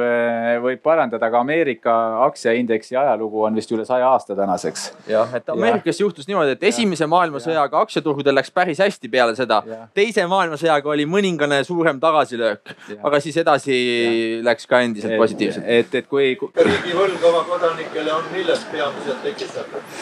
[0.64, 1.96] võib parandada ka Ameerika
[2.26, 4.86] aktsiaindeksi ajalugu on vist üle saja aasta tänaseks.
[5.12, 6.06] jah, et Ameerikas ja.
[6.06, 9.62] juhtus niimoodi, et esimese maailmasõjaga aktsiaturgudel läks päris hästi peale seda.
[9.98, 12.74] teise maailmasõjaga oli mõningane suurem tagasilöök,
[13.04, 14.42] aga siis edasi ja.
[14.48, 15.68] läks ka endiselt positiivselt.
[15.68, 16.38] et, et kui.
[16.40, 19.94] riigivõlg oma kodanikele on millest peamiselt tekitatud?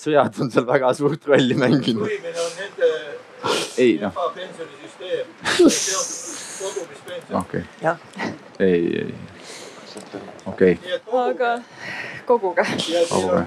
[0.00, 2.06] sõjad on seal väga suurt rolli mänginud.
[2.06, 2.94] toimimine on nende
[3.78, 4.14] ei noh.
[7.32, 7.94] Okei okay.,
[8.58, 9.14] ei, ei,
[10.46, 11.20] okei okay..
[11.30, 11.62] aga
[12.26, 12.66] koguge.
[13.10, 13.44] koguge.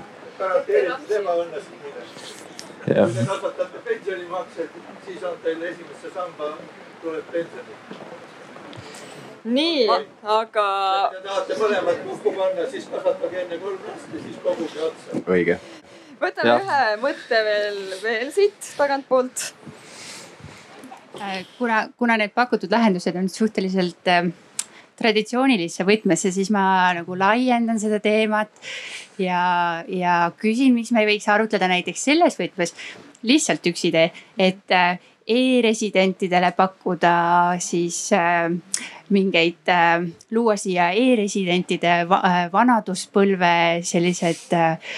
[2.84, 4.70] kui te kasvatate pensionimakset,
[5.06, 6.50] siis on teil esimesse samba
[7.02, 7.76] tuleb pensioni.
[9.44, 9.88] nii,
[10.24, 10.68] aga.
[11.12, 15.24] Te tahate mõlemad puhku panna, siis kasvatage enne kolm last ja siis koguge otsa.
[15.38, 15.60] õige.
[16.22, 16.60] võtame ja.
[16.60, 19.48] ühe mõtte veel, veel siit tagantpoolt
[21.58, 24.28] kuna, kuna need pakutud lahendused on suhteliselt äh,
[25.00, 26.66] traditsioonilisse võtmesse, siis ma
[26.98, 28.52] nagu laiendan seda teemat
[29.22, 32.76] ja, ja küsin, miks me ei võiks arutleda näiteks selles võtmes
[33.24, 37.14] lihtsalt üks idee, et äh, e-residentidele pakkuda
[37.64, 38.50] siis äh,
[39.14, 40.04] mingeid äh,,
[40.36, 42.20] luua siia e-residentide va
[42.54, 43.54] vanaduspõlve
[43.88, 44.98] sellised äh,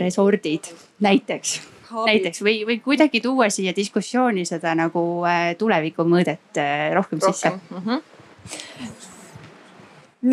[0.00, 0.72] resordid
[1.04, 1.58] näiteks
[2.06, 7.50] näiteks või, või kuidagi tuua siia diskussiooni seda nagu äh, tulevikumõõdet äh, rohkem, rohkem sisse
[7.50, 7.84] mm.
[7.86, 8.02] -hmm.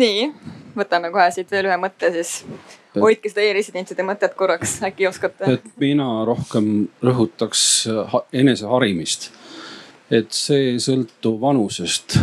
[0.00, 0.32] nii,
[0.76, 2.44] võtame kohe siit veel ühe mõtte siis.
[3.00, 5.52] hoidke seda e-residentide mõtet korraks, äkki oskate?
[5.58, 7.88] et mina rohkem rõhutaks
[8.32, 9.30] eneseharimist.
[10.10, 12.18] et see ei sõltu vanusest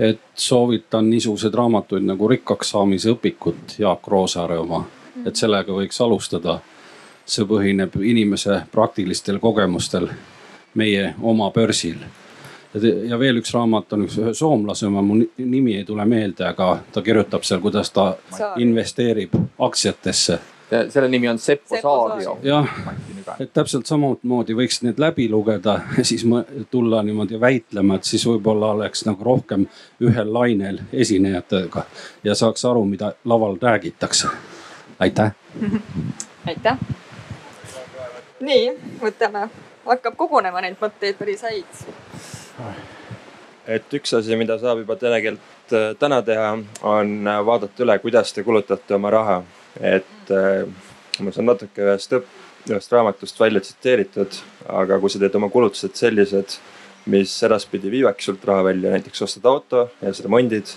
[0.00, 4.84] et soovitan niisuguseid raamatuid nagu Rikkaks saamise õpikut, Jaak Roosaare oma,
[5.26, 6.60] et sellega võiks alustada
[7.30, 10.08] see põhineb inimese praktilistel kogemustel
[10.74, 11.98] meie oma börsil.
[13.08, 16.78] ja veel üks raamat on üks ühe soomlase oma, mu nimi ei tule meelde, aga
[16.92, 18.12] ta kirjutab seal, kuidas ta
[18.62, 20.38] investeerib aktsiatesse.
[20.88, 22.38] selle nimi on Seppo Saario.
[22.42, 22.68] jah,
[23.40, 26.24] et täpselt samamoodi võiks need läbi lugeda ja siis
[26.70, 29.66] tulla niimoodi väitlema, et siis võib-olla oleks nagu rohkem
[30.00, 31.86] ühel lainel esinejatega
[32.24, 34.28] ja saaks aru, mida laval räägitakse.
[34.98, 35.34] aitäh
[36.46, 36.78] aitäh
[38.44, 39.46] nii, mõtleme,
[39.86, 41.80] hakkab kogunema neid mõtteid päris häid.
[43.66, 46.52] et üks asi, mida saab juba telekeelt äh, täna teha,
[46.82, 49.42] on äh, vaadata üle, kuidas te kulutate oma raha.
[49.80, 50.64] et äh,
[51.20, 52.38] ma saan natuke ühest õpp-,
[52.68, 56.56] ühest raamatust välja tsiteeritud, aga kui sa teed oma kulutused sellised,
[57.10, 60.74] mis edaspidi viivadki sult raha välja, näiteks ostad auto ja sa remondid,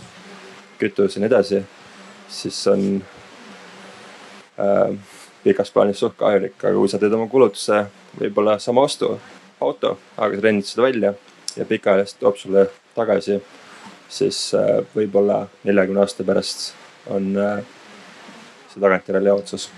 [0.80, 1.64] kütus ja nii edasi,
[2.32, 2.88] siis on
[4.60, 4.96] äh,
[5.44, 7.84] pikas plaanis suht kahjulik, aga kui sa teed oma kulutuse,
[8.20, 9.14] võib-olla sama ostu,
[9.62, 11.14] auto, aga sa rendid seda välja
[11.58, 13.40] ja pikaajaliselt toob sulle tagasi,
[14.10, 16.72] siis äh, võib-olla neljakümne aasta pärast
[17.12, 17.64] on äh,
[18.72, 19.70] see tagantjärele hea otsus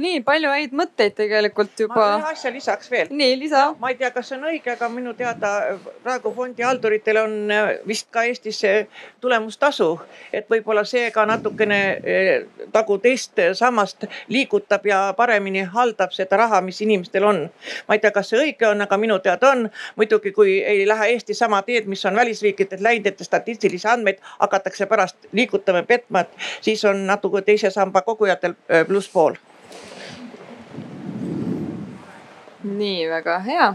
[0.00, 1.96] nii palju häid mõtteid tegelikult juba.
[1.96, 3.10] ma ühe asja lisaks veel.
[3.10, 3.62] nii, lisa.
[3.80, 5.52] ma ei tea, kas see on õige, aga minu teada
[6.04, 8.62] praegu fondihalduritel on äh, vist ka Eestis
[9.20, 9.90] tulemustasu.
[10.32, 12.30] et võib-olla see ka natukene äh,
[12.74, 17.42] nagu teist sammast liigutab ja paremini haldab seda raha, mis inimestel on.
[17.88, 19.68] ma ei tea, kas see õige on, aga minu teada on.
[19.96, 24.86] muidugi, kui ei lähe Eesti sama teed, mis on välisriikides läinud, et statistilisi andmeid hakatakse
[24.86, 29.36] pärast liigutama, petma, et siis on natuke teise samba kogujatel äh, plusspool
[32.64, 33.70] nii väga hea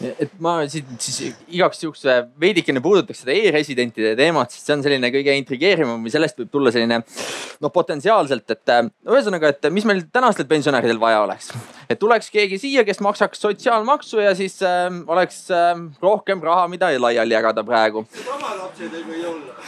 [0.00, 2.04] et ma siit siis igaks juhuks
[2.40, 6.72] veidikene puudutaks seda e-residentide teemat, sest see on selline kõige intrigeerivam või sellest võib tulla
[6.72, 11.50] selline noh, potentsiaalselt, et no ühesõnaga, et mis meil tänastel pensionäridel vaja oleks.
[11.88, 16.92] et tuleks keegi siia, kes maksaks sotsiaalmaksu ja siis äh, oleks äh, rohkem raha, mida
[16.96, 18.06] laiali jagada praegu.
[18.36, 19.58] oma lapsed ei või olla.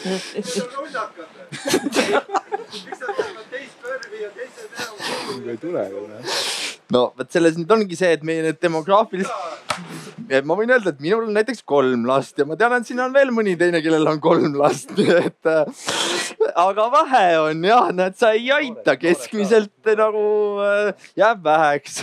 [0.50, 1.28] see on rullakad.
[2.70, 5.48] miks nad teevad teist värvi ja teise näo?
[5.54, 9.30] ei tule ju noh no vot selles nüüd ongi see, et meie need demograafilised,
[10.46, 13.14] ma võin öelda, et minul on näiteks kolm last ja ma tean, et siin on
[13.14, 14.92] veel mõni teine, kellel on kolm last,
[15.24, 15.84] et äh,.
[16.58, 20.24] aga vähe on jah, näed, sa ei aita keskmiselt nagu
[20.64, 22.02] äh, jääb väheks.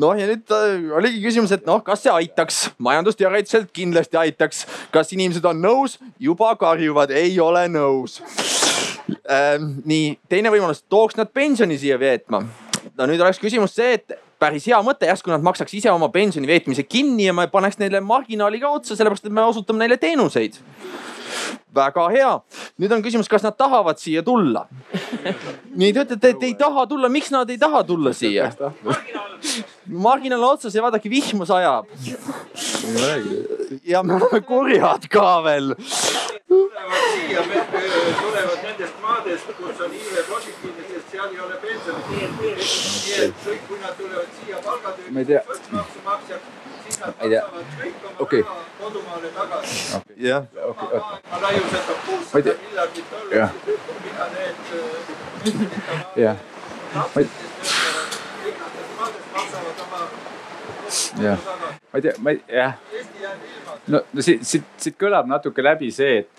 [0.00, 4.64] Noh, ja nüüd äh, oligi küsimus, et noh, kas see aitaks, majandusteoreetiliselt kindlasti aitaks,
[4.94, 8.18] kas inimesed on nõus, juba karjuvad, ei ole nõus.
[9.24, 12.42] Nii, teine võimalus, tooks nad pensioni siia veetma
[12.98, 16.48] no nüüd oleks küsimus see, et päris hea mõte, järsku nad maksaks ise oma pensioni
[16.50, 20.60] veetmise kinni ja me paneks neile marginaali ka otsa, sellepärast et me osutame neile teenuseid.
[21.74, 22.32] väga hea,
[22.78, 24.68] nüüd on küsimus, kas nad tahavad siia tulla.
[25.80, 28.52] nii te ütlete, et ei taha tulla, miks nad ei taha tulla siia?
[30.06, 31.90] marginaal otsas ja vaadake, vihma sajab.
[33.84, 35.74] ja me oleme kurjad ka veel
[36.54, 37.42] tulevad siia,
[38.20, 41.53] tulevad nendest maadest, kus on iive positiivne, sest seal ei ole
[46.04, 46.42] maksavad
[47.80, 48.42] kõik oma okay.
[48.42, 49.76] raha kodumaale tagasi.
[50.20, 50.42] jah,
[51.30, 53.64] ma laius, et on kuussada miljardit dollarit,
[54.04, 54.56] mida need.
[56.16, 56.36] jah.
[61.22, 61.38] jah,
[61.92, 62.72] ma ei tea, ma ei, jah.
[63.86, 66.36] no, no siit, siit, siit kõlab natuke läbi see, et,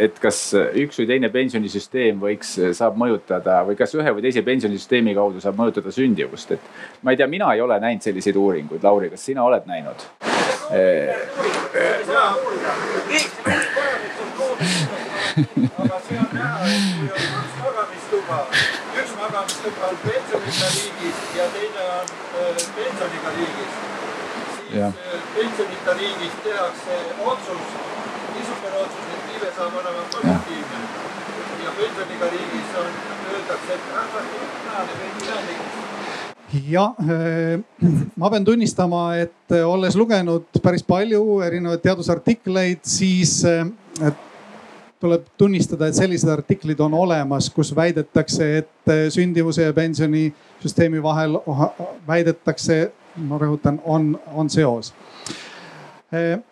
[0.00, 0.38] et kas
[0.80, 5.58] üks või teine pensionisüsteem võiks, saab mõjutada või kas ühe või teise pensionisüsteemi kaudu saab
[5.60, 6.70] mõjutada sündivust, et.
[7.02, 10.08] ma ei tea, mina ei ole näinud selliseid uuringuid, Lauri, kas sina oled näinud?
[15.40, 18.38] aga see on näha, et kui on kaks magamistuba,
[19.02, 22.06] üks magamistuba on pensionita riigis ja teine on
[22.76, 23.72] pensioniga riigis.
[24.56, 24.92] siis äh,
[25.36, 26.94] pensionita riigis tehakse
[27.32, 27.64] otsus,
[28.34, 30.78] niisugune otsus, et iive saab olema positiivne.
[31.64, 32.90] ja pensioniga riigis on,
[33.32, 34.26] öeldakse, et rahvas
[34.66, 35.78] naaneb ei minevikus
[36.68, 37.60] jah, äh,
[38.16, 43.38] ma pean tunnistama, et olles lugenud päris palju erinevaid teadusartikleid, siis
[45.00, 51.38] tuleb tunnistada, et sellised artiklid on olemas, kus väidetakse, et sündivuse ja pensionisüsteemi vahel
[52.08, 52.82] väidetakse,
[53.30, 54.92] ma rõhutan, on, on seos.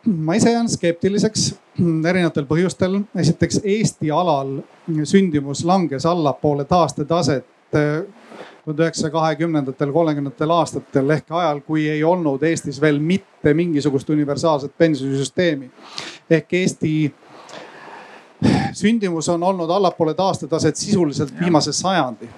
[0.07, 1.51] ma ise jään skeptiliseks
[2.11, 3.01] erinevatel põhjustel.
[3.17, 4.59] esiteks Eesti alal
[5.05, 12.81] sündimus langes allapoole taastetaset tuhande üheksasaja kahekümnendatel, kolmekümnendatel aastatel ehk ajal, kui ei olnud Eestis
[12.81, 15.71] veel mitte mingisugust universaalset pensionisüsteemi.
[16.31, 17.15] ehk Eesti
[18.73, 22.29] sündimus on olnud allapoole taastetaset sisuliselt viimase sajandi.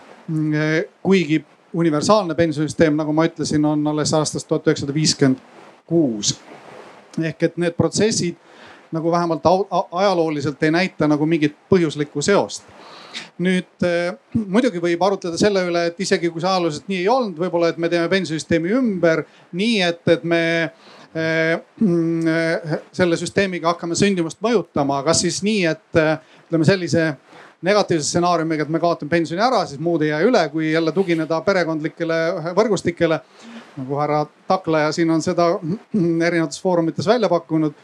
[1.02, 5.38] kuigi universaalne pensionisüsteem, nagu ma ütlesin, on alles aastast tuhat üheksasada viiskümmend
[5.86, 6.40] kuus.
[7.22, 8.36] ehk et need protsessid
[8.92, 9.46] nagu vähemalt
[9.92, 12.66] ajalooliselt ei näita nagu mingit põhjuslikku seost
[13.42, 13.86] nüüd
[14.34, 17.80] muidugi võib arutleda selle üle, et isegi kui see ajalooliselt nii ei olnud, võib-olla, et
[17.80, 19.24] me teeme pensionisüsteemi ümber
[19.56, 21.56] nii, et, et me äh,
[22.98, 27.08] selle süsteemiga hakkame sündimust mõjutama, kas siis nii, et äh, ütleme sellise
[27.66, 31.42] negatiivse stsenaariumiga, et me kaotame pensioni ära, siis muud ei jää üle, kui jälle tugineda
[31.44, 32.20] perekondlikele
[32.56, 33.20] võrgustikele.
[33.76, 35.46] Nagu härra Taklaja siin on seda
[36.26, 37.74] erinevates foorumites välja pakkunud.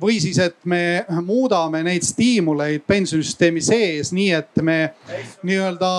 [0.00, 4.78] või siis, et me muudame neid stiimuleid pensionisüsteemi sees, nii et me
[5.42, 5.92] nii-öelda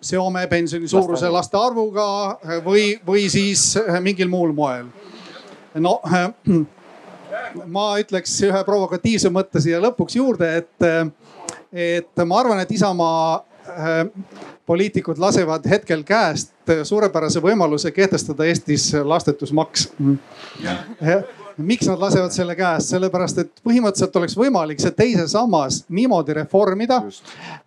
[0.00, 2.08] seome pensioni suuruse laste arvuga
[2.64, 3.72] või, või siis
[4.02, 4.90] mingil muul moel.
[5.74, 6.00] no
[7.66, 10.86] ma ütleks ühe provokatiivse mõtte siia lõpuks juurde, et,
[11.72, 13.38] et ma arvan, et Isamaa
[13.68, 14.00] äh,
[14.68, 16.52] poliitikud lasevad hetkel käest
[16.84, 19.88] suurepärase võimaluse kehtestada Eestis lastetusmaks.
[21.56, 27.00] miks nad lasevad selle käest, sellepärast et põhimõtteliselt oleks võimalik see teise sammas niimoodi reformida,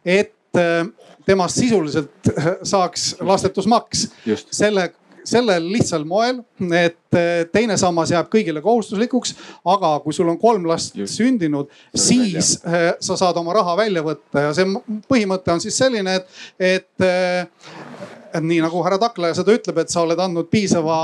[0.05, 0.85] et äh,
[1.25, 2.31] temast sisuliselt
[2.63, 4.07] saaks lastetusmaks.
[4.51, 4.91] selle
[5.27, 6.41] sellel lihtsal moel,
[6.77, 9.35] et äh, teine sammas jääb kõigile kohustuslikuks,
[9.73, 11.19] aga kui sul on kolm last Just.
[11.19, 12.89] sündinud, siis välja.
[12.89, 14.68] Äh, sa saad oma raha välja võtta ja see
[15.10, 20.03] põhimõte on siis selline, et, et et nii nagu härra Taklaja seda ütleb, et sa
[20.05, 20.97] oled andnud piisava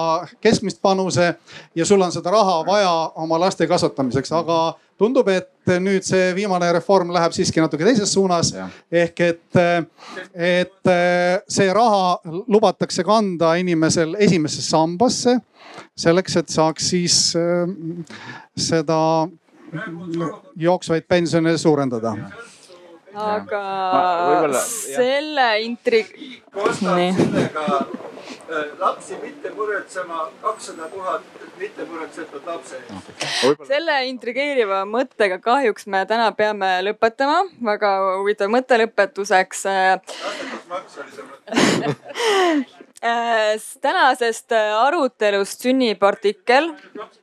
[0.43, 1.33] keskmist panuse
[1.75, 2.91] ja sul on seda raha vaja
[3.23, 4.59] oma laste kasvatamiseks, aga
[4.97, 8.53] tundub, et nüüd see viimane reform läheb siiski natuke teises suunas.
[8.91, 9.61] ehk et,
[10.33, 10.93] et
[11.49, 12.17] see raha
[12.47, 15.37] lubatakse kanda inimesel esimesse sambasse
[15.97, 17.67] selleks, et saaks siis äh,
[18.57, 19.27] seda
[20.55, 22.15] jooksvaid pensione suurendada
[23.17, 26.13] aga selle intrig-.
[26.53, 31.21] kostab sellega äh, lapsi mitte muretsema, kakssada tuhat
[31.57, 33.63] mitte muretsetud lapse eest.
[33.67, 37.43] selle intrigeeriva mõttega kahjuks me täna peame lõpetama.
[37.71, 39.65] väga huvitav mõte lõpetuseks.
[39.65, 41.47] lasendusmaks oli see mõte
[43.11, 46.71] äh, tänasest arutelust sünnib artikkel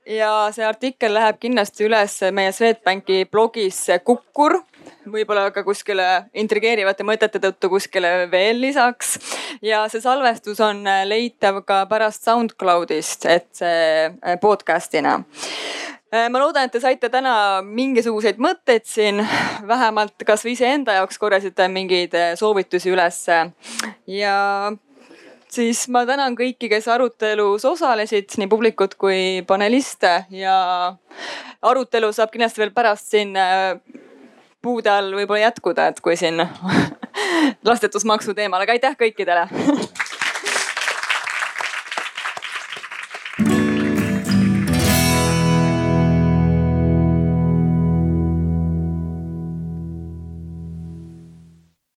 [0.07, 4.63] ja see artikkel läheb kindlasti üles meie Swedbanki blogis Kukkur
[5.11, 6.07] võib-olla ka kuskile
[6.37, 9.19] intrigeerivate mõtete tõttu kuskile veel lisaks.
[9.63, 15.17] ja see salvestus on leitav ka pärast SoundCloudist, et see äh, podcast'ina
[16.13, 19.23] äh, ma loodan, et te saite täna mingisuguseid mõtteid siin,
[19.69, 23.45] vähemalt kasvõi iseenda jaoks korjasite mingeid äh, soovitusi ülesse.
[24.07, 24.39] ja
[25.55, 30.57] siis ma tänan kõiki, kes arutelus osalesid, nii publikut kui paneliste ja
[31.63, 33.37] arutelu saab kindlasti veel pärast siin
[34.65, 36.41] puude all võib-olla jätkuda, et kui siin
[37.69, 39.49] lastetusmaksu teemal, aga aitäh kõikidele